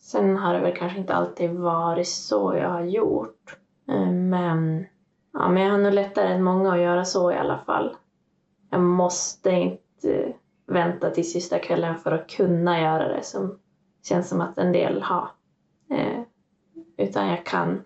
Sen 0.03 0.37
har 0.37 0.53
det 0.53 0.59
väl 0.59 0.77
kanske 0.77 0.99
inte 0.99 1.13
alltid 1.13 1.51
varit 1.51 2.07
så 2.07 2.55
jag 2.57 2.69
har 2.69 2.83
gjort. 2.83 3.57
Eh, 3.89 4.11
men, 4.11 4.85
ja, 5.33 5.49
men 5.49 5.63
jag 5.63 5.71
har 5.71 5.77
nog 5.77 5.93
lättare 5.93 6.33
än 6.33 6.43
många 6.43 6.73
att 6.73 6.79
göra 6.79 7.05
så 7.05 7.31
i 7.31 7.35
alla 7.35 7.57
fall. 7.57 7.95
Jag 8.69 8.81
måste 8.81 9.51
inte 9.51 10.33
vänta 10.67 11.09
till 11.09 11.31
sista 11.31 11.59
kvällen 11.59 11.97
för 11.97 12.11
att 12.11 12.29
kunna 12.29 12.81
göra 12.81 13.07
det 13.07 13.23
som 13.23 13.59
känns 14.03 14.29
som 14.29 14.41
att 14.41 14.57
en 14.57 14.71
del 14.71 15.01
har. 15.01 15.29
Eh, 15.89 16.21
utan 16.97 17.27
jag 17.27 17.45
kan, 17.45 17.83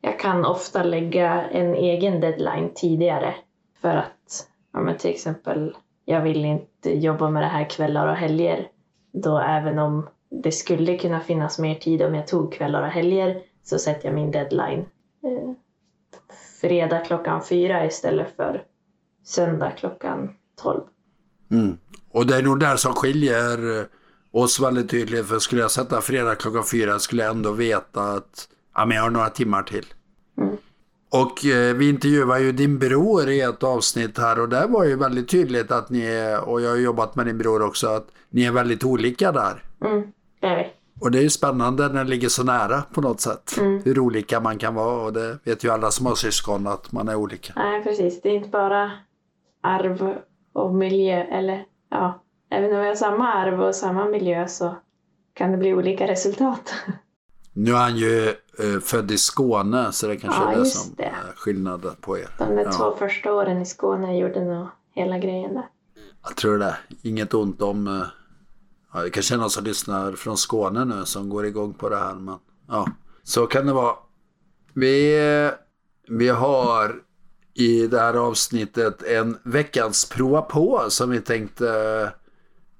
jag 0.00 0.18
kan 0.18 0.44
ofta 0.44 0.82
lägga 0.82 1.48
en 1.48 1.74
egen 1.74 2.20
deadline 2.20 2.70
tidigare 2.74 3.34
för 3.80 3.96
att 3.96 4.48
ja, 4.72 4.80
men 4.80 4.96
till 4.96 5.10
exempel 5.10 5.76
jag 6.04 6.20
vill 6.20 6.44
inte 6.44 6.98
jobba 6.98 7.30
med 7.30 7.42
det 7.42 7.46
här 7.46 7.70
kvällar 7.70 8.08
och 8.08 8.16
helger. 8.16 8.68
Då 9.12 9.38
även 9.38 9.78
om 9.78 10.08
det 10.30 10.52
skulle 10.52 10.98
kunna 10.98 11.20
finnas 11.20 11.58
mer 11.58 11.74
tid 11.74 12.02
om 12.02 12.14
jag 12.14 12.26
tog 12.26 12.52
kvällar 12.52 12.82
och 12.82 12.88
helger 12.88 13.42
så 13.64 13.78
sätter 13.78 14.08
jag 14.08 14.14
min 14.14 14.30
deadline 14.30 14.84
eh, 15.24 15.52
fredag 16.60 16.98
klockan 16.98 17.44
fyra 17.44 17.86
istället 17.86 18.36
för 18.36 18.62
söndag 19.24 19.70
klockan 19.70 20.30
tolv. 20.62 20.82
Mm. 21.50 21.78
Och 22.10 22.26
det 22.26 22.36
är 22.36 22.42
nog 22.42 22.60
där 22.60 22.76
som 22.76 22.94
skiljer 22.94 23.86
oss 24.30 24.60
väldigt 24.60 24.90
tydligt. 24.90 25.26
För 25.26 25.38
skulle 25.38 25.60
jag 25.60 25.70
sätta 25.70 26.00
fredag 26.00 26.34
klockan 26.34 26.64
fyra 26.64 26.98
skulle 26.98 27.22
jag 27.22 27.30
ändå 27.30 27.52
veta 27.52 28.02
att 28.02 28.48
ja, 28.74 28.86
men 28.86 28.96
jag 28.96 29.04
har 29.04 29.10
några 29.10 29.30
timmar 29.30 29.62
till. 29.62 29.86
Mm. 30.38 30.56
Och 31.10 31.44
eh, 31.46 31.74
vi 31.74 31.88
intervjuade 31.88 32.40
ju 32.40 32.52
din 32.52 32.78
bror 32.78 33.28
i 33.28 33.40
ett 33.40 33.62
avsnitt 33.62 34.18
här 34.18 34.40
och 34.40 34.48
där 34.48 34.68
var 34.68 34.84
ju 34.84 34.96
väldigt 34.96 35.28
tydligt 35.28 35.70
att 35.70 35.90
ni 35.90 36.00
är, 36.00 36.48
och 36.48 36.60
jag 36.60 36.70
har 36.70 36.76
jobbat 36.76 37.16
med 37.16 37.26
din 37.26 37.38
bror 37.38 37.62
också, 37.62 37.88
att 37.88 38.06
ni 38.30 38.44
är 38.44 38.52
väldigt 38.52 38.84
olika 38.84 39.32
där. 39.32 39.64
Mm, 39.84 40.12
vi. 40.40 40.72
Och 41.00 41.10
det 41.10 41.18
är 41.18 41.22
ju 41.22 41.30
spännande 41.30 41.88
när 41.88 42.04
det 42.04 42.10
ligger 42.10 42.28
så 42.28 42.44
nära 42.44 42.82
på 42.94 43.00
något 43.00 43.20
sätt. 43.20 43.56
Mm. 43.58 43.82
Hur 43.84 43.98
olika 43.98 44.40
man 44.40 44.58
kan 44.58 44.74
vara 44.74 45.02
och 45.04 45.12
det 45.12 45.38
vet 45.44 45.64
ju 45.64 45.70
alla 45.70 45.90
som 45.90 46.06
har 46.06 46.14
syskon 46.14 46.66
att 46.66 46.92
man 46.92 47.08
är 47.08 47.14
olika. 47.14 47.52
Nej, 47.56 47.82
precis. 47.82 48.22
Det 48.22 48.28
är 48.28 48.34
inte 48.34 48.48
bara 48.48 48.90
arv 49.62 50.14
och 50.52 50.74
miljö. 50.74 51.14
Eller 51.22 51.64
ja, 51.90 52.22
även 52.50 52.74
om 52.74 52.80
vi 52.80 52.88
har 52.88 52.94
samma 52.94 53.32
arv 53.32 53.62
och 53.62 53.74
samma 53.74 54.04
miljö 54.04 54.48
så 54.48 54.76
kan 55.34 55.52
det 55.52 55.58
bli 55.58 55.74
olika 55.74 56.06
resultat. 56.06 56.74
Nu 57.52 57.70
är 57.72 57.76
han 57.76 57.96
ju 57.96 58.28
eh, 58.28 58.80
född 58.84 59.10
i 59.10 59.18
Skåne 59.18 59.92
så 59.92 60.06
det 60.06 60.16
kanske 60.16 60.42
Ja, 60.42 60.52
är 60.52 60.58
det 60.58 60.64
som 60.64 60.94
det. 60.96 61.04
är 61.04 61.32
skillnaden 61.36 61.94
på 62.00 62.18
er. 62.18 62.28
De 62.38 62.56
där 62.56 62.64
Ja. 62.64 62.72
två 62.72 62.94
första 62.98 63.32
åren 63.32 63.62
i 63.62 63.66
Skåne 63.66 64.18
gjorde 64.18 64.44
nog 64.44 64.66
hela 64.94 65.18
grejen 65.18 65.54
där. 65.54 65.66
Jag 66.22 66.36
tror 66.36 66.58
det. 66.58 66.76
Inget 67.02 67.34
ont 67.34 67.62
om... 67.62 68.04
Ja, 68.98 69.04
det 69.04 69.10
kanske 69.10 69.34
är 69.34 69.38
någon 69.38 69.50
som 69.50 69.64
lyssnar 69.64 70.12
från 70.12 70.36
Skåne 70.36 70.84
nu 70.84 71.04
som 71.04 71.28
går 71.28 71.46
igång 71.46 71.74
på 71.74 71.88
det 71.88 71.96
här. 71.96 72.14
Men 72.14 72.38
ja, 72.68 72.88
så 73.22 73.46
kan 73.46 73.66
det 73.66 73.72
vara. 73.72 73.94
Vi, 74.74 75.18
vi 76.08 76.28
har 76.28 76.94
i 77.54 77.86
det 77.86 78.00
här 78.00 78.14
avsnittet 78.14 79.02
en 79.02 79.38
veckans 79.42 80.08
prova 80.08 80.42
på 80.42 80.84
som 80.88 81.10
vi 81.10 81.20
tänkte 81.20 82.12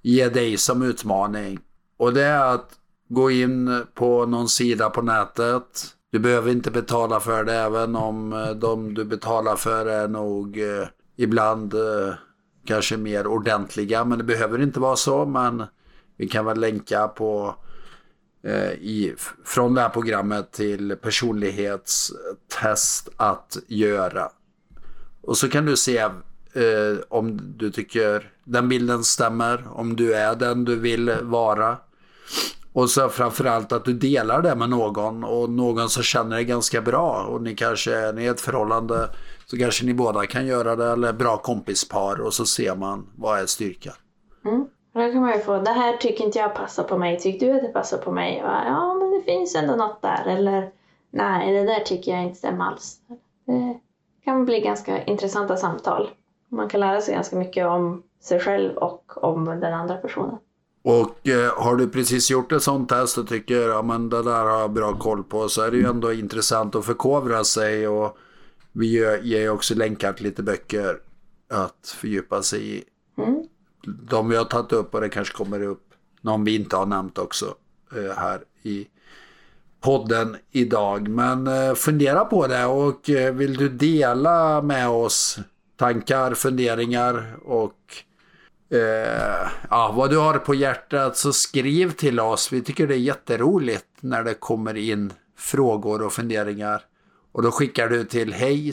ge 0.02 0.28
dig 0.28 0.56
som 0.56 0.82
utmaning. 0.82 1.58
Och 1.96 2.12
det 2.14 2.24
är 2.24 2.54
att 2.54 2.70
gå 3.08 3.30
in 3.30 3.84
på 3.94 4.26
någon 4.26 4.48
sida 4.48 4.90
på 4.90 5.02
nätet. 5.02 5.86
Du 6.10 6.18
behöver 6.18 6.50
inte 6.50 6.70
betala 6.70 7.20
för 7.20 7.44
det 7.44 7.54
även 7.54 7.96
om 7.96 8.32
eh, 8.32 8.50
de 8.50 8.94
du 8.94 9.04
betalar 9.04 9.56
för 9.56 9.86
är 9.86 10.08
nog 10.08 10.58
eh, 10.58 10.88
ibland 11.16 11.74
eh, 11.74 12.14
kanske 12.66 12.96
mer 12.96 13.26
ordentliga. 13.26 14.04
Men 14.04 14.18
det 14.18 14.24
behöver 14.24 14.62
inte 14.62 14.80
vara 14.80 14.96
så. 14.96 15.26
Men 15.26 15.64
vi 16.18 16.28
kan 16.28 16.44
väl 16.44 16.60
länka 16.60 17.08
på 17.08 17.54
eh, 18.44 18.72
i, 18.72 19.14
från 19.44 19.74
det 19.74 19.80
här 19.80 19.88
programmet 19.88 20.52
till 20.52 20.96
personlighetstest 20.96 23.08
att 23.16 23.56
göra. 23.66 24.28
Och 25.22 25.38
så 25.38 25.48
kan 25.48 25.64
du 25.64 25.76
se 25.76 25.98
eh, 25.98 26.10
om 27.08 27.54
du 27.58 27.70
tycker 27.70 28.32
den 28.44 28.68
bilden 28.68 29.04
stämmer, 29.04 29.68
om 29.72 29.96
du 29.96 30.14
är 30.14 30.34
den 30.34 30.64
du 30.64 30.76
vill 30.76 31.14
vara. 31.22 31.76
Och 32.72 32.90
så 32.90 33.08
framförallt 33.08 33.72
att 33.72 33.84
du 33.84 33.92
delar 33.92 34.42
det 34.42 34.54
med 34.54 34.70
någon 34.70 35.24
och 35.24 35.50
någon 35.50 35.90
som 35.90 36.02
känner 36.02 36.36
dig 36.36 36.44
ganska 36.44 36.82
bra. 36.82 37.24
Och 37.24 37.42
ni 37.42 37.54
kanske 37.54 37.94
är 37.94 38.18
i 38.18 38.26
ett 38.26 38.40
förhållande 38.40 39.10
så 39.46 39.58
kanske 39.58 39.86
ni 39.86 39.94
båda 39.94 40.26
kan 40.26 40.46
göra 40.46 40.76
det 40.76 40.92
eller 40.92 41.12
bra 41.12 41.36
kompispar 41.36 42.20
och 42.20 42.34
så 42.34 42.46
ser 42.46 42.76
man 42.76 43.06
vad 43.16 43.40
är 43.40 43.46
styrkan. 43.46 43.94
Mm. 44.44 44.66
Och 44.99 45.05
Då 45.05 45.12
kan 45.12 45.20
man 45.20 45.32
ju 45.32 45.38
få, 45.38 45.59
det 45.59 45.70
här 45.70 45.96
tycker 45.96 46.24
inte 46.24 46.38
jag 46.38 46.55
passar 46.55 46.84
på 46.84 46.99
mig, 46.99 47.18
tycker 47.20 47.46
du 47.46 47.57
att 47.57 47.62
det 47.62 47.68
passar 47.68 47.99
på 47.99 48.12
mig? 48.12 48.42
Och, 48.44 48.51
ja, 48.51 48.94
men 48.94 49.11
det 49.11 49.22
finns 49.22 49.55
ändå 49.55 49.76
något 49.76 50.03
där. 50.03 50.24
Eller, 50.26 50.70
nej, 51.11 51.53
det 51.53 51.64
där 51.64 51.80
tycker 51.80 52.12
jag 52.12 52.22
inte 52.22 52.38
stämmer 52.38 52.64
alls. 52.64 52.96
Det 53.46 53.80
kan 54.24 54.44
bli 54.44 54.61
ganska 54.61 55.05
intressanta 55.05 55.57
samtal. 55.57 56.11
Man 56.49 56.68
kan 56.68 56.80
lära 56.80 57.01
sig 57.01 57.14
ganska 57.14 57.36
mycket 57.36 57.66
om 57.66 58.03
sig 58.20 58.40
själv 58.40 58.76
och 58.76 59.24
om 59.24 59.44
den 59.44 59.74
andra 59.74 59.96
personen. 59.96 60.36
Och 60.84 61.28
eh, 61.28 61.64
har 61.64 61.76
du 61.76 61.88
precis 61.88 62.30
gjort 62.30 62.53
ett 62.53 62.62
sånt 62.62 62.88
test 62.88 63.18
och 63.18 63.28
tycker 63.28 63.68
ja, 63.68 63.82
men 63.82 64.09
det 64.09 64.22
där 64.22 64.44
har 64.44 64.61
jag 64.61 64.72
bra 64.72 64.94
koll 64.99 65.24
på 65.24 65.49
så 65.49 65.62
är 65.62 65.70
det 65.70 65.76
ju 65.76 65.86
ändå 65.86 66.12
intressant 66.12 66.74
att 66.74 66.84
förkovra 66.84 67.44
sig 67.44 67.88
och 67.88 68.16
vi 68.72 69.18
ger 69.22 69.51
också 69.51 69.74
länkar 69.74 70.12
till 70.12 70.24
lite 70.24 70.42
böcker 70.42 70.96
att 71.51 71.94
fördjupa 72.01 72.42
sig 72.42 72.76
i. 72.76 72.84
Mm. 73.18 73.47
De 74.11 74.28
vi 74.28 74.36
har 74.36 74.45
tagit 74.45 74.72
upp 74.72 74.95
och 74.95 75.01
det 75.01 75.09
kanske 75.09 75.36
kommer 75.36 75.62
upp 75.62 75.84
någon 76.20 76.45
vi 76.45 76.55
inte 76.55 76.76
har 76.76 76.86
nämnt 76.86 77.18
också 77.18 77.55
eh, 77.97 78.16
här 78.16 78.41
i 78.62 78.86
podden 79.80 80.36
idag. 80.51 81.09
Men 81.09 81.47
eh, 81.47 81.74
fundera 81.74 82.24
på 82.24 82.47
det 82.47 82.64
och 82.64 83.11
eh, 83.11 83.34
vill 83.34 83.57
du 83.57 83.68
dela 83.68 84.62
med 84.62 84.89
oss 84.89 85.39
tankar, 85.76 86.34
funderingar 86.34 87.36
och 87.45 87.74
eh, 88.70 89.49
ja, 89.70 89.93
vad 89.97 90.11
du 90.11 90.18
har 90.18 90.39
på 90.39 90.55
hjärtat 90.55 91.16
så 91.16 91.32
skriv 91.32 91.91
till 91.91 92.20
oss. 92.20 92.53
Vi 92.53 92.62
tycker 92.62 92.86
det 92.86 92.95
är 92.95 92.99
jätteroligt 92.99 93.86
när 94.01 94.24
det 94.24 94.34
kommer 94.34 94.76
in 94.76 95.12
frågor 95.36 96.03
och 96.03 96.12
funderingar. 96.12 96.82
Och 97.32 97.42
då 97.42 97.50
skickar 97.50 97.88
du 97.88 98.04
till 98.04 98.32
hej 98.32 98.72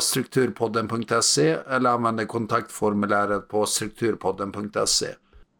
strukturpodden.se 0.00 1.50
eller 1.50 1.90
använder 1.90 2.24
kontaktformuläret 2.24 3.48
på 3.48 3.66
strukturpodden.se. 3.66 5.06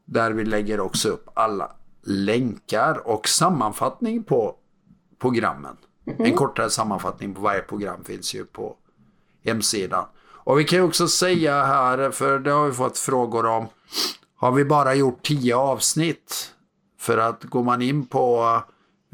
Där 0.06 0.30
vi 0.30 0.44
lägger 0.44 0.80
också 0.80 1.08
upp 1.08 1.28
alla 1.34 1.72
länkar 2.02 3.08
och 3.08 3.28
sammanfattning 3.28 4.22
på 4.22 4.56
programmen. 5.20 5.76
Mm. 6.06 6.24
En 6.24 6.36
kortare 6.36 6.70
sammanfattning 6.70 7.34
på 7.34 7.40
varje 7.40 7.60
program 7.60 8.04
finns 8.04 8.34
ju 8.34 8.44
på 8.44 8.76
hemsidan. 9.44 10.04
Och 10.26 10.58
vi 10.58 10.64
kan 10.64 10.78
ju 10.78 10.84
också 10.84 11.08
säga 11.08 11.64
här, 11.64 12.10
för 12.10 12.38
det 12.38 12.50
har 12.50 12.66
vi 12.66 12.72
fått 12.72 12.98
frågor 12.98 13.46
om, 13.46 13.66
har 14.36 14.52
vi 14.52 14.64
bara 14.64 14.94
gjort 14.94 15.22
tio 15.22 15.56
avsnitt? 15.56 16.50
För 16.98 17.18
att 17.18 17.44
går 17.44 17.62
man 17.62 17.82
in 17.82 18.06
på 18.06 18.62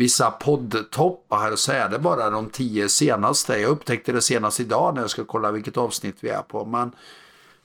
vissa 0.01 0.30
poddtoppar 0.30 1.57
så 1.57 1.72
är 1.72 1.88
det 1.88 1.98
bara 1.98 2.30
de 2.30 2.51
tio 2.51 2.88
senaste. 2.88 3.59
Jag 3.59 3.70
upptäckte 3.70 4.12
det 4.12 4.22
senast 4.22 4.61
idag 4.61 4.94
när 4.94 5.01
jag 5.01 5.11
ska 5.11 5.24
kolla 5.24 5.51
vilket 5.51 5.76
avsnitt 5.76 6.16
vi 6.20 6.28
är 6.28 6.42
på. 6.42 6.64
Men 6.64 6.92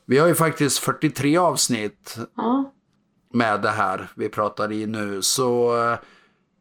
vi 0.06 0.18
har 0.18 0.28
ju 0.28 0.36
faktiskt 0.36 0.80
43 0.80 1.38
avsnitt 1.38 2.18
ja. 2.36 2.72
med 3.34 3.62
det 3.62 3.70
här 3.70 4.12
vi 4.16 4.30
pratar 4.30 4.72
i 4.72 4.86
nu. 4.86 5.22
Så 5.22 5.78
eh, 5.84 5.98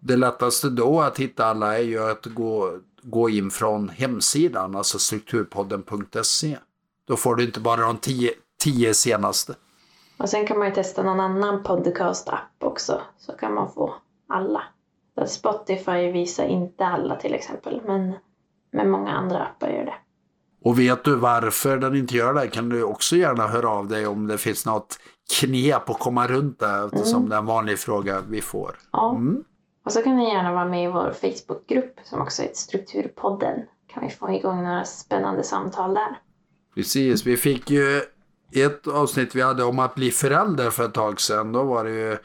det 0.01 0.17
lättaste 0.17 0.71
då 0.71 1.01
att 1.01 1.19
hitta 1.19 1.47
alla 1.47 1.79
är 1.79 1.83
ju 1.83 2.11
att 2.11 2.27
gå, 2.27 2.79
gå 3.03 3.31
in 3.31 3.51
från 3.51 3.89
hemsidan, 3.89 4.77
alltså 4.77 4.99
strukturpodden.se. 4.99 6.59
Då 7.07 7.17
får 7.17 7.35
du 7.37 7.45
inte 7.45 7.61
bara 7.61 7.81
de 7.81 7.97
tio, 7.97 8.31
tio 8.63 8.95
senaste. 8.95 9.55
Och 10.17 10.29
sen 10.29 10.47
kan 10.47 10.59
man 10.59 10.69
ju 10.69 10.75
testa 10.75 11.03
någon 11.03 11.21
annan 11.21 11.63
podcast-app 11.63 12.65
också, 12.65 13.01
så 13.19 13.33
kan 13.33 13.55
man 13.55 13.73
få 13.73 13.95
alla. 14.29 14.63
Spotify 15.27 16.13
visar 16.13 16.45
inte 16.45 16.87
alla 16.87 17.17
till 17.17 17.35
exempel, 17.35 17.81
men, 17.87 18.15
men 18.73 18.91
många 18.91 19.11
andra 19.11 19.39
appar 19.39 19.69
gör 19.69 19.85
det. 19.85 19.95
Och 20.65 20.79
vet 20.79 21.05
du 21.05 21.17
varför 21.17 21.77
den 21.77 21.97
inte 21.97 22.15
gör 22.15 22.35
det 22.35 22.49
kan 22.49 22.69
du 22.69 22.83
också 22.83 23.17
gärna 23.17 23.47
höra 23.47 23.69
av 23.69 23.89
dig 23.89 24.07
om 24.07 24.27
det 24.27 24.39
finns 24.39 24.67
något 24.67 24.99
knep 25.41 25.91
att 25.91 25.99
komma 25.99 26.27
runt 26.27 26.59
det 26.59 26.91
eftersom 26.93 27.17
mm. 27.17 27.29
det 27.29 27.35
är 27.35 27.39
en 27.39 27.47
vanlig 27.47 27.79
fråga 27.79 28.21
vi 28.29 28.41
får. 28.41 28.77
Ja. 28.93 29.11
Mm. 29.11 29.45
Och 29.85 29.93
så 29.93 30.03
kan 30.03 30.17
ni 30.17 30.29
gärna 30.29 30.53
vara 30.53 30.65
med 30.65 30.85
i 30.85 30.87
vår 30.87 31.13
Facebookgrupp 31.13 32.01
som 32.05 32.21
också 32.21 32.43
heter 32.43 32.57
Strukturpodden. 32.57 33.61
Kan 33.87 34.03
vi 34.03 34.11
få 34.11 34.31
igång 34.31 34.63
några 34.63 34.85
spännande 34.85 35.43
samtal 35.43 35.95
där. 35.95 36.19
Precis, 36.75 37.27
vi 37.27 37.37
fick 37.37 37.71
ju 37.71 38.03
ett 38.55 38.87
avsnitt 38.87 39.35
vi 39.35 39.43
hade 39.43 39.65
om 39.65 39.79
att 39.79 39.95
bli 39.95 40.11
förälder 40.11 40.71
för 40.71 40.85
ett 40.85 40.95
tag 40.95 41.21
sedan. 41.21 41.53
Då 41.53 41.63
var 41.63 41.85
det 41.85 41.91
ju 41.91 42.17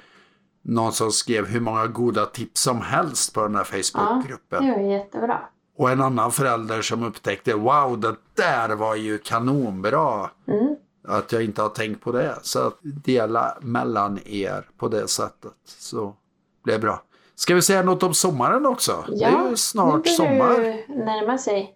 någon 0.69 0.93
som 0.93 1.11
skrev 1.11 1.47
hur 1.47 1.59
många 1.59 1.87
goda 1.87 2.25
tips 2.25 2.61
som 2.61 2.81
helst 2.81 3.33
på 3.33 3.41
den 3.41 3.55
här 3.55 3.63
Facebookgruppen. 3.63 4.65
Ja, 4.65 4.77
det 4.77 4.83
var 4.83 4.89
jättebra. 4.89 5.39
Och 5.77 5.89
en 5.89 6.01
annan 6.01 6.31
förälder 6.31 6.81
som 6.81 7.03
upptäckte 7.03 7.53
wow, 7.53 7.99
det 7.99 8.15
där 8.35 8.75
var 8.75 8.95
ju 8.95 9.17
kanonbra. 9.17 10.29
Mm. 10.47 10.75
Att 11.07 11.31
jag 11.31 11.43
inte 11.43 11.61
har 11.61 11.69
tänkt 11.69 12.03
på 12.03 12.11
det. 12.11 12.39
Så 12.41 12.67
att 12.67 12.79
dela 12.81 13.57
mellan 13.61 14.19
er 14.25 14.69
på 14.77 14.87
det 14.87 15.07
sättet. 15.07 15.53
Så 15.65 16.15
blir 16.63 16.73
det 16.73 16.79
bra. 16.79 17.03
Ska 17.35 17.55
vi 17.55 17.61
säga 17.61 17.83
något 17.83 18.03
om 18.03 18.13
sommaren 18.13 18.65
också? 18.65 19.05
Ja, 19.07 19.31
det 19.31 19.37
är 19.37 19.49
ju 19.49 19.57
snart 19.57 20.05
nu 20.05 20.11
sommar. 20.11 20.59
Det 20.59 20.95
närma 21.05 21.37
sig. 21.37 21.75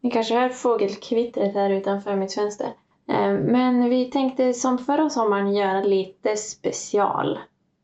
Ni 0.00 0.10
kanske 0.10 0.34
hör 0.34 0.48
fågelkvittret 0.48 1.54
här 1.54 1.70
utanför 1.70 2.16
mitt 2.16 2.34
fönster. 2.34 2.72
Eh, 3.08 3.32
men 3.32 3.90
vi 3.90 4.10
tänkte 4.10 4.54
som 4.54 4.78
förra 4.78 5.10
sommaren 5.10 5.54
göra 5.54 5.80
lite 5.80 6.36
special. 6.36 7.38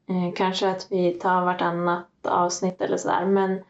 Eh, 0.08 0.32
kanske 0.36 0.70
att 0.70 0.86
vi 0.90 1.12
tar 1.12 1.44
vartannat 1.44 2.06
avsnitt 2.22 2.80
eller 2.80 2.96
sådär. 2.96 3.26
Men 3.26 3.60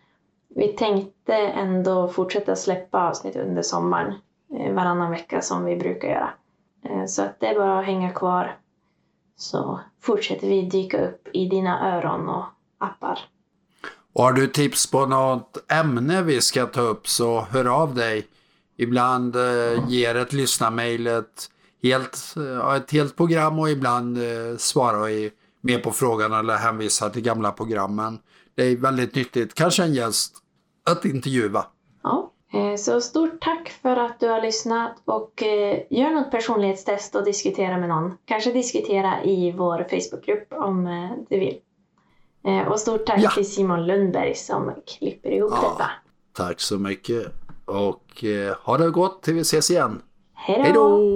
vi 0.48 0.68
tänkte 0.68 1.34
ändå 1.34 2.08
fortsätta 2.08 2.56
släppa 2.56 3.08
avsnitt 3.08 3.36
under 3.36 3.62
sommaren. 3.62 4.14
Eh, 4.58 4.74
varannan 4.74 5.10
vecka 5.10 5.42
som 5.42 5.64
vi 5.64 5.76
brukar 5.76 6.08
göra. 6.08 6.30
Eh, 6.84 7.06
så 7.06 7.22
att 7.22 7.40
det 7.40 7.46
är 7.46 7.54
bara 7.54 7.78
att 7.78 7.86
hänga 7.86 8.10
kvar. 8.10 8.56
Så 9.36 9.80
fortsätter 10.00 10.48
vi 10.48 10.62
dyka 10.62 11.08
upp 11.08 11.28
i 11.32 11.48
dina 11.48 11.96
öron 11.96 12.28
och 12.28 12.44
appar. 12.78 13.18
Och 14.12 14.24
har 14.24 14.32
du 14.32 14.46
tips 14.46 14.90
på 14.90 15.06
något 15.06 15.72
ämne 15.72 16.22
vi 16.22 16.40
ska 16.40 16.66
ta 16.66 16.80
upp 16.80 17.08
så 17.08 17.40
hör 17.40 17.64
av 17.64 17.94
dig. 17.94 18.26
Ibland 18.76 19.36
eh, 19.36 19.88
ger 19.88 20.14
ett 20.14 20.32
lyssnarmail 20.32 21.06
ett 21.06 21.50
helt, 21.82 22.34
ett 22.76 22.92
helt 22.92 23.16
program 23.16 23.58
och 23.58 23.70
ibland 23.70 24.18
eh, 24.18 24.56
svarar 24.56 25.06
vi 25.06 25.30
mer 25.60 25.78
på 25.78 25.90
frågan 25.90 26.32
eller 26.32 26.56
hänvisar 26.56 27.10
till 27.10 27.22
gamla 27.22 27.52
programmen. 27.52 28.18
Det 28.54 28.62
är 28.62 28.76
väldigt 28.76 29.14
nyttigt, 29.14 29.54
kanske 29.54 29.82
en 29.82 29.94
gäst, 29.94 30.36
att 30.90 31.04
intervjua. 31.04 31.66
Ja, 32.02 32.32
eh, 32.52 32.76
så 32.76 33.00
stort 33.00 33.40
tack 33.40 33.68
för 33.82 33.96
att 33.96 34.20
du 34.20 34.28
har 34.28 34.42
lyssnat 34.42 35.02
och 35.04 35.42
eh, 35.42 35.78
gör 35.90 36.10
något 36.10 36.30
personlighetstest 36.30 37.14
och 37.14 37.24
diskutera 37.24 37.78
med 37.78 37.88
någon. 37.88 38.16
Kanske 38.24 38.52
diskutera 38.52 39.24
i 39.24 39.52
vår 39.52 39.86
Facebookgrupp 39.90 40.52
om 40.52 40.86
eh, 40.86 41.10
du 41.30 41.38
vill. 41.38 41.58
Och 42.70 42.80
stort 42.80 43.06
tack 43.06 43.20
ja. 43.20 43.30
till 43.30 43.50
Simon 43.50 43.86
Lundberg 43.86 44.34
som 44.34 44.72
klipper 44.86 45.30
ihop 45.30 45.52
ja, 45.54 45.70
detta. 45.70 45.90
Tack 46.32 46.60
så 46.60 46.78
mycket 46.78 47.26
och 47.64 48.24
ha 48.64 48.78
det 48.78 48.90
gott 48.90 49.22
till 49.22 49.34
vi 49.34 49.40
ses 49.40 49.70
igen. 49.70 50.02
Hej 50.34 50.72
då! 50.74 51.14